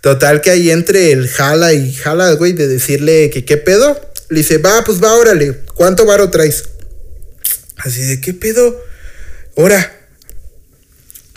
Total 0.00 0.40
que 0.40 0.50
ahí 0.50 0.70
entre 0.70 1.10
el 1.10 1.28
jala 1.28 1.72
y 1.72 1.92
jala, 1.92 2.32
güey, 2.34 2.52
de 2.52 2.68
decirle 2.68 3.30
que 3.30 3.44
qué 3.44 3.56
pedo. 3.56 4.00
Le 4.28 4.38
dice, 4.38 4.58
va, 4.58 4.84
pues 4.84 5.02
va, 5.02 5.12
órale, 5.14 5.58
¿cuánto 5.74 6.06
varo 6.06 6.30
traes? 6.30 6.62
Así 7.78 8.02
de, 8.02 8.20
¿qué 8.20 8.32
pedo? 8.32 8.80
Ahora. 9.56 9.96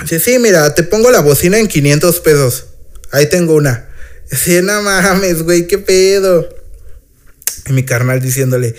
Dice, 0.02 0.19
sí, 0.19 0.38
mira, 0.38 0.76
te 0.76 0.84
pongo 0.84 1.10
la 1.12 1.21
bocina 1.21 1.58
en 1.58 1.67
500 1.67 2.19
pesos. 2.19 2.65
Ahí 3.12 3.28
tengo 3.28 3.56
una. 3.56 3.89
Sí, 4.31 4.62
no 4.62 4.81
mames, 4.81 5.43
güey, 5.43 5.67
qué 5.67 5.77
pedo. 5.77 6.47
Y 7.67 7.73
mi 7.73 7.83
carnal 7.86 8.19
diciéndole, 8.19 8.75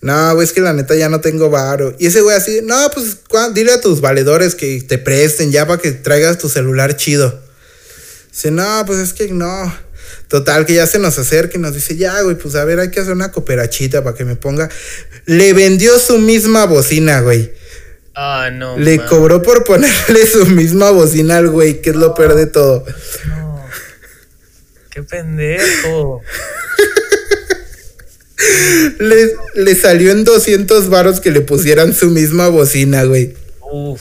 no, 0.00 0.34
güey, 0.34 0.46
es 0.46 0.52
que 0.52 0.60
la 0.60 0.72
neta 0.72 0.94
ya 0.94 1.08
no 1.08 1.20
tengo 1.20 1.50
varo. 1.50 1.94
Y 1.98 2.06
ese 2.06 2.20
güey 2.20 2.36
así, 2.36 2.60
no, 2.62 2.90
pues 2.92 3.18
dile 3.54 3.72
a 3.72 3.80
tus 3.80 4.00
valedores 4.00 4.54
que 4.54 4.82
te 4.82 4.98
presten 4.98 5.50
ya 5.50 5.66
para 5.66 5.80
que 5.80 5.92
traigas 5.92 6.38
tu 6.38 6.48
celular 6.48 6.96
chido. 6.96 7.42
Dice, 8.30 8.50
no, 8.50 8.82
pues 8.86 8.98
es 8.98 9.12
que 9.12 9.28
no. 9.28 9.74
Total, 10.28 10.66
que 10.66 10.74
ya 10.74 10.86
se 10.86 10.98
nos 10.98 11.18
acerca 11.18 11.56
y 11.56 11.60
nos 11.60 11.74
dice, 11.74 11.96
ya, 11.96 12.20
güey, 12.22 12.36
pues 12.36 12.54
a 12.54 12.64
ver, 12.64 12.80
hay 12.80 12.90
que 12.90 13.00
hacer 13.00 13.12
una 13.12 13.30
cooperachita 13.30 14.02
para 14.02 14.16
que 14.16 14.24
me 14.24 14.36
ponga. 14.36 14.68
Le 15.26 15.52
vendió 15.52 15.98
su 15.98 16.18
misma 16.18 16.66
bocina, 16.66 17.20
güey. 17.20 17.52
Ah, 18.14 18.50
no. 18.52 18.78
Le 18.78 19.04
cobró 19.06 19.42
por 19.42 19.64
ponerle 19.64 20.26
su 20.26 20.46
misma 20.46 20.90
bocina 20.90 21.38
al 21.38 21.48
güey, 21.48 21.80
que 21.80 21.90
es 21.90 21.96
lo 21.96 22.14
peor 22.14 22.34
de 22.34 22.46
todo. 22.46 22.84
¡Qué 24.94 25.02
pendejo! 25.02 26.22
le, 29.00 29.34
le, 29.54 29.74
salió 29.74 30.12
en 30.12 30.22
200 30.22 30.88
varos 30.88 31.18
que 31.18 31.32
le 31.32 31.40
pusieran 31.40 31.92
su 31.92 32.10
misma 32.10 32.46
bocina, 32.46 33.02
güey. 33.02 33.34
Uf. 33.72 34.00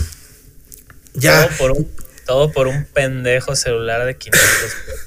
Ya. 1.16 1.50
Por 1.58 1.72
un 1.72 1.90
todo 2.26 2.52
por 2.52 2.68
un 2.68 2.86
pendejo 2.86 3.56
celular 3.56 4.06
de 4.06 4.16
500 4.16 4.44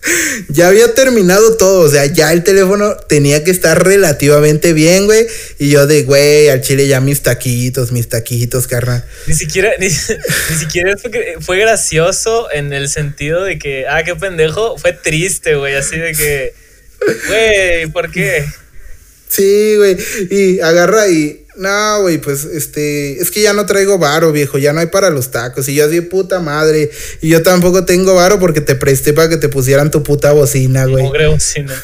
ya 0.48 0.68
había 0.68 0.94
terminado 0.94 1.56
todo, 1.56 1.80
o 1.80 1.88
sea, 1.88 2.06
ya 2.06 2.32
el 2.32 2.42
teléfono 2.44 2.96
tenía 2.96 3.44
que 3.44 3.50
estar 3.50 3.84
relativamente 3.84 4.72
bien, 4.72 5.06
güey. 5.06 5.26
Y 5.58 5.70
yo 5.70 5.86
de, 5.86 6.02
güey, 6.02 6.48
al 6.48 6.60
chile 6.60 6.86
ya 6.86 7.00
mis 7.00 7.22
taquitos, 7.22 7.92
mis 7.92 8.08
taquitos, 8.08 8.66
carnal. 8.66 9.04
Ni 9.26 9.34
siquiera, 9.34 9.72
ni, 9.78 9.90
siquiera 10.58 10.96
fue, 10.96 11.36
fue, 11.40 11.58
gracioso 11.58 12.50
en 12.52 12.72
el 12.72 12.88
sentido 12.88 13.44
de 13.44 13.58
que, 13.58 13.86
ah, 13.88 14.02
qué 14.04 14.14
pendejo, 14.14 14.78
fue 14.78 14.92
triste, 14.92 15.56
güey, 15.56 15.74
así 15.74 15.98
de 15.98 16.12
que, 16.12 16.54
güey, 17.28 17.86
¿por 17.88 18.10
qué? 18.10 18.44
Sí, 19.28 19.76
güey, 19.76 19.96
y 20.30 20.60
agarra 20.60 21.08
y 21.08 21.45
no, 21.56 22.02
güey, 22.02 22.18
pues 22.18 22.44
este, 22.44 23.20
es 23.20 23.30
que 23.30 23.40
ya 23.40 23.52
no 23.52 23.64
traigo 23.66 23.98
varo, 23.98 24.30
viejo, 24.32 24.58
ya 24.58 24.72
no 24.72 24.80
hay 24.80 24.86
para 24.86 25.10
los 25.10 25.30
tacos. 25.30 25.68
Y 25.68 25.74
yo 25.74 25.86
así, 25.86 26.00
puta 26.02 26.40
madre. 26.40 26.90
Y 27.20 27.30
yo 27.30 27.42
tampoco 27.42 27.84
tengo 27.84 28.14
varo 28.14 28.38
porque 28.38 28.60
te 28.60 28.74
presté 28.74 29.12
para 29.12 29.28
que 29.28 29.36
te 29.36 29.48
pusieran 29.48 29.90
tu 29.90 30.02
puta 30.02 30.32
bocina, 30.32 30.84
güey. 30.84 31.04
bocina. 31.28 31.74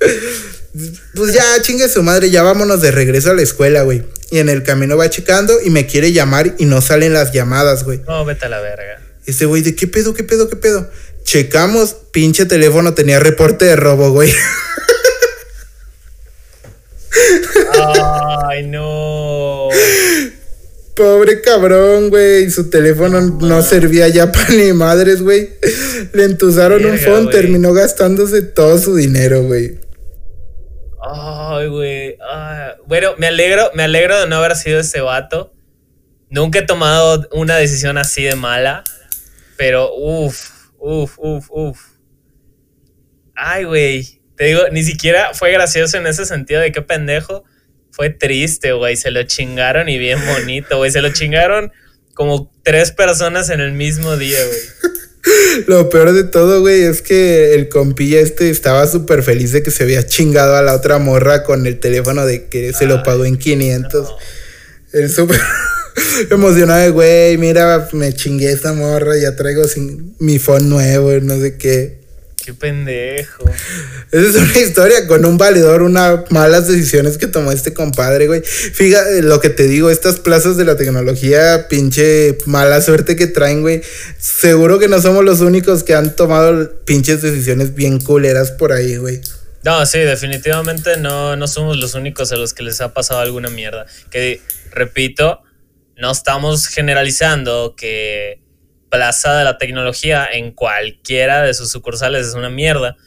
pues 1.14 1.32
ya, 1.34 1.44
chingue 1.60 1.88
su 1.88 2.02
madre, 2.02 2.30
ya 2.30 2.42
vámonos 2.42 2.80
de 2.80 2.90
regreso 2.90 3.30
a 3.30 3.34
la 3.34 3.42
escuela, 3.42 3.82
güey. 3.82 4.02
Y 4.30 4.38
en 4.38 4.48
el 4.48 4.62
camino 4.62 4.96
va 4.96 5.10
checando 5.10 5.60
y 5.62 5.68
me 5.68 5.86
quiere 5.86 6.12
llamar 6.12 6.54
y 6.58 6.64
no 6.64 6.80
salen 6.80 7.12
las 7.12 7.32
llamadas, 7.32 7.84
güey. 7.84 8.00
No, 8.08 8.24
vete 8.24 8.46
a 8.46 8.48
la 8.48 8.60
verga. 8.60 9.00
Este 9.26 9.44
güey, 9.44 9.62
¿de 9.62 9.74
qué 9.74 9.86
pedo, 9.86 10.14
qué 10.14 10.24
pedo, 10.24 10.48
qué 10.48 10.56
pedo? 10.56 10.90
Checamos, 11.22 11.96
pinche 12.12 12.46
teléfono 12.46 12.94
tenía 12.94 13.20
reporte 13.20 13.66
de 13.66 13.76
robo, 13.76 14.10
güey. 14.10 14.32
Ay, 18.48 18.66
no. 18.66 19.68
Pobre 20.94 21.40
cabrón, 21.40 22.10
güey. 22.10 22.50
Su 22.50 22.68
teléfono 22.68 23.20
no, 23.20 23.62
servía 23.62 24.08
ya 24.08 24.30
para 24.30 24.50
ni 24.50 24.72
madres, 24.72 25.22
güey. 25.22 25.50
Le 26.12 26.24
entusaron 26.24 26.84
un 26.84 26.98
phone, 26.98 27.30
terminó 27.30 27.72
gastándose 27.72 28.42
todo 28.42 28.78
su 28.78 28.94
dinero, 28.94 29.42
güey. 29.42 29.80
Ay, 31.02 31.68
güey. 31.68 32.18
Bueno, 32.86 33.14
me 33.18 33.26
alegro, 33.26 33.70
me 33.74 33.84
alegro 33.84 34.20
de 34.20 34.26
no 34.26 34.36
haber 34.36 34.56
sido 34.56 34.80
ese 34.80 35.00
vato. 35.00 35.52
Nunca 36.30 36.60
he 36.60 36.62
tomado 36.62 37.26
una 37.32 37.56
decisión 37.56 37.98
así 37.98 38.22
de 38.22 38.36
mala. 38.36 38.84
Pero, 39.56 39.94
uff, 39.94 40.50
uff, 40.78 41.18
uff, 41.18 41.46
uff. 41.50 41.80
Ay, 43.34 43.64
güey. 43.64 44.20
Te 44.36 44.44
digo, 44.44 44.60
ni 44.72 44.82
siquiera 44.82 45.34
fue 45.34 45.52
gracioso 45.52 45.96
en 45.98 46.06
ese 46.06 46.24
sentido 46.24 46.60
de 46.60 46.72
qué 46.72 46.82
pendejo. 46.82 47.44
Fue 47.92 48.10
triste, 48.10 48.72
güey. 48.72 48.96
Se 48.96 49.12
lo 49.12 49.22
chingaron 49.22 49.88
y 49.88 49.98
bien 49.98 50.18
bonito, 50.26 50.78
güey. 50.78 50.90
Se 50.90 51.00
lo 51.00 51.12
chingaron 51.12 51.70
como 52.14 52.52
tres 52.64 52.90
personas 52.90 53.48
en 53.50 53.60
el 53.60 53.72
mismo 53.72 54.16
día, 54.16 54.38
güey. 54.44 54.92
Lo 55.68 55.88
peor 55.88 56.12
de 56.12 56.24
todo, 56.24 56.62
güey, 56.62 56.82
es 56.82 57.00
que 57.00 57.54
el 57.54 57.68
compilla 57.68 58.18
este 58.18 58.50
estaba 58.50 58.86
súper 58.88 59.22
feliz 59.22 59.52
de 59.52 59.62
que 59.62 59.70
se 59.70 59.84
había 59.84 60.04
chingado 60.04 60.56
a 60.56 60.62
la 60.62 60.74
otra 60.74 60.98
morra 60.98 61.44
con 61.44 61.64
el 61.66 61.78
teléfono 61.78 62.26
de 62.26 62.48
que 62.48 62.72
se 62.72 62.86
lo 62.86 63.04
pagó 63.04 63.24
en 63.24 63.36
500. 63.36 64.14
El 64.92 65.10
súper... 65.10 65.38
emocionado 66.30 66.92
güey, 66.92 67.36
mira, 67.38 67.88
me 67.92 68.12
chingué 68.12 68.50
esta 68.50 68.72
morra, 68.72 69.16
ya 69.16 69.36
traigo 69.36 69.64
sin, 69.64 70.16
mi 70.18 70.38
phone 70.38 70.68
nuevo, 70.68 71.12
no 71.20 71.38
sé 71.38 71.56
qué. 71.56 72.01
Qué 72.44 72.54
pendejo. 72.54 73.44
Esa 74.10 74.28
es 74.28 74.34
una 74.34 74.58
historia 74.58 75.06
con 75.06 75.24
un 75.24 75.38
valedor, 75.38 75.82
unas 75.82 76.30
malas 76.30 76.66
decisiones 76.66 77.16
que 77.16 77.28
tomó 77.28 77.52
este 77.52 77.72
compadre, 77.72 78.26
güey. 78.26 78.42
Fíjate 78.42 79.22
lo 79.22 79.40
que 79.40 79.48
te 79.48 79.64
digo, 79.68 79.90
estas 79.90 80.18
plazas 80.18 80.56
de 80.56 80.64
la 80.64 80.76
tecnología, 80.76 81.68
pinche 81.68 82.36
mala 82.46 82.80
suerte 82.80 83.14
que 83.14 83.28
traen, 83.28 83.62
güey. 83.62 83.82
Seguro 84.18 84.80
que 84.80 84.88
no 84.88 85.00
somos 85.00 85.24
los 85.24 85.40
únicos 85.40 85.84
que 85.84 85.94
han 85.94 86.16
tomado 86.16 86.84
pinches 86.84 87.22
decisiones 87.22 87.76
bien 87.76 88.00
culeras 88.00 88.50
por 88.50 88.72
ahí, 88.72 88.96
güey. 88.96 89.20
No, 89.62 89.86
sí, 89.86 90.00
definitivamente 90.00 90.96
no, 90.96 91.36
no 91.36 91.46
somos 91.46 91.76
los 91.76 91.94
únicos 91.94 92.32
a 92.32 92.36
los 92.36 92.52
que 92.52 92.64
les 92.64 92.80
ha 92.80 92.92
pasado 92.92 93.20
alguna 93.20 93.50
mierda. 93.50 93.86
Que, 94.10 94.40
repito, 94.72 95.42
no 95.96 96.10
estamos 96.10 96.66
generalizando 96.66 97.76
que 97.76 98.40
Plaza 98.92 99.38
de 99.38 99.44
la 99.44 99.56
Tecnología 99.56 100.28
en 100.30 100.52
cualquiera 100.52 101.40
de 101.40 101.54
sus 101.54 101.70
sucursales 101.70 102.26
es 102.26 102.34
una 102.34 102.50
mierda. 102.50 102.98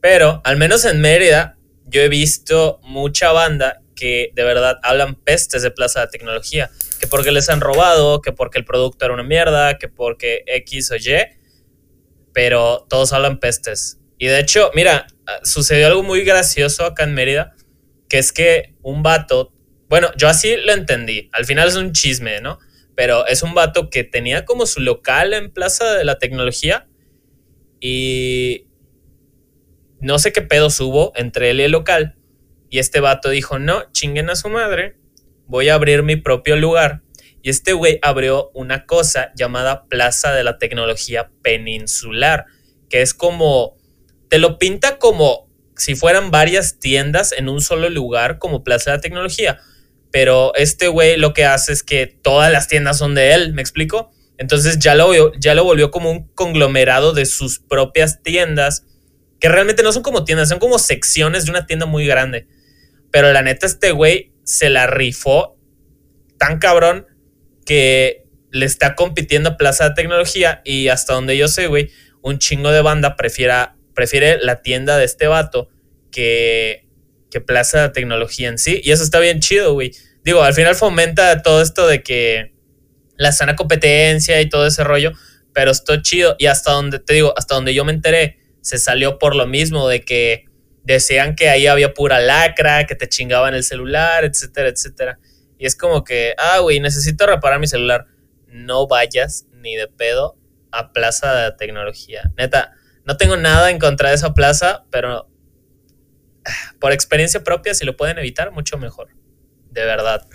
Pero, 0.00 0.40
al 0.42 0.56
menos 0.56 0.86
en 0.86 1.02
Mérida, 1.02 1.58
yo 1.84 2.00
he 2.00 2.08
visto 2.08 2.80
mucha 2.82 3.30
banda 3.30 3.82
que 3.94 4.30
de 4.34 4.42
verdad 4.42 4.78
hablan 4.82 5.14
pestes 5.14 5.60
de 5.60 5.70
Plaza 5.70 6.00
de 6.00 6.06
la 6.06 6.10
Tecnología. 6.10 6.70
Que 6.98 7.06
porque 7.06 7.30
les 7.30 7.50
han 7.50 7.60
robado, 7.60 8.22
que 8.22 8.32
porque 8.32 8.58
el 8.58 8.64
producto 8.64 9.04
era 9.04 9.12
una 9.12 9.22
mierda, 9.22 9.76
que 9.76 9.88
porque 9.88 10.44
X 10.46 10.90
o 10.92 10.96
Y. 10.96 11.14
Pero 12.32 12.86
todos 12.88 13.12
hablan 13.12 13.38
pestes. 13.38 13.98
Y 14.16 14.28
de 14.28 14.40
hecho, 14.40 14.70
mira, 14.74 15.06
sucedió 15.42 15.88
algo 15.88 16.02
muy 16.02 16.24
gracioso 16.24 16.86
acá 16.86 17.04
en 17.04 17.12
Mérida, 17.12 17.54
que 18.08 18.16
es 18.16 18.32
que 18.32 18.72
un 18.80 19.02
vato, 19.02 19.52
bueno, 19.90 20.10
yo 20.16 20.26
así 20.26 20.56
lo 20.56 20.72
entendí, 20.72 21.28
al 21.32 21.44
final 21.44 21.68
es 21.68 21.76
un 21.76 21.92
chisme, 21.92 22.40
¿no? 22.40 22.58
Pero 22.94 23.26
es 23.26 23.42
un 23.42 23.54
vato 23.54 23.90
que 23.90 24.04
tenía 24.04 24.44
como 24.44 24.66
su 24.66 24.80
local 24.80 25.32
en 25.32 25.52
Plaza 25.52 25.94
de 25.94 26.04
la 26.04 26.18
Tecnología 26.18 26.86
y 27.80 28.66
no 30.00 30.18
sé 30.18 30.32
qué 30.32 30.42
pedo 30.42 30.68
hubo 30.80 31.12
entre 31.16 31.50
él 31.50 31.60
y 31.60 31.64
el 31.64 31.72
local. 31.72 32.16
Y 32.70 32.78
este 32.78 33.00
vato 33.00 33.30
dijo, 33.30 33.58
no, 33.58 33.90
chinguen 33.92 34.30
a 34.30 34.36
su 34.36 34.48
madre, 34.48 34.96
voy 35.46 35.68
a 35.68 35.74
abrir 35.74 36.02
mi 36.02 36.16
propio 36.16 36.56
lugar. 36.56 37.02
Y 37.42 37.50
este 37.50 37.72
güey 37.72 37.98
abrió 38.02 38.50
una 38.54 38.86
cosa 38.86 39.32
llamada 39.36 39.86
Plaza 39.86 40.32
de 40.32 40.44
la 40.44 40.58
Tecnología 40.58 41.30
Peninsular, 41.42 42.46
que 42.88 43.02
es 43.02 43.12
como 43.12 43.76
te 44.28 44.38
lo 44.38 44.58
pinta 44.58 44.98
como 44.98 45.50
si 45.76 45.94
fueran 45.94 46.30
varias 46.30 46.78
tiendas 46.78 47.32
en 47.32 47.48
un 47.48 47.60
solo 47.60 47.88
lugar, 47.90 48.38
como 48.38 48.64
Plaza 48.64 48.90
de 48.90 48.96
la 48.96 49.00
Tecnología. 49.00 49.60
Pero 50.14 50.54
este 50.54 50.86
güey 50.86 51.16
lo 51.16 51.34
que 51.34 51.44
hace 51.44 51.72
es 51.72 51.82
que 51.82 52.06
todas 52.06 52.52
las 52.52 52.68
tiendas 52.68 52.98
son 52.98 53.16
de 53.16 53.34
él, 53.34 53.52
¿me 53.52 53.60
explico? 53.60 54.12
Entonces 54.38 54.78
ya 54.78 54.94
lo, 54.94 55.32
ya 55.40 55.56
lo 55.56 55.64
volvió 55.64 55.90
como 55.90 56.08
un 56.12 56.28
conglomerado 56.28 57.12
de 57.14 57.26
sus 57.26 57.58
propias 57.58 58.22
tiendas, 58.22 58.86
que 59.40 59.48
realmente 59.48 59.82
no 59.82 59.90
son 59.90 60.04
como 60.04 60.22
tiendas, 60.22 60.50
son 60.50 60.60
como 60.60 60.78
secciones 60.78 61.46
de 61.46 61.50
una 61.50 61.66
tienda 61.66 61.86
muy 61.86 62.06
grande. 62.06 62.46
Pero 63.10 63.32
la 63.32 63.42
neta, 63.42 63.66
este 63.66 63.90
güey 63.90 64.30
se 64.44 64.70
la 64.70 64.86
rifó 64.86 65.58
tan 66.38 66.60
cabrón 66.60 67.08
que 67.66 68.24
le 68.52 68.66
está 68.66 68.94
compitiendo 68.94 69.48
a 69.50 69.56
Plaza 69.56 69.88
de 69.88 69.94
Tecnología 69.96 70.62
y 70.64 70.86
hasta 70.90 71.14
donde 71.14 71.36
yo 71.36 71.48
sé, 71.48 71.66
güey, 71.66 71.90
un 72.22 72.38
chingo 72.38 72.70
de 72.70 72.82
banda 72.82 73.16
prefiera 73.16 73.74
prefiere 73.96 74.38
la 74.38 74.62
tienda 74.62 74.96
de 74.96 75.06
este 75.06 75.26
vato 75.26 75.70
que, 76.12 76.86
que 77.32 77.40
Plaza 77.40 77.82
de 77.82 77.88
Tecnología 77.88 78.48
en 78.48 78.58
sí. 78.58 78.80
Y 78.84 78.92
eso 78.92 79.02
está 79.02 79.18
bien 79.18 79.40
chido, 79.40 79.72
güey. 79.72 79.90
Digo, 80.24 80.42
al 80.42 80.54
final 80.54 80.74
fomenta 80.74 81.42
todo 81.42 81.60
esto 81.60 81.86
de 81.86 82.02
que 82.02 82.54
la 83.16 83.30
sana 83.30 83.56
competencia 83.56 84.40
y 84.40 84.48
todo 84.48 84.66
ese 84.66 84.82
rollo, 84.82 85.12
pero 85.52 85.70
esto 85.70 86.00
chido. 86.02 86.34
Y 86.38 86.46
hasta 86.46 86.72
donde, 86.72 86.98
te 86.98 87.14
digo, 87.14 87.34
hasta 87.36 87.54
donde 87.54 87.74
yo 87.74 87.84
me 87.84 87.92
enteré, 87.92 88.38
se 88.62 88.78
salió 88.78 89.18
por 89.18 89.36
lo 89.36 89.46
mismo 89.46 89.86
de 89.86 90.02
que 90.02 90.46
decían 90.82 91.36
que 91.36 91.50
ahí 91.50 91.66
había 91.66 91.92
pura 91.92 92.20
lacra, 92.20 92.86
que 92.86 92.94
te 92.94 93.08
chingaban 93.08 93.54
el 93.54 93.64
celular, 93.64 94.24
etcétera, 94.24 94.68
etcétera. 94.68 95.18
Y 95.58 95.66
es 95.66 95.76
como 95.76 96.04
que, 96.04 96.34
ah, 96.38 96.58
güey, 96.60 96.80
necesito 96.80 97.26
reparar 97.26 97.60
mi 97.60 97.66
celular. 97.66 98.06
No 98.46 98.86
vayas 98.86 99.46
ni 99.52 99.76
de 99.76 99.88
pedo 99.88 100.36
a 100.72 100.92
Plaza 100.92 101.34
de 101.34 101.52
Tecnología. 101.52 102.32
Neta, 102.36 102.72
no 103.04 103.18
tengo 103.18 103.36
nada 103.36 103.70
en 103.70 103.78
contra 103.78 104.08
de 104.08 104.14
esa 104.14 104.32
plaza, 104.32 104.84
pero 104.90 105.28
por 106.80 106.92
experiencia 106.92 107.44
propia, 107.44 107.74
si 107.74 107.84
lo 107.84 107.96
pueden 107.96 108.18
evitar, 108.18 108.50
mucho 108.52 108.78
mejor. 108.78 109.08
De 109.74 109.84
verdad. 109.84 110.26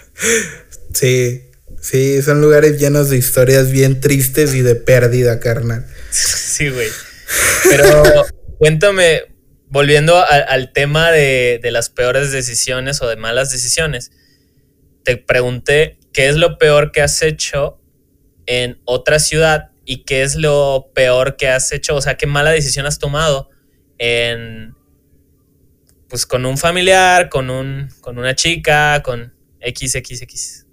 Sí, 0.94 1.50
sí, 1.82 2.22
son 2.22 2.42
lugares 2.42 2.78
llenos 2.78 3.10
de 3.10 3.18
historias 3.18 3.72
bien 3.72 4.02
tristes 4.02 4.54
y 4.54 4.62
de 4.62 4.76
pérdida, 4.76 5.40
carnal. 5.40 5.86
Sí, 6.12 6.70
güey. 6.70 6.90
Pero 7.70 8.04
cuéntame, 8.58 9.24
volviendo 9.68 10.22
al 10.28 10.74
tema 10.74 11.12
de, 11.12 11.60
de 11.64 11.72
las 11.72 11.90
peores 11.90 12.34
decisiones 12.34 13.02
o 13.02 13.08
de 13.08 13.16
malas 13.16 13.50
decisiones, 13.50 14.12
te 15.06 15.16
pregunté 15.16 15.98
qué 16.12 16.28
es 16.28 16.36
lo 16.36 16.58
peor 16.58 16.92
que 16.92 17.02
has 17.02 17.22
hecho 17.22 17.80
en 18.46 18.82
otra 18.84 19.20
ciudad 19.20 19.72
y 19.86 20.04
qué 20.04 20.24
es 20.24 20.36
lo 20.36 20.92
peor 20.94 21.38
que 21.38 21.48
has 21.48 21.72
hecho, 21.72 21.96
o 21.96 22.02
sea, 22.02 22.18
qué 22.18 22.28
mala 22.28 22.52
decisión 22.52 22.86
has 22.86 23.00
tomado 23.00 23.50
en 24.00 24.76
pues 26.10 26.26
con 26.26 26.46
un 26.46 26.58
familiar, 26.58 27.30
con 27.30 27.50
un 27.50 27.90
con 28.02 28.18
una 28.18 28.36
chica, 28.36 29.02
con 29.04 29.34
XXX. 29.62 30.66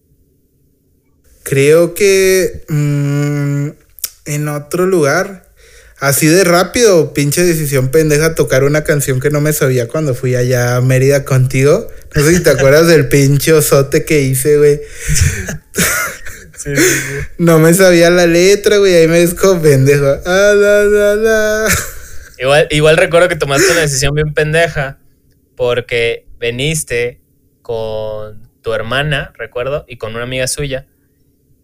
Creo 1.42 1.94
que 1.94 2.64
mm, 2.68 3.68
en 4.24 4.48
otro 4.48 4.86
lugar, 4.86 5.52
así 5.98 6.26
de 6.26 6.42
rápido, 6.42 7.12
pinche 7.12 7.44
decisión 7.44 7.88
pendeja, 7.90 8.34
tocar 8.34 8.64
una 8.64 8.82
canción 8.82 9.20
que 9.20 9.30
no 9.30 9.40
me 9.40 9.52
sabía 9.52 9.86
cuando 9.86 10.14
fui 10.14 10.34
allá 10.34 10.76
a 10.76 10.80
Mérida 10.80 11.24
contigo. 11.24 11.86
No 12.14 12.22
sé 12.22 12.36
si 12.36 12.42
te 12.42 12.50
acuerdas 12.50 12.88
del 12.88 13.08
pinche 13.08 13.52
osote 13.52 14.04
que 14.04 14.22
hice, 14.22 14.56
güey. 14.56 14.80
No 17.38 17.60
me 17.60 17.72
sabía 17.74 18.10
la 18.10 18.26
letra, 18.26 18.78
güey. 18.78 18.92
Ahí 18.92 19.06
me 19.06 19.24
ves 19.24 19.36
pendejo. 19.62 20.18
Ah, 20.26 21.68
igual, 22.38 22.66
igual 22.72 22.96
recuerdo 22.96 23.28
que 23.28 23.36
tomaste 23.36 23.70
una 23.70 23.82
decisión 23.82 24.14
bien 24.16 24.34
pendeja. 24.34 24.98
Porque 25.56 26.26
veniste 26.38 27.20
con 27.62 28.48
tu 28.62 28.72
hermana, 28.72 29.32
recuerdo, 29.36 29.84
y 29.88 29.96
con 29.96 30.14
una 30.14 30.24
amiga 30.24 30.46
suya. 30.46 30.86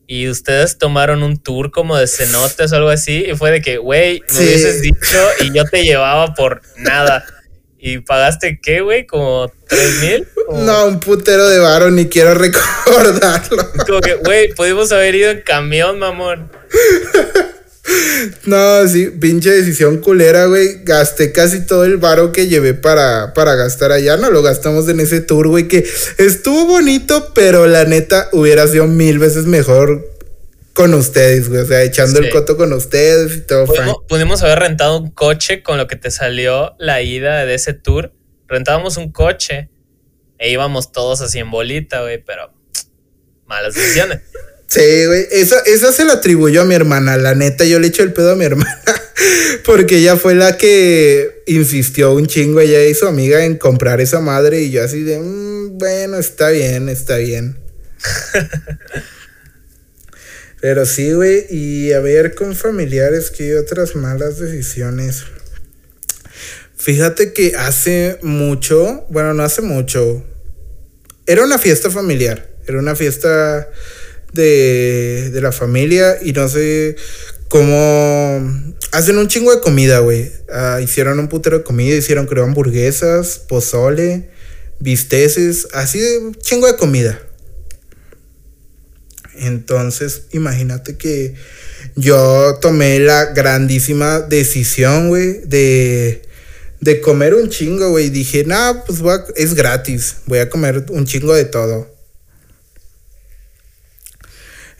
Y 0.06 0.28
ustedes 0.28 0.78
tomaron 0.78 1.22
un 1.22 1.36
tour 1.36 1.70
como 1.70 1.96
de 1.96 2.06
cenotes 2.06 2.72
o 2.72 2.76
algo 2.76 2.88
así. 2.88 3.24
Y 3.30 3.36
fue 3.36 3.50
de 3.50 3.62
que, 3.62 3.78
güey, 3.78 4.22
me 4.32 4.38
hubieses 4.38 4.82
dicho 4.82 5.18
y 5.40 5.52
yo 5.52 5.64
te 5.64 5.84
llevaba 5.84 6.34
por 6.34 6.62
nada. 6.76 7.24
¿Y 7.78 7.98
pagaste 7.98 8.60
qué, 8.62 8.80
güey? 8.80 9.06
¿Como 9.06 9.50
tres 9.68 10.00
mil? 10.00 10.28
No, 10.64 10.86
un 10.86 11.00
putero 11.00 11.48
de 11.48 11.58
varo, 11.58 11.90
ni 11.90 12.08
quiero 12.08 12.34
recordarlo. 12.34 13.72
Como 13.86 14.00
que, 14.00 14.14
güey, 14.14 14.54
pudimos 14.54 14.92
haber 14.92 15.14
ido 15.14 15.30
en 15.30 15.40
camión, 15.40 15.98
mamón. 15.98 16.50
No, 18.44 18.86
sí, 18.86 19.06
pinche 19.20 19.50
decisión 19.50 19.98
culera, 19.98 20.46
güey. 20.46 20.84
Gasté 20.84 21.32
casi 21.32 21.66
todo 21.66 21.84
el 21.84 21.96
varo 21.96 22.30
que 22.32 22.46
llevé 22.46 22.74
para, 22.74 23.34
para 23.34 23.56
gastar 23.56 23.90
allá. 23.90 24.16
No 24.16 24.30
lo 24.30 24.42
gastamos 24.42 24.88
en 24.88 25.00
ese 25.00 25.20
tour, 25.20 25.48
güey, 25.48 25.68
que 25.68 25.84
estuvo 26.18 26.66
bonito, 26.66 27.32
pero 27.34 27.66
la 27.66 27.84
neta 27.84 28.28
hubiera 28.32 28.66
sido 28.68 28.86
mil 28.86 29.18
veces 29.18 29.46
mejor 29.46 30.08
con 30.72 30.94
ustedes, 30.94 31.48
güey. 31.48 31.62
O 31.62 31.66
sea, 31.66 31.82
echando 31.82 32.20
el 32.20 32.30
coto 32.30 32.56
con 32.56 32.72
ustedes 32.72 33.36
y 33.36 33.40
todo. 33.40 33.66
Pudimos, 34.08 34.42
haber 34.42 34.60
rentado 34.60 34.98
un 34.98 35.10
coche 35.10 35.62
con 35.62 35.76
lo 35.78 35.86
que 35.88 35.96
te 35.96 36.10
salió 36.10 36.74
la 36.78 37.02
ida 37.02 37.44
de 37.44 37.54
ese 37.54 37.74
tour. 37.74 38.12
Rentábamos 38.46 38.96
un 38.96 39.10
coche 39.10 39.70
e 40.38 40.50
íbamos 40.50 40.92
todos 40.92 41.20
así 41.20 41.38
en 41.38 41.50
bolita, 41.50 42.02
güey, 42.02 42.22
pero 42.22 42.52
malas 43.46 43.74
decisiones. 43.74 44.20
Sí, 44.72 45.04
güey. 45.04 45.28
Esa, 45.30 45.58
esa 45.66 45.92
se 45.92 46.06
la 46.06 46.14
atribuyó 46.14 46.62
a 46.62 46.64
mi 46.64 46.74
hermana. 46.74 47.18
La 47.18 47.34
neta, 47.34 47.66
yo 47.66 47.78
le 47.78 47.88
echo 47.88 48.02
el 48.02 48.14
pedo 48.14 48.32
a 48.32 48.36
mi 48.36 48.44
hermana. 48.46 48.82
Porque 49.66 49.98
ella 49.98 50.16
fue 50.16 50.34
la 50.34 50.56
que 50.56 51.42
insistió 51.46 52.14
un 52.14 52.26
chingo, 52.26 52.58
ella 52.60 52.82
y 52.82 52.94
su 52.94 53.06
amiga, 53.06 53.44
en 53.44 53.58
comprar 53.58 54.00
esa 54.00 54.20
madre. 54.20 54.62
Y 54.62 54.70
yo 54.70 54.82
así 54.82 55.02
de, 55.02 55.18
mm, 55.18 55.76
bueno, 55.76 56.16
está 56.16 56.48
bien, 56.48 56.88
está 56.88 57.18
bien. 57.18 57.58
Pero 60.62 60.86
sí, 60.86 61.12
güey, 61.12 61.44
y 61.50 61.92
a 61.92 62.00
ver 62.00 62.34
con 62.34 62.56
familiares 62.56 63.30
que 63.30 63.56
otras 63.56 63.94
malas 63.94 64.38
decisiones. 64.38 65.24
Fíjate 66.78 67.34
que 67.34 67.56
hace 67.56 68.18
mucho, 68.22 69.04
bueno, 69.10 69.34
no 69.34 69.42
hace 69.42 69.60
mucho, 69.60 70.24
era 71.26 71.44
una 71.44 71.58
fiesta 71.58 71.90
familiar, 71.90 72.48
era 72.66 72.78
una 72.78 72.96
fiesta 72.96 73.68
de, 74.32 75.30
de 75.30 75.40
la 75.40 75.52
familia 75.52 76.16
y 76.22 76.32
no 76.32 76.48
sé 76.48 76.96
cómo 77.48 78.40
hacen 78.92 79.18
un 79.18 79.28
chingo 79.28 79.54
de 79.54 79.60
comida, 79.60 79.98
güey. 79.98 80.30
Ah, 80.50 80.80
hicieron 80.82 81.18
un 81.18 81.28
putero 81.28 81.58
de 81.58 81.64
comida, 81.64 81.96
hicieron 81.96 82.26
creo 82.26 82.44
hamburguesas, 82.44 83.40
pozole, 83.48 84.30
bisteces, 84.80 85.68
así 85.72 85.98
de 85.98 86.32
chingo 86.40 86.66
de 86.66 86.76
comida. 86.76 87.20
Entonces, 89.34 90.22
imagínate 90.32 90.96
que 90.96 91.34
yo 91.96 92.58
tomé 92.60 93.00
la 93.00 93.26
grandísima 93.26 94.20
decisión, 94.20 95.08
güey, 95.08 95.40
de, 95.44 96.22
de 96.80 97.00
comer 97.00 97.34
un 97.34 97.48
chingo, 97.48 97.90
güey. 97.90 98.10
Dije, 98.10 98.44
nah, 98.44 98.84
pues 98.86 99.00
es 99.36 99.54
gratis, 99.54 100.16
voy 100.26 100.38
a 100.38 100.48
comer 100.48 100.86
un 100.90 101.04
chingo 101.04 101.34
de 101.34 101.44
todo. 101.44 101.91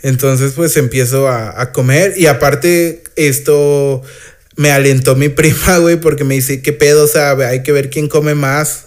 Entonces, 0.03 0.53
pues 0.53 0.77
empiezo 0.77 1.29
a, 1.29 1.61
a 1.61 1.73
comer 1.73 2.15
y 2.17 2.27
aparte 2.27 3.05
esto 3.17 4.03
me 4.57 4.71
alentó 4.71 5.17
mi 5.17 5.29
prima, 5.31 5.79
güey, 5.79 5.97
porque 5.97 6.25
me 6.25 6.35
dice, 6.35 6.63
¿qué 6.63 6.73
pedo? 6.73 7.05
O 7.05 7.09
sea, 7.09 7.33
hay 7.33 7.63
que 7.63 7.73
ver 7.73 7.91
quién 7.91 8.09
come 8.09 8.35
más. 8.35 8.87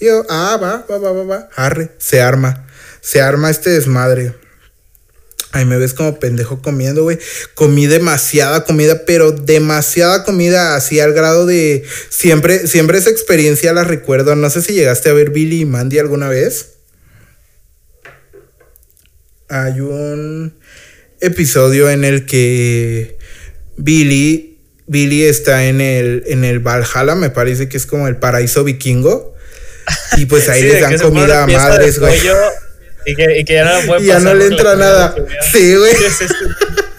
Y 0.00 0.06
yo, 0.06 0.24
ah, 0.28 0.58
va, 0.60 0.84
va, 0.90 0.98
va, 0.98 1.12
va, 1.12 1.24
va, 1.24 1.48
arre, 1.56 1.90
se 1.98 2.20
arma. 2.20 2.66
Se 3.00 3.20
arma 3.20 3.50
este 3.50 3.70
desmadre. 3.70 4.34
Ay, 5.52 5.66
me 5.66 5.76
ves 5.76 5.94
como 5.94 6.18
pendejo 6.18 6.60
comiendo, 6.60 7.04
güey. 7.04 7.18
Comí 7.54 7.86
demasiada 7.86 8.64
comida, 8.64 9.04
pero 9.06 9.30
demasiada 9.30 10.24
comida, 10.24 10.74
así 10.74 10.98
al 10.98 11.12
grado 11.12 11.46
de. 11.46 11.84
Siempre, 12.08 12.66
siempre 12.66 12.98
esa 12.98 13.10
experiencia 13.10 13.72
la 13.72 13.84
recuerdo. 13.84 14.34
No 14.34 14.50
sé 14.50 14.62
si 14.62 14.72
llegaste 14.72 15.10
a 15.10 15.12
ver 15.12 15.30
Billy 15.30 15.60
y 15.60 15.64
Mandy 15.64 16.00
alguna 16.00 16.28
vez. 16.28 16.73
Hay 19.54 19.80
un 19.80 20.54
episodio 21.20 21.88
en 21.88 22.04
el 22.04 22.26
que 22.26 23.16
Billy 23.76 24.54
Billy 24.86 25.24
está 25.24 25.66
en 25.66 25.80
el, 25.80 26.24
en 26.26 26.44
el 26.44 26.58
Valhalla, 26.58 27.14
me 27.14 27.30
parece 27.30 27.68
que 27.68 27.76
es 27.76 27.86
como 27.86 28.08
el 28.08 28.16
paraíso 28.16 28.64
vikingo. 28.64 29.34
Y 30.16 30.26
pues 30.26 30.48
ahí 30.48 30.62
les 30.64 30.80
dan 30.80 30.98
comida 30.98 31.44
a 31.44 31.46
madres, 31.46 31.98
güey. 31.98 32.18
Y 33.06 33.14
que, 33.14 33.38
y 33.38 33.44
que, 33.44 33.54
ya 33.54 33.64
no, 33.64 33.98
y 33.98 34.06
ya 34.06 34.18
no 34.18 34.34
le 34.34 34.46
entra 34.46 34.76
nada. 34.76 35.14
Sí, 35.52 35.74
güey. 35.74 35.94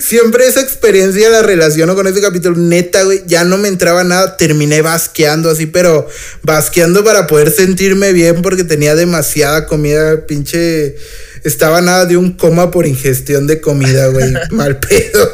Siempre 0.00 0.46
esa 0.46 0.60
experiencia 0.60 1.30
la 1.30 1.42
relaciono 1.42 1.94
con 1.94 2.06
ese 2.06 2.20
capítulo. 2.20 2.56
Neta, 2.56 3.04
güey, 3.04 3.22
ya 3.26 3.44
no 3.44 3.56
me 3.56 3.68
entraba 3.68 4.02
nada. 4.02 4.36
Terminé 4.36 4.82
basqueando 4.82 5.48
así, 5.48 5.66
pero 5.66 6.08
basqueando 6.42 7.04
para 7.04 7.26
poder 7.26 7.50
sentirme 7.50 8.12
bien 8.12 8.42
porque 8.42 8.64
tenía 8.64 8.94
demasiada 8.94 9.66
comida. 9.66 10.26
Pinche. 10.26 10.96
Estaba 11.44 11.80
nada 11.80 12.06
de 12.06 12.16
un 12.16 12.32
coma 12.32 12.70
por 12.70 12.86
ingestión 12.86 13.46
de 13.46 13.60
comida, 13.60 14.08
güey. 14.08 14.32
Mal 14.50 14.80
pedo. 14.80 15.30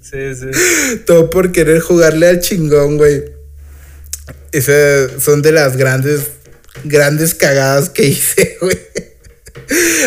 Sí, 0.00 0.34
sí. 0.34 1.00
Todo 1.06 1.28
por 1.30 1.50
querer 1.50 1.80
jugarle 1.80 2.28
al 2.28 2.40
chingón, 2.40 2.98
güey. 2.98 3.24
Esas 4.52 5.10
son 5.22 5.42
de 5.42 5.50
las 5.52 5.76
grandes, 5.76 6.20
grandes 6.84 7.34
cagadas 7.34 7.90
que 7.90 8.04
hice, 8.06 8.58
güey. 8.60 8.78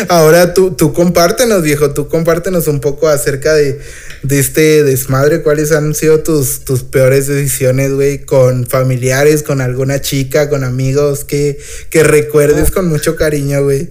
Ahora 0.08 0.54
tú, 0.54 0.74
tú 0.74 0.92
compártenos, 0.92 1.62
viejo, 1.62 1.92
tú 1.92 2.08
compártenos 2.08 2.66
un 2.66 2.80
poco 2.80 3.08
acerca 3.08 3.54
de, 3.54 3.80
este 4.28 4.82
desmadre. 4.84 5.42
¿Cuáles 5.42 5.72
han 5.72 5.94
sido 5.94 6.22
tus, 6.22 6.64
tus 6.64 6.82
peores 6.82 7.26
decisiones, 7.26 7.92
güey? 7.92 8.24
Con 8.24 8.66
familiares, 8.66 9.42
con 9.42 9.60
alguna 9.60 10.00
chica, 10.00 10.48
con 10.48 10.64
amigos, 10.64 11.24
que, 11.24 11.58
que 11.90 12.02
recuerdes 12.02 12.70
con 12.70 12.88
mucho 12.88 13.16
cariño, 13.16 13.62
güey. 13.64 13.90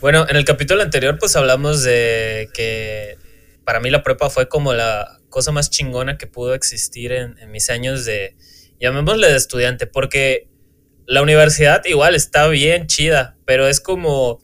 Bueno, 0.00 0.26
en 0.28 0.36
el 0.36 0.44
capítulo 0.44 0.82
anterior, 0.82 1.16
pues 1.18 1.36
hablamos 1.36 1.84
de 1.84 2.50
que 2.52 3.16
para 3.64 3.80
mí 3.80 3.88
la 3.90 4.02
prepa 4.02 4.30
fue 4.30 4.48
como 4.48 4.74
la 4.74 5.20
cosa 5.28 5.52
más 5.52 5.70
chingona 5.70 6.18
que 6.18 6.26
pudo 6.26 6.54
existir 6.54 7.12
en, 7.12 7.36
mis 7.50 7.70
años 7.70 8.04
de, 8.04 8.34
llamémosle 8.80 9.28
de 9.28 9.36
estudiante, 9.36 9.86
porque 9.86 10.48
la 11.06 11.22
universidad 11.22 11.84
igual 11.84 12.14
está 12.14 12.48
bien 12.48 12.86
chida, 12.86 13.36
pero 13.44 13.68
es 13.68 13.80
como, 13.80 14.42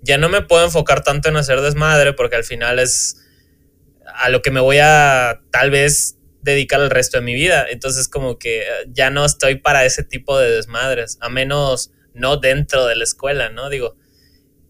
ya 0.00 0.18
no 0.18 0.28
me 0.28 0.42
puedo 0.42 0.64
enfocar 0.64 1.02
tanto 1.02 1.28
en 1.28 1.36
hacer 1.36 1.60
desmadre, 1.60 2.12
porque 2.12 2.36
al 2.36 2.44
final 2.44 2.78
es 2.78 3.18
a 4.14 4.28
lo 4.28 4.42
que 4.42 4.50
me 4.50 4.60
voy 4.60 4.78
a 4.78 5.40
tal 5.50 5.70
vez 5.70 6.18
dedicar 6.42 6.80
el 6.80 6.90
resto 6.90 7.18
de 7.18 7.24
mi 7.24 7.34
vida. 7.34 7.66
Entonces 7.68 8.08
como 8.08 8.38
que 8.38 8.66
ya 8.88 9.10
no 9.10 9.24
estoy 9.24 9.56
para 9.56 9.84
ese 9.84 10.02
tipo 10.02 10.38
de 10.38 10.50
desmadres, 10.50 11.18
a 11.20 11.28
menos 11.28 11.92
no 12.14 12.36
dentro 12.36 12.86
de 12.86 12.96
la 12.96 13.04
escuela, 13.04 13.48
¿no? 13.48 13.70
Digo, 13.70 13.96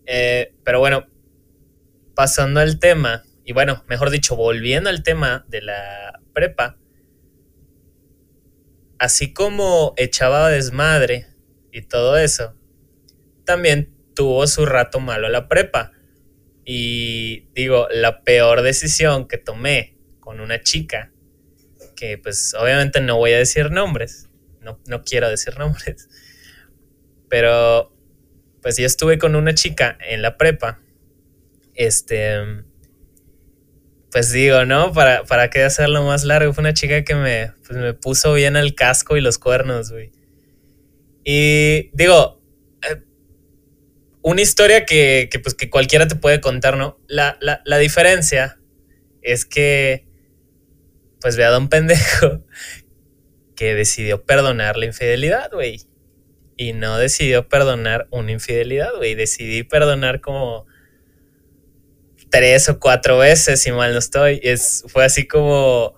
eh, 0.06 0.54
pero 0.64 0.78
bueno, 0.78 1.06
pasando 2.14 2.60
al 2.60 2.78
tema, 2.78 3.24
y 3.44 3.52
bueno, 3.52 3.84
mejor 3.88 4.10
dicho, 4.10 4.36
volviendo 4.36 4.90
al 4.90 5.02
tema 5.02 5.44
de 5.48 5.62
la 5.62 6.20
prepa, 6.32 6.78
así 9.03 9.32
como 9.32 9.94
echaba 9.96 10.48
desmadre 10.48 11.26
y 11.72 11.82
todo 11.82 12.16
eso, 12.16 12.55
también 13.44 13.92
tuvo 14.14 14.46
su 14.46 14.64
rato 14.64 15.00
malo 15.00 15.28
la 15.28 15.48
prepa. 15.48 15.90
Y 16.64 17.48
digo, 17.53 17.88
la 17.90 18.22
peor 18.22 18.62
decisión 18.62 19.26
que 19.26 19.38
tomé 19.38 19.98
con 20.20 20.38
una 20.38 20.61
chica, 20.61 21.11
que 21.96 22.16
pues 22.16 22.55
obviamente 22.55 23.00
no 23.00 23.16
voy 23.16 23.32
a 23.32 23.38
decir 23.38 23.72
nombres, 23.72 24.30
no, 24.61 24.78
no 24.86 25.03
quiero 25.03 25.28
decir 25.28 25.59
nombres, 25.59 26.09
pero 27.28 27.92
pues 28.61 28.76
yo 28.76 28.86
estuve 28.86 29.18
con 29.18 29.34
una 29.34 29.53
chica 29.53 29.98
en 30.00 30.22
la 30.22 30.36
prepa, 30.36 30.80
este, 31.74 32.36
pues 34.12 34.30
digo, 34.30 34.66
¿no? 34.66 34.92
Para, 34.92 35.24
para 35.24 35.48
qué 35.48 35.62
hacerlo 35.62 36.02
más 36.04 36.24
largo. 36.24 36.52
Fue 36.52 36.60
una 36.60 36.74
chica 36.74 37.02
que 37.02 37.14
me, 37.14 37.52
pues 37.66 37.78
me 37.78 37.94
puso 37.94 38.34
bien 38.34 38.56
el 38.56 38.74
casco 38.74 39.16
y 39.16 39.22
los 39.22 39.38
cuernos, 39.38 39.90
güey. 39.90 40.12
Y 41.24 41.88
digo, 41.94 42.42
eh, 42.82 43.00
una 44.20 44.42
historia 44.42 44.84
que, 44.84 45.28
que, 45.32 45.38
pues, 45.38 45.54
que 45.54 45.70
cualquiera 45.70 46.06
te 46.06 46.16
puede 46.16 46.42
contar, 46.42 46.76
¿no? 46.76 47.00
La, 47.08 47.38
la, 47.40 47.62
la 47.64 47.78
diferencia 47.78 48.60
es 49.22 49.46
que, 49.46 50.06
pues 51.18 51.38
ve 51.38 51.46
a 51.46 51.56
un 51.56 51.70
pendejo 51.70 52.44
que 53.56 53.74
decidió 53.74 54.24
perdonar 54.24 54.76
la 54.76 54.84
infidelidad, 54.84 55.50
güey. 55.52 55.80
Y 56.58 56.74
no 56.74 56.98
decidió 56.98 57.48
perdonar 57.48 58.08
una 58.10 58.30
infidelidad, 58.30 58.94
güey. 58.94 59.14
Decidí 59.14 59.62
perdonar 59.62 60.20
como 60.20 60.66
tres 62.32 62.70
o 62.70 62.80
cuatro 62.80 63.18
veces, 63.18 63.60
si 63.60 63.70
mal 63.70 63.92
no 63.92 63.98
estoy. 63.98 64.40
Es, 64.42 64.84
fue 64.88 65.04
así 65.04 65.28
como 65.28 65.94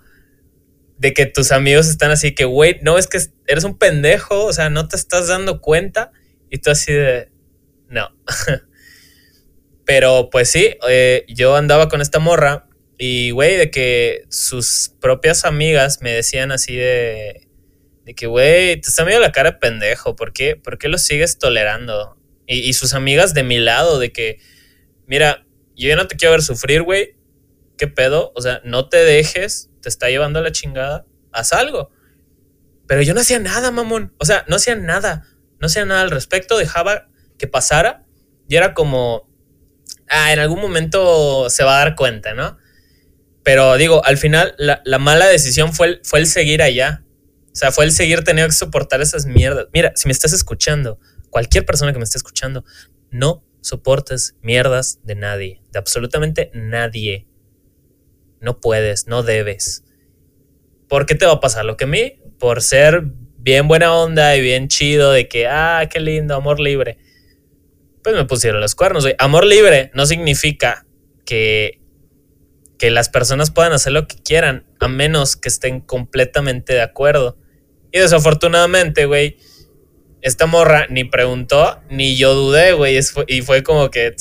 de 0.98 1.14
que 1.14 1.26
tus 1.26 1.52
amigos 1.52 1.88
están 1.88 2.10
así 2.10 2.34
que, 2.34 2.44
güey, 2.44 2.80
no, 2.82 2.98
es 2.98 3.06
que 3.06 3.18
eres 3.46 3.62
un 3.62 3.78
pendejo, 3.78 4.44
o 4.44 4.52
sea, 4.52 4.68
no 4.68 4.88
te 4.88 4.96
estás 4.96 5.28
dando 5.28 5.60
cuenta. 5.60 6.10
Y 6.50 6.58
tú 6.58 6.70
así 6.70 6.92
de, 6.92 7.30
no. 7.88 8.08
Pero 9.86 10.28
pues 10.30 10.50
sí, 10.50 10.76
eh, 10.88 11.24
yo 11.28 11.54
andaba 11.54 11.88
con 11.88 12.00
esta 12.00 12.18
morra 12.18 12.68
y, 12.98 13.30
güey, 13.30 13.56
de 13.56 13.70
que 13.70 14.24
sus 14.28 14.92
propias 15.00 15.44
amigas 15.44 16.00
me 16.02 16.12
decían 16.12 16.50
así 16.50 16.74
de, 16.74 17.46
de 18.04 18.14
que, 18.14 18.26
güey, 18.26 18.80
te 18.80 18.88
está 18.88 19.04
medio 19.04 19.20
la 19.20 19.30
cara 19.30 19.52
de 19.52 19.58
pendejo, 19.58 20.16
¿por 20.16 20.32
qué, 20.32 20.56
¿Por 20.56 20.78
qué 20.78 20.88
lo 20.88 20.98
sigues 20.98 21.38
tolerando? 21.38 22.16
Y, 22.46 22.58
y 22.58 22.72
sus 22.72 22.92
amigas 22.92 23.34
de 23.34 23.44
mi 23.44 23.58
lado, 23.58 24.00
de 24.00 24.10
que, 24.10 24.40
mira, 25.06 25.43
yo 25.76 25.88
ya 25.88 25.96
no 25.96 26.06
te 26.06 26.16
quiero 26.16 26.32
ver 26.32 26.42
sufrir, 26.42 26.82
güey. 26.82 27.16
¿Qué 27.76 27.88
pedo? 27.88 28.32
O 28.34 28.40
sea, 28.40 28.60
no 28.64 28.88
te 28.88 28.98
dejes, 28.98 29.70
te 29.80 29.88
está 29.88 30.08
llevando 30.08 30.38
a 30.38 30.42
la 30.42 30.52
chingada, 30.52 31.06
haz 31.32 31.52
algo. 31.52 31.90
Pero 32.86 33.02
yo 33.02 33.14
no 33.14 33.20
hacía 33.20 33.38
nada, 33.38 33.70
mamón. 33.70 34.14
O 34.18 34.24
sea, 34.24 34.44
no 34.48 34.56
hacía 34.56 34.76
nada. 34.76 35.26
No 35.60 35.66
hacía 35.66 35.84
nada 35.84 36.02
al 36.02 36.10
respecto, 36.10 36.58
dejaba 36.58 37.08
que 37.38 37.46
pasara 37.46 38.04
y 38.48 38.56
era 38.56 38.74
como, 38.74 39.28
ah, 40.08 40.32
en 40.32 40.38
algún 40.38 40.60
momento 40.60 41.48
se 41.50 41.64
va 41.64 41.76
a 41.76 41.84
dar 41.84 41.96
cuenta, 41.96 42.34
¿no? 42.34 42.58
Pero 43.42 43.76
digo, 43.76 44.04
al 44.04 44.16
final 44.16 44.54
la, 44.58 44.98
mala 44.98 45.26
decisión 45.26 45.72
fue 45.72 45.86
el, 45.86 46.00
fue 46.04 46.18
el 46.18 46.26
seguir 46.26 46.62
allá. 46.62 47.04
O 47.46 47.56
sea, 47.56 47.72
fue 47.72 47.84
el 47.84 47.92
seguir 47.92 48.24
teniendo 48.24 48.48
que 48.48 48.56
soportar 48.56 49.00
esas 49.00 49.26
mierdas. 49.26 49.66
Mira, 49.72 49.92
si 49.94 50.08
me 50.08 50.12
estás 50.12 50.32
escuchando, 50.32 50.98
cualquier 51.30 51.64
persona 51.64 51.92
que 51.92 51.98
me 51.98 52.04
esté 52.04 52.18
escuchando, 52.18 52.64
no 53.10 53.44
soportes 53.64 54.36
mierdas 54.42 55.00
de 55.04 55.14
nadie, 55.14 55.62
de 55.72 55.78
absolutamente 55.78 56.50
nadie. 56.52 57.26
No 58.40 58.60
puedes, 58.60 59.06
no 59.06 59.22
debes. 59.22 59.84
¿Por 60.86 61.06
qué 61.06 61.14
te 61.14 61.24
va 61.24 61.32
a 61.32 61.40
pasar 61.40 61.64
lo 61.64 61.78
que 61.78 61.84
a 61.84 61.86
mí? 61.86 62.20
Por 62.38 62.60
ser 62.60 63.04
bien 63.38 63.66
buena 63.66 63.94
onda 63.94 64.36
y 64.36 64.42
bien 64.42 64.68
chido 64.68 65.12
de 65.12 65.28
que, 65.28 65.46
ah, 65.46 65.88
qué 65.90 65.98
lindo, 65.98 66.34
amor 66.34 66.60
libre. 66.60 66.98
Pues 68.02 68.14
me 68.14 68.26
pusieron 68.26 68.60
los 68.60 68.74
cuernos. 68.74 69.08
Amor 69.16 69.46
libre 69.46 69.90
no 69.94 70.04
significa 70.04 70.86
que, 71.24 71.80
que 72.76 72.90
las 72.90 73.08
personas 73.08 73.50
puedan 73.50 73.72
hacer 73.72 73.94
lo 73.94 74.06
que 74.06 74.16
quieran, 74.16 74.66
a 74.78 74.88
menos 74.88 75.36
que 75.36 75.48
estén 75.48 75.80
completamente 75.80 76.74
de 76.74 76.82
acuerdo. 76.82 77.38
Y 77.92 77.98
desafortunadamente, 77.98 79.06
güey, 79.06 79.38
esta 80.24 80.46
morra 80.46 80.86
ni 80.88 81.04
preguntó, 81.04 81.82
ni 81.90 82.16
yo 82.16 82.32
dudé, 82.32 82.72
güey. 82.72 82.98
Y 83.26 83.42
fue 83.42 83.62
como 83.62 83.90
que, 83.90 84.16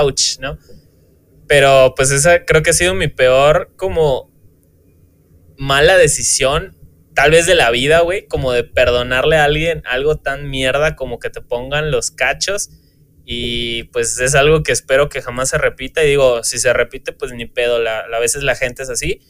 ouch, 0.00 0.40
¿no? 0.40 0.58
Pero 1.46 1.94
pues 1.96 2.10
esa 2.10 2.44
creo 2.44 2.64
que 2.64 2.70
ha 2.70 2.72
sido 2.72 2.94
mi 2.94 3.06
peor 3.06 3.72
como 3.76 4.28
mala 5.56 5.96
decisión, 5.98 6.76
tal 7.14 7.30
vez 7.30 7.46
de 7.46 7.54
la 7.54 7.70
vida, 7.70 8.00
güey, 8.00 8.26
como 8.26 8.50
de 8.50 8.64
perdonarle 8.64 9.36
a 9.36 9.44
alguien 9.44 9.82
algo 9.86 10.16
tan 10.16 10.50
mierda 10.50 10.96
como 10.96 11.20
que 11.20 11.30
te 11.30 11.40
pongan 11.40 11.92
los 11.92 12.10
cachos 12.10 12.70
Y 13.24 13.84
pues 13.84 14.18
es 14.18 14.34
algo 14.34 14.64
que 14.64 14.72
espero 14.72 15.08
que 15.08 15.22
jamás 15.22 15.50
se 15.50 15.58
repita. 15.58 16.02
Y 16.02 16.08
digo, 16.08 16.42
si 16.42 16.58
se 16.58 16.72
repite, 16.72 17.12
pues 17.12 17.30
ni 17.32 17.46
pedo. 17.46 17.78
La, 17.80 18.00
a 18.00 18.18
veces 18.18 18.42
la 18.42 18.56
gente 18.56 18.82
es 18.82 18.90
así. 18.90 19.20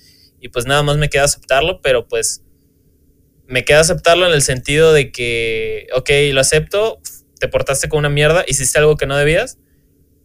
Y 0.40 0.48
pues 0.48 0.64
nada 0.64 0.82
más 0.82 0.96
me 0.96 1.10
queda 1.10 1.24
aceptarlo, 1.24 1.82
pero 1.82 2.08
pues 2.08 2.45
me 3.46 3.64
queda 3.64 3.80
aceptarlo 3.80 4.26
en 4.26 4.32
el 4.32 4.42
sentido 4.42 4.92
de 4.92 5.12
que, 5.12 5.86
ok, 5.94 6.10
lo 6.32 6.40
acepto, 6.40 7.00
te 7.38 7.48
portaste 7.48 7.88
con 7.88 8.00
una 8.00 8.08
mierda, 8.08 8.44
hiciste 8.46 8.78
algo 8.78 8.96
que 8.96 9.06
no 9.06 9.16
debías, 9.16 9.58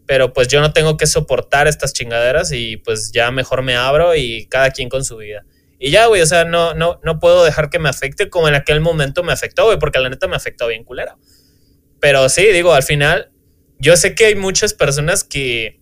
pero 0.05 0.33
pues 0.33 0.47
yo 0.47 0.61
no 0.61 0.73
tengo 0.73 0.97
que 0.97 1.07
soportar 1.07 1.67
estas 1.67 1.93
chingaderas 1.93 2.51
y 2.51 2.77
pues 2.77 3.11
ya 3.11 3.31
mejor 3.31 3.61
me 3.61 3.75
abro 3.75 4.15
y 4.15 4.47
cada 4.47 4.71
quien 4.71 4.89
con 4.89 5.05
su 5.05 5.17
vida. 5.17 5.45
Y 5.79 5.89
ya, 5.89 6.05
güey, 6.05 6.21
o 6.21 6.25
sea, 6.27 6.45
no, 6.45 6.73
no, 6.73 6.99
no 7.03 7.19
puedo 7.19 7.43
dejar 7.43 7.69
que 7.69 7.79
me 7.79 7.89
afecte 7.89 8.29
como 8.29 8.47
en 8.47 8.53
aquel 8.55 8.81
momento 8.81 9.23
me 9.23 9.33
afectó, 9.33 9.65
güey, 9.65 9.79
porque 9.79 9.99
la 9.99 10.09
neta 10.09 10.27
me 10.27 10.35
afectó 10.35 10.67
bien 10.67 10.83
culera. 10.83 11.17
Pero 11.99 12.29
sí, 12.29 12.45
digo, 12.47 12.73
al 12.73 12.83
final, 12.83 13.31
yo 13.79 13.97
sé 13.97 14.13
que 14.13 14.25
hay 14.25 14.35
muchas 14.35 14.75
personas 14.75 15.23
que, 15.23 15.80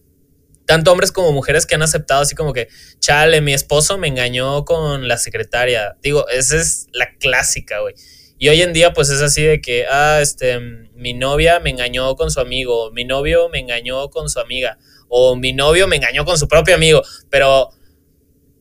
tanto 0.69 0.91
hombres 0.91 1.11
como 1.11 1.31
mujeres 1.31 1.65
que 1.65 1.73
han 1.73 1.81
aceptado 1.81 2.21
así 2.21 2.35
como 2.35 2.53
que, 2.53 2.67
chale, 2.99 3.41
mi 3.41 3.55
esposo 3.55 3.97
me 3.97 4.07
engañó 4.07 4.65
con 4.65 5.07
la 5.07 5.17
secretaria. 5.17 5.97
Digo, 6.03 6.27
esa 6.29 6.57
es 6.57 6.85
la 6.93 7.15
clásica, 7.17 7.79
güey. 7.79 7.95
Y 8.37 8.49
hoy 8.49 8.61
en 8.61 8.71
día 8.71 8.93
pues 8.93 9.09
es 9.09 9.19
así 9.19 9.41
de 9.41 9.61
que, 9.61 9.87
ah, 9.89 10.19
este, 10.21 10.59
mi 10.93 11.15
novia 11.15 11.59
me 11.59 11.71
engañó 11.71 12.15
con 12.15 12.29
su 12.29 12.39
amigo, 12.39 12.91
mi 12.91 13.03
novio 13.03 13.49
me 13.49 13.57
engañó 13.57 14.11
con 14.11 14.29
su 14.29 14.39
amiga, 14.39 14.77
o 15.07 15.35
mi 15.35 15.53
novio 15.53 15.87
me 15.87 15.95
engañó 15.95 16.23
con 16.23 16.37
su 16.37 16.47
propio 16.47 16.75
amigo, 16.75 17.01
pero... 17.31 17.69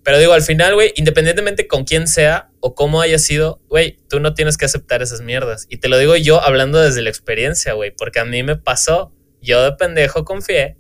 Pero 0.03 0.19
digo, 0.19 0.33
al 0.33 0.41
final, 0.41 0.73
güey, 0.73 0.95
independientemente 0.97 1.69
con 1.69 1.85
quién 1.85 2.09
sea 2.09 2.51
o 2.61 2.75
cómo 2.75 3.03
haya 3.03 3.19
sido, 3.19 3.61
güey, 3.69 3.99
tú 4.09 4.21
no 4.21 4.33
tienes 4.33 4.57
que 4.57 4.65
aceptar 4.65 5.03
esas 5.03 5.21
mierdas. 5.21 5.67
Y 5.69 5.77
te 5.77 5.91
lo 5.91 5.99
digo 5.99 6.17
yo 6.17 6.41
hablando 6.41 6.81
desde 6.81 7.03
la 7.03 7.11
experiencia, 7.11 7.75
güey, 7.75 7.91
porque 7.95 8.19
a 8.19 8.25
mí 8.25 8.43
me 8.43 8.57
pasó, 8.57 9.13
yo 9.43 9.63
de 9.63 9.73
pendejo 9.73 10.25
confié 10.25 10.79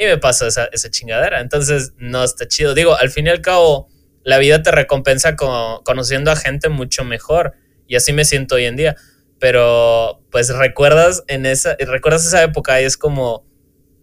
y 0.00 0.06
me 0.06 0.16
pasó 0.16 0.46
esa, 0.46 0.64
esa 0.72 0.90
chingadera. 0.90 1.42
Entonces, 1.42 1.92
no 1.98 2.24
está 2.24 2.48
chido. 2.48 2.72
Digo, 2.72 2.96
al 2.96 3.10
fin 3.10 3.26
y 3.26 3.30
al 3.30 3.42
cabo, 3.42 3.90
la 4.24 4.38
vida 4.38 4.62
te 4.62 4.70
recompensa 4.70 5.36
conociendo 5.36 6.30
a 6.30 6.36
gente 6.36 6.70
mucho 6.70 7.04
mejor. 7.04 7.52
Y 7.86 7.96
así 7.96 8.14
me 8.14 8.24
siento 8.24 8.54
hoy 8.54 8.64
en 8.64 8.76
día. 8.76 8.96
Pero, 9.38 10.24
pues, 10.30 10.48
recuerdas 10.56 11.22
en 11.26 11.44
esa, 11.44 11.76
recuerdas 11.78 12.26
esa 12.26 12.42
época 12.42 12.80
y 12.80 12.86
es 12.86 12.96
como, 12.96 13.46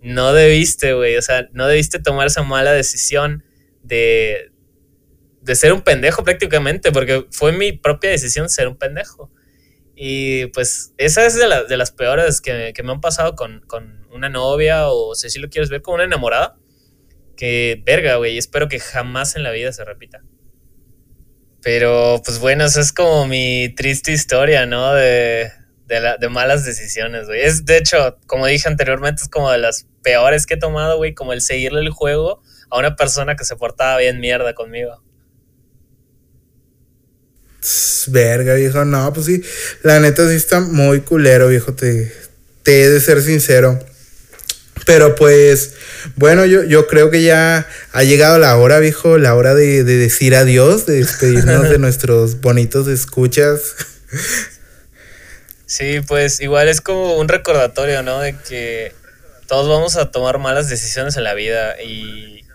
no 0.03 0.33
debiste, 0.33 0.93
güey. 0.93 1.17
O 1.17 1.21
sea, 1.23 1.47
no 1.51 1.65
debiste 1.65 1.97
tomar 1.97 2.27
esa 2.27 2.43
mala 2.43 2.73
decisión 2.73 3.43
de, 3.81 4.51
de 5.41 5.55
ser 5.55 5.73
un 5.73 5.81
pendejo 5.81 6.23
prácticamente, 6.23 6.91
porque 6.91 7.25
fue 7.31 7.53
mi 7.53 7.71
propia 7.71 8.11
decisión 8.11 8.49
ser 8.49 8.67
un 8.67 8.77
pendejo. 8.77 9.31
Y 9.95 10.45
pues 10.47 10.93
esa 10.99 11.25
es 11.25 11.33
de, 11.33 11.47
de 11.67 11.75
las 11.75 11.89
peores 11.89 12.39
que, 12.39 12.71
que, 12.75 12.83
me 12.83 12.91
han 12.91 13.01
pasado 13.01 13.35
con, 13.35 13.61
con 13.61 13.96
una 14.11 14.29
novia 14.29 14.89
o 14.89 15.15
si 15.15 15.29
si 15.29 15.39
lo 15.39 15.49
quieres 15.49 15.69
ver 15.69 15.81
como 15.81 15.95
una 15.95 16.05
enamorada. 16.05 16.55
Que 17.35 17.81
verga, 17.85 18.15
güey, 18.15 18.37
espero 18.37 18.67
que 18.67 18.79
jamás 18.79 19.35
en 19.35 19.43
la 19.43 19.51
vida 19.51 19.71
se 19.71 19.85
repita. 19.85 20.23
Pero 21.61 22.21
pues 22.23 22.39
bueno, 22.39 22.65
esa 22.65 22.81
es 22.81 22.91
como 22.93 23.27
mi 23.27 23.73
triste 23.75 24.11
historia, 24.11 24.65
¿no? 24.65 24.93
De, 24.93 25.51
de 25.87 26.29
malas 26.29 26.65
decisiones, 26.65 27.27
güey. 27.27 27.41
Es 27.41 27.65
de 27.65 27.77
hecho, 27.77 28.17
como 28.25 28.47
dije 28.47 28.67
anteriormente, 28.67 29.23
es 29.23 29.29
como 29.29 29.51
de 29.51 29.57
las 29.57 29.87
peores 30.01 30.45
que 30.45 30.55
he 30.55 30.57
tomado, 30.57 30.97
güey, 30.97 31.13
como 31.13 31.33
el 31.33 31.41
seguirle 31.41 31.81
el 31.81 31.89
juego 31.91 32.41
a 32.69 32.79
una 32.79 32.95
persona 32.95 33.35
que 33.35 33.45
se 33.45 33.55
portaba 33.55 33.97
bien 33.97 34.19
mierda 34.19 34.53
conmigo. 34.53 35.03
Verga, 38.07 38.53
viejo, 38.53 38.85
no, 38.85 39.11
pues 39.13 39.25
sí, 39.25 39.41
la 39.83 39.99
neta 39.99 40.27
sí 40.29 40.35
está 40.35 40.61
muy 40.61 41.01
culero, 41.01 41.49
viejo, 41.49 41.73
te, 41.73 42.13
te 42.63 42.83
he 42.83 42.89
de 42.89 43.01
ser 43.01 43.21
sincero. 43.21 43.79
Pero 44.87 45.15
pues, 45.15 45.73
bueno, 46.15 46.45
yo, 46.45 46.63
yo 46.63 46.87
creo 46.87 47.11
que 47.11 47.21
ya 47.21 47.67
ha 47.91 48.03
llegado 48.03 48.39
la 48.39 48.55
hora, 48.55 48.79
viejo, 48.79 49.17
la 49.17 49.35
hora 49.35 49.53
de, 49.53 49.83
de 49.83 49.97
decir 49.97 50.33
adiós, 50.33 50.85
de 50.85 50.95
despedirnos 50.99 51.69
de 51.69 51.77
nuestros 51.79 52.39
bonitos 52.39 52.87
escuchas. 52.87 53.75
Sí, 55.65 55.99
pues 56.07 56.39
igual 56.39 56.69
es 56.69 56.79
como 56.79 57.17
un 57.17 57.27
recordatorio, 57.27 58.01
¿no? 58.01 58.21
De 58.21 58.37
que 58.37 58.93
todos 59.47 59.67
vamos 59.67 59.97
a 59.97 60.09
tomar 60.09 60.37
malas 60.37 60.69
decisiones 60.69 61.17
en 61.17 61.25
la 61.25 61.33
vida 61.33 61.81
y 61.81 62.45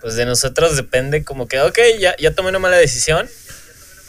pues 0.00 0.14
de 0.14 0.26
nosotros 0.26 0.76
depende 0.76 1.24
como 1.24 1.48
que, 1.48 1.60
ok, 1.60 1.78
ya, 1.98 2.14
ya 2.18 2.30
tomé 2.32 2.50
una 2.50 2.60
mala 2.60 2.76
decisión, 2.76 3.28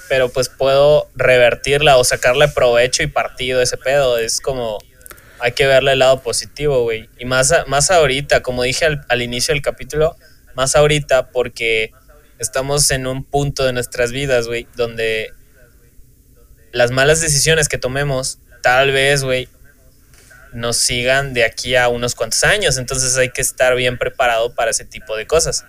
pero 0.07 0.30
pues 0.30 0.49
puedo 0.49 1.09
revertirla 1.16 1.97
o 1.97 2.03
sacarle 2.03 2.47
provecho 2.47 3.01
y 3.01 3.07
partido 3.07 3.59
a 3.59 3.63
ese 3.63 3.78
pedo. 3.78 4.20
Es 4.20 4.39
como, 4.39 4.78
hay 5.39 5.51
que 5.53 5.65
verle 5.67 5.93
el 5.93 5.99
lado 5.99 6.21
positivo, 6.21 6.83
güey. 6.83 7.09
Y 7.19 7.25
más, 7.25 7.53
más 7.67 7.91
ahorita, 7.91 8.41
como 8.41 8.63
dije 8.63 8.86
al, 8.86 9.05
al, 9.09 9.21
inicio 9.21 9.53
del 9.53 9.61
capítulo, 9.61 10.15
más 10.55 10.75
ahorita 10.75 11.31
porque 11.31 11.91
estamos 12.39 12.89
en 12.91 13.07
un 13.07 13.23
punto 13.23 13.65
de 13.65 13.73
nuestras 13.73 14.11
vidas, 14.11 14.47
güey, 14.47 14.67
donde 14.75 15.31
las 16.71 16.91
malas 16.91 17.21
decisiones 17.21 17.69
que 17.69 17.77
tomemos, 17.77 18.39
tal 18.61 18.91
vez, 18.91 19.23
güey, 19.23 19.47
nos 20.55 20.77
sigan 20.77 21.33
de 21.33 21.43
aquí 21.43 21.75
a 21.75 21.89
unos 21.89 22.15
cuantos 22.15 22.43
años. 22.43 22.77
Entonces 22.77 23.15
hay 23.17 23.29
que 23.29 23.41
estar 23.41 23.75
bien 23.75 23.97
preparado 23.97 24.55
para 24.55 24.71
ese 24.71 24.86
tipo 24.86 25.15
de 25.15 25.27
cosas. 25.27 25.65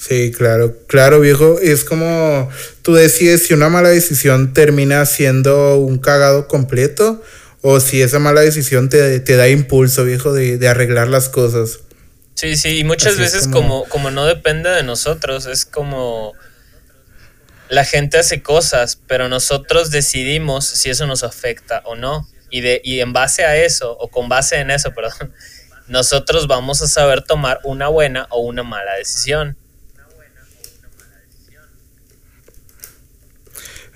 Sí, 0.00 0.32
claro, 0.32 0.78
claro, 0.86 1.20
viejo. 1.20 1.58
Es 1.60 1.84
como 1.84 2.48
tú 2.80 2.94
decides 2.94 3.46
si 3.46 3.52
una 3.52 3.68
mala 3.68 3.90
decisión 3.90 4.54
termina 4.54 5.04
siendo 5.04 5.76
un 5.76 5.98
cagado 5.98 6.48
completo 6.48 7.22
o 7.60 7.80
si 7.80 8.00
esa 8.00 8.18
mala 8.18 8.40
decisión 8.40 8.88
te, 8.88 9.20
te 9.20 9.36
da 9.36 9.48
impulso, 9.50 10.04
viejo, 10.04 10.32
de, 10.32 10.56
de, 10.56 10.68
arreglar 10.68 11.08
las 11.08 11.28
cosas. 11.28 11.80
Sí, 12.34 12.56
sí, 12.56 12.78
y 12.78 12.84
muchas 12.84 13.12
Así 13.12 13.20
veces 13.20 13.42
como... 13.48 13.82
como, 13.82 13.88
como 13.90 14.10
no 14.10 14.24
depende 14.24 14.70
de 14.70 14.82
nosotros, 14.82 15.44
es 15.44 15.66
como 15.66 16.32
la 17.68 17.84
gente 17.84 18.16
hace 18.16 18.42
cosas, 18.42 18.98
pero 19.06 19.28
nosotros 19.28 19.90
decidimos 19.90 20.64
si 20.64 20.88
eso 20.88 21.06
nos 21.06 21.24
afecta 21.24 21.82
o 21.84 21.94
no. 21.94 22.26
Y, 22.48 22.62
de, 22.62 22.80
y 22.82 23.00
en 23.00 23.12
base 23.12 23.44
a 23.44 23.56
eso, 23.58 23.96
o 23.98 24.08
con 24.08 24.30
base 24.30 24.56
en 24.56 24.70
eso, 24.70 24.90
perdón, 24.94 25.34
nosotros 25.88 26.46
vamos 26.46 26.80
a 26.80 26.88
saber 26.88 27.20
tomar 27.20 27.60
una 27.64 27.88
buena 27.88 28.26
o 28.30 28.40
una 28.40 28.62
mala 28.62 28.94
decisión. 28.94 29.58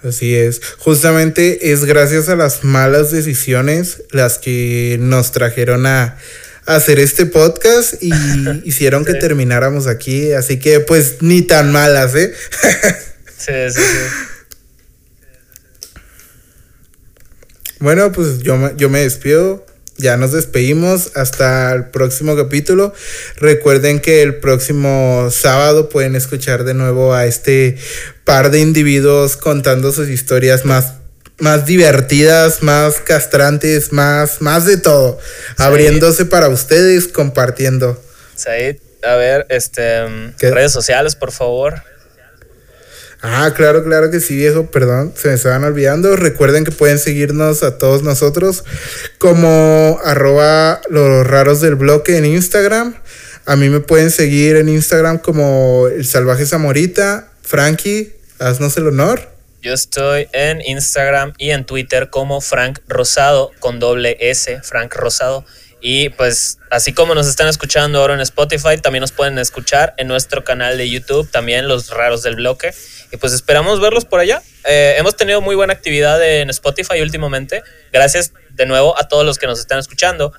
Así 0.05 0.37
es. 0.37 0.61
Justamente 0.79 1.73
es 1.73 1.85
gracias 1.85 2.29
a 2.29 2.37
las 2.37 2.63
malas 2.63 3.11
decisiones 3.11 4.03
las 4.11 4.39
que 4.39 4.99
nos 5.01 5.33
trajeron 5.33 5.87
a, 5.87 6.19
hacer 6.67 6.99
este 6.99 7.27
podcast 7.27 8.03
y 8.03 8.11
hicieron 8.65 9.05
que 9.05 9.15
termináramos 9.15 9.87
aquí. 9.87 10.33
Así 10.33 10.59
que 10.59 10.81
pues 10.81 11.17
ni 11.21 11.43
tan 11.43 11.73
malas, 11.73 12.15
¿eh? 12.15 12.33
sí, 13.39 13.53
sí, 13.71 13.81
sí. 13.81 13.99
Bueno, 17.81 18.13
pues 18.13 18.39
yo 18.39 18.75
yo 18.77 18.89
me 18.89 19.01
despido. 19.01 19.67
Ya 19.97 20.17
nos 20.17 20.33
despedimos 20.33 21.13
hasta 21.15 21.73
el 21.73 21.87
próximo 21.91 22.37
capítulo. 22.37 22.93
Recuerden 23.37 24.01
que 24.01 24.23
el 24.23 24.37
próximo 24.37 25.29
sábado 25.31 25.89
pueden 25.89 26.17
escuchar 26.17 26.65
de 26.65 26.75
nuevo 26.75 27.15
a 27.15 27.27
este 27.27 27.77
par 28.25 28.51
de 28.51 28.61
individuos 28.61 29.37
contando 29.37 29.93
sus 29.93 30.09
historias 30.09 30.65
más, 30.65 30.95
más 31.39 31.65
divertidas, 31.65 32.63
más 32.63 32.97
castrantes, 32.97 33.93
más, 33.93 34.41
más 34.41 34.67
de 34.67 34.79
todo. 34.79 35.19
Said. 35.57 35.67
Abriéndose 35.67 36.25
para 36.25 36.49
ustedes, 36.49 37.07
compartiendo. 37.07 38.03
Said, 38.35 38.79
a 39.05 39.15
ver, 39.15 39.47
este 39.49 40.33
¿Qué? 40.39 40.51
redes 40.51 40.73
sociales, 40.73 41.15
por 41.15 41.31
favor. 41.31 41.83
Ah, 43.27 43.55
claro, 43.57 43.83
claro 43.83 44.11
que 44.11 44.21
sí, 44.21 44.37
viejo, 44.37 44.67
perdón, 44.67 45.15
se 45.17 45.29
me 45.29 45.35
estaban 45.35 45.65
olvidando. 45.65 46.15
Recuerden 46.15 46.63
que 46.67 46.73
pueden 46.73 46.99
seguirnos 46.99 47.63
a 47.63 47.79
todos 47.79 48.03
nosotros 48.03 48.65
como 49.17 49.99
arroba 50.05 50.83
los 50.91 51.27
raros 51.27 51.63
del 51.63 51.75
bloque 51.75 52.19
en 52.19 52.27
Instagram. 52.27 52.95
A 53.47 53.57
mí 53.57 53.71
me 53.71 53.81
pueden 53.81 54.11
seguir 54.11 54.57
en 54.57 54.69
Instagram 54.69 55.17
como 55.17 55.89
el 55.89 56.05
salvaje 56.05 56.45
Zamorita. 56.45 57.29
Frankie, 57.41 58.13
haznos 58.41 58.77
el 58.77 58.89
honor. 58.89 59.27
Yo 59.63 59.73
estoy 59.73 60.29
en 60.35 60.61
Instagram 60.61 61.33
y 61.39 61.53
en 61.53 61.65
Twitter 61.65 62.11
como 62.11 62.43
Frank 62.43 62.81
Rosado 62.89 63.53
con 63.59 63.81
doble 63.81 64.19
S, 64.21 64.61
Frank 64.63 64.95
Rosado. 64.95 65.47
Y 65.81 66.11
pues 66.11 66.59
así 66.71 66.93
como 66.93 67.15
nos 67.15 67.27
están 67.27 67.49
escuchando 67.49 68.01
ahora 68.01 68.13
en 68.13 68.21
Spotify, 68.21 68.77
también 68.83 69.01
nos 69.01 69.13
pueden 69.13 69.39
escuchar 69.39 69.95
en 69.97 70.09
nuestro 70.09 70.45
canal 70.45 70.77
de 70.77 70.91
YouTube, 70.91 71.31
también 71.31 71.69
los 71.69 71.89
raros 71.89 72.23
del 72.23 72.37
bloque. 72.37 72.75
Y 73.13 73.17
pues 73.17 73.33
esperamos 73.33 73.81
verlos 73.81 74.05
por 74.05 74.21
allá. 74.21 74.43
Eh, 74.65 74.97
hemos 74.99 75.17
tenido 75.17 75.41
muy 75.41 75.55
buena 75.55 75.73
actividad 75.73 76.23
en 76.23 76.51
Spotify 76.51 77.01
últimamente. 77.01 77.63
Gracias 77.93 78.33
de 78.51 78.67
nuevo 78.67 78.99
a 78.99 79.09
todos 79.09 79.25
los 79.25 79.39
que 79.39 79.47
nos 79.47 79.61
están 79.61 79.79
escuchando. 79.79 80.33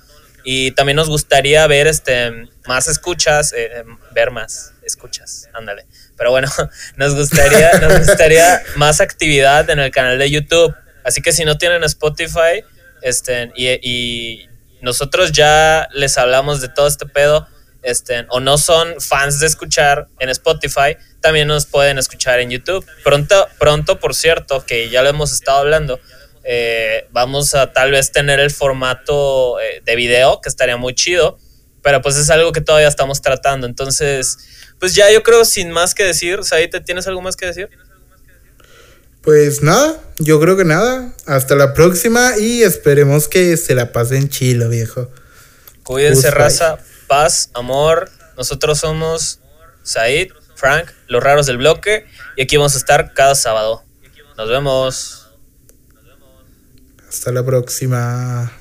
Y 0.43 0.71
también 0.71 0.95
nos 0.95 1.09
gustaría 1.09 1.65
ver 1.67 1.87
este, 1.87 2.47
más 2.67 2.87
escuchas, 2.87 3.53
eh, 3.53 3.83
ver 4.11 4.31
más 4.31 4.73
escuchas, 4.83 5.49
ándale. 5.53 5.87
Pero 6.17 6.31
bueno, 6.31 6.47
nos 6.97 7.15
gustaría, 7.15 7.79
nos 7.79 7.99
gustaría 8.07 8.61
más 8.75 9.01
actividad 9.01 9.69
en 9.69 9.79
el 9.79 9.91
canal 9.91 10.19
de 10.19 10.29
YouTube. 10.29 10.75
Así 11.03 11.21
que 11.21 11.31
si 11.31 11.45
no 11.45 11.57
tienen 11.57 11.83
Spotify, 11.83 12.63
este, 13.01 13.51
y, 13.55 14.47
nosotros 14.81 15.31
ya 15.31 15.87
les 15.93 16.15
hablamos 16.17 16.61
de 16.61 16.69
todo 16.69 16.85
este 16.85 17.07
pedo, 17.07 17.47
este, 17.85 18.25
o 18.29 18.39
no 18.39 18.57
son 18.57 18.99
fans 18.99 19.39
de 19.39 19.47
escuchar 19.47 20.07
en 20.19 20.29
Spotify, 20.29 20.97
también 21.21 21.47
nos 21.47 21.65
pueden 21.65 21.97
escuchar 21.97 22.39
en 22.39 22.49
YouTube. 22.49 22.85
Pronto, 23.03 23.47
pronto 23.59 23.99
por 23.99 24.13
cierto, 24.13 24.65
que 24.65 24.89
ya 24.89 25.03
lo 25.03 25.09
hemos 25.09 25.31
estado 25.31 25.59
hablando, 25.59 25.99
eh, 26.43 27.07
vamos 27.11 27.55
a 27.55 27.71
tal 27.73 27.91
vez 27.91 28.11
tener 28.11 28.39
el 28.39 28.51
formato 28.51 29.59
eh, 29.59 29.81
de 29.85 29.95
video, 29.95 30.41
que 30.41 30.49
estaría 30.49 30.77
muy 30.77 30.93
chido, 30.93 31.37
pero 31.81 32.01
pues 32.01 32.15
es 32.17 32.29
algo 32.29 32.51
que 32.51 32.61
todavía 32.61 32.87
estamos 32.87 33.21
tratando. 33.21 33.67
Entonces, 33.67 34.37
pues 34.79 34.95
ya 34.95 35.11
yo 35.11 35.23
creo 35.23 35.45
sin 35.45 35.71
más 35.71 35.93
que 35.93 36.03
decir, 36.03 36.39
¿te 36.71 36.81
¿tienes 36.81 37.07
algo 37.07 37.21
más 37.21 37.35
que 37.35 37.45
decir? 37.45 37.69
Pues 39.21 39.63
nada, 39.63 39.99
yo 40.19 40.39
creo 40.39 40.57
que 40.57 40.65
nada. 40.65 41.13
Hasta 41.25 41.55
la 41.55 41.73
próxima 41.73 42.37
y 42.37 42.61
esperemos 42.61 43.27
que 43.27 43.57
se 43.57 43.73
la 43.73 43.91
pasen 43.91 44.29
chilo, 44.29 44.69
viejo. 44.69 45.09
Cuídense, 45.83 46.29
raza. 46.31 46.77
Paz, 47.07 47.51
amor. 47.53 48.09
Nosotros 48.37 48.79
somos 48.79 49.39
Said, 49.83 50.29
Frank, 50.55 50.89
los 51.07 51.23
raros 51.23 51.45
del 51.45 51.57
bloque. 51.57 52.05
Y 52.35 52.41
aquí 52.41 52.57
vamos 52.57 52.75
a 52.75 52.77
estar 52.77 53.13
cada 53.13 53.35
sábado. 53.35 53.83
Nos 54.37 54.49
vemos. 54.49 55.29
Hasta 57.07 57.31
la 57.31 57.45
próxima. 57.45 58.51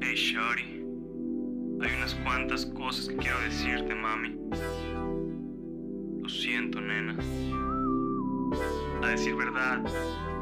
Hey, 0.00 0.14
Shorty. 0.14 0.84
Hay 1.82 1.96
unas 1.96 2.14
cuantas 2.24 2.66
cosas 2.66 3.08
que 3.08 3.16
quiero 3.16 3.40
decirte, 3.40 3.94
mami. 3.94 4.36
Lo 6.22 6.28
siento, 6.28 6.80
nena. 6.80 7.16
A 9.02 9.08
decir 9.08 9.34
verdad, 9.34 9.78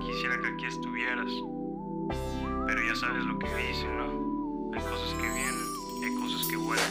quisiera 0.01 0.41
que 0.41 0.49
aquí 0.49 0.67
estuvieras. 0.67 1.31
Pero 2.67 2.83
ya 2.89 2.97
sabes 2.97 3.25
lo 3.25 3.39
que 3.39 3.47
dicen, 3.55 3.97
¿no? 3.97 4.28
Cosas 4.79 5.13
que 5.21 5.29
vienen, 5.29 5.55
hay 6.05 6.15
cosas 6.15 6.47
que 6.47 6.57
vuelven. 6.57 6.85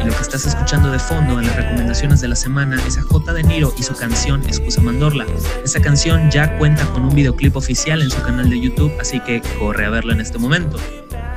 Y 0.00 0.04
lo 0.04 0.12
que 0.14 0.22
estás 0.22 0.46
escuchando 0.46 0.90
de 0.90 0.98
fondo 0.98 1.38
en 1.38 1.46
las 1.46 1.56
recomendaciones 1.56 2.20
de 2.20 2.28
la 2.28 2.36
semana 2.36 2.76
es 2.86 2.98
a 2.98 3.02
J. 3.02 3.32
De 3.32 3.42
Niro 3.42 3.72
y 3.78 3.82
su 3.82 3.94
canción 3.94 4.42
Excusa 4.42 4.82
Mandorla. 4.82 5.24
Esa 5.64 5.80
canción 5.80 6.30
ya 6.30 6.58
cuenta 6.58 6.84
con 6.86 7.04
un 7.04 7.14
videoclip 7.14 7.56
oficial 7.56 8.02
en 8.02 8.10
su 8.10 8.20
canal 8.20 8.50
de 8.50 8.60
YouTube, 8.60 8.92
así 9.00 9.20
que 9.20 9.40
corre 9.58 9.86
a 9.86 9.90
verlo 9.90 10.12
en 10.12 10.20
este 10.20 10.38
momento. 10.38 10.78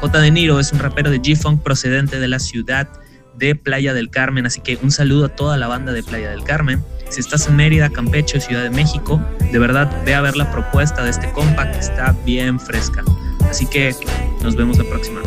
J. 0.01 0.19
De 0.19 0.31
Niro 0.31 0.59
es 0.59 0.73
un 0.73 0.79
rapero 0.79 1.09
de 1.09 1.21
G-Funk 1.21 1.61
procedente 1.61 2.19
de 2.19 2.27
la 2.27 2.39
ciudad 2.39 2.89
de 3.37 3.55
Playa 3.55 3.93
del 3.93 4.09
Carmen, 4.09 4.45
así 4.45 4.59
que 4.61 4.77
un 4.81 4.91
saludo 4.91 5.25
a 5.25 5.29
toda 5.29 5.57
la 5.57 5.67
banda 5.67 5.93
de 5.93 6.03
Playa 6.03 6.29
del 6.29 6.43
Carmen. 6.43 6.83
Si 7.09 7.19
estás 7.19 7.47
en 7.47 7.55
Mérida, 7.55 7.89
Campeche 7.89 8.39
Ciudad 8.39 8.63
de 8.63 8.69
México, 8.69 9.21
de 9.51 9.59
verdad 9.59 9.89
ve 10.05 10.13
a 10.13 10.21
ver 10.21 10.35
la 10.35 10.51
propuesta 10.51 11.03
de 11.03 11.11
este 11.11 11.31
compa 11.31 11.71
que 11.71 11.79
está 11.79 12.15
bien 12.25 12.59
fresca. 12.59 13.03
Así 13.49 13.65
que 13.65 13.95
nos 14.41 14.55
vemos 14.55 14.77
la 14.77 14.83
próxima. 14.85 15.21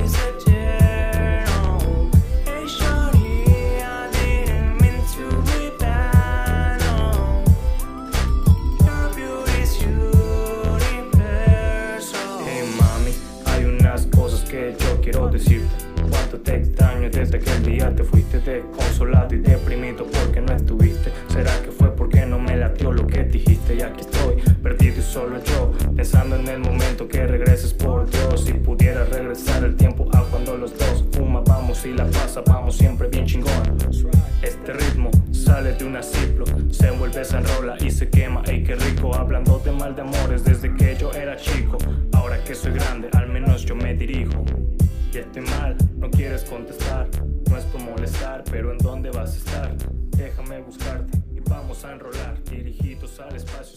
Desde 17.08 17.38
aquel 17.38 17.62
día 17.62 17.94
te 17.94 18.04
fuiste 18.04 18.40
desconsolado 18.40 19.34
y 19.34 19.38
deprimido 19.38 20.06
porque 20.06 20.40
no 20.40 20.52
estuviste. 20.54 21.12
¿Será 21.28 21.52
que 21.62 21.70
fue 21.70 21.94
porque 21.94 22.26
no 22.26 22.38
me 22.38 22.56
latió 22.56 22.92
lo 22.92 23.06
que 23.06 23.24
dijiste? 23.24 23.76
Y 23.76 23.82
aquí 23.82 24.00
estoy, 24.00 24.36
perdido 24.62 24.98
y 24.98 25.02
solo 25.02 25.42
yo, 25.44 25.72
pensando 25.94 26.36
en 26.36 26.48
el 26.48 26.58
momento 26.58 27.08
que 27.08 27.26
regreses 27.26 27.72
por 27.72 28.08
Dios. 28.10 28.44
Si 28.44 28.52
pudiera 28.52 29.04
regresar 29.04 29.64
el 29.64 29.76
tiempo 29.76 30.08
a 30.12 30.22
cuando 30.24 30.56
los 30.56 30.76
dos 30.78 31.04
fumábamos 31.12 31.84
y 31.86 31.92
la 31.92 32.04
pasábamos 32.06 32.76
siempre 32.76 33.08
bien 33.08 33.26
chingón. 33.26 33.52
Este 34.42 34.72
ritmo 34.72 35.10
sale 35.32 35.72
de 35.72 35.84
una 35.84 36.02
ciplo, 36.02 36.44
se 36.70 36.88
envuelve, 36.88 37.24
se 37.24 37.36
enrola 37.36 37.76
y 37.80 37.90
se 37.90 38.08
quema. 38.08 38.42
Ey, 38.46 38.62
qué 38.62 38.74
rico, 38.74 39.14
hablando 39.14 39.58
de 39.58 39.72
mal 39.72 39.94
de 39.94 40.02
amores 40.02 40.44
desde 40.44 40.74
que 40.74 40.96
yo 40.96 41.12
era 41.12 41.36
chico. 41.36 41.78
Ahora 42.12 42.42
que 42.44 42.54
soy 42.54 42.72
grande, 42.72 43.08
al 43.12 43.28
menos 43.28 43.64
yo 43.64 43.74
me 43.74 43.94
dirijo 43.94 44.44
que 45.10 45.20
esté 45.20 45.40
mal, 45.40 45.76
no 45.96 46.10
quieres 46.10 46.44
contestar, 46.44 47.08
no 47.48 47.56
es 47.56 47.64
por 47.66 47.80
molestar, 47.82 48.44
pero 48.50 48.72
¿en 48.72 48.78
dónde 48.78 49.10
vas 49.10 49.34
a 49.34 49.38
estar? 49.38 49.76
Déjame 50.16 50.60
buscarte 50.60 51.18
y 51.34 51.40
vamos 51.40 51.84
a 51.84 51.92
enrolar, 51.92 52.42
dirigidos 52.44 53.18
al 53.20 53.34
espacio. 53.34 53.76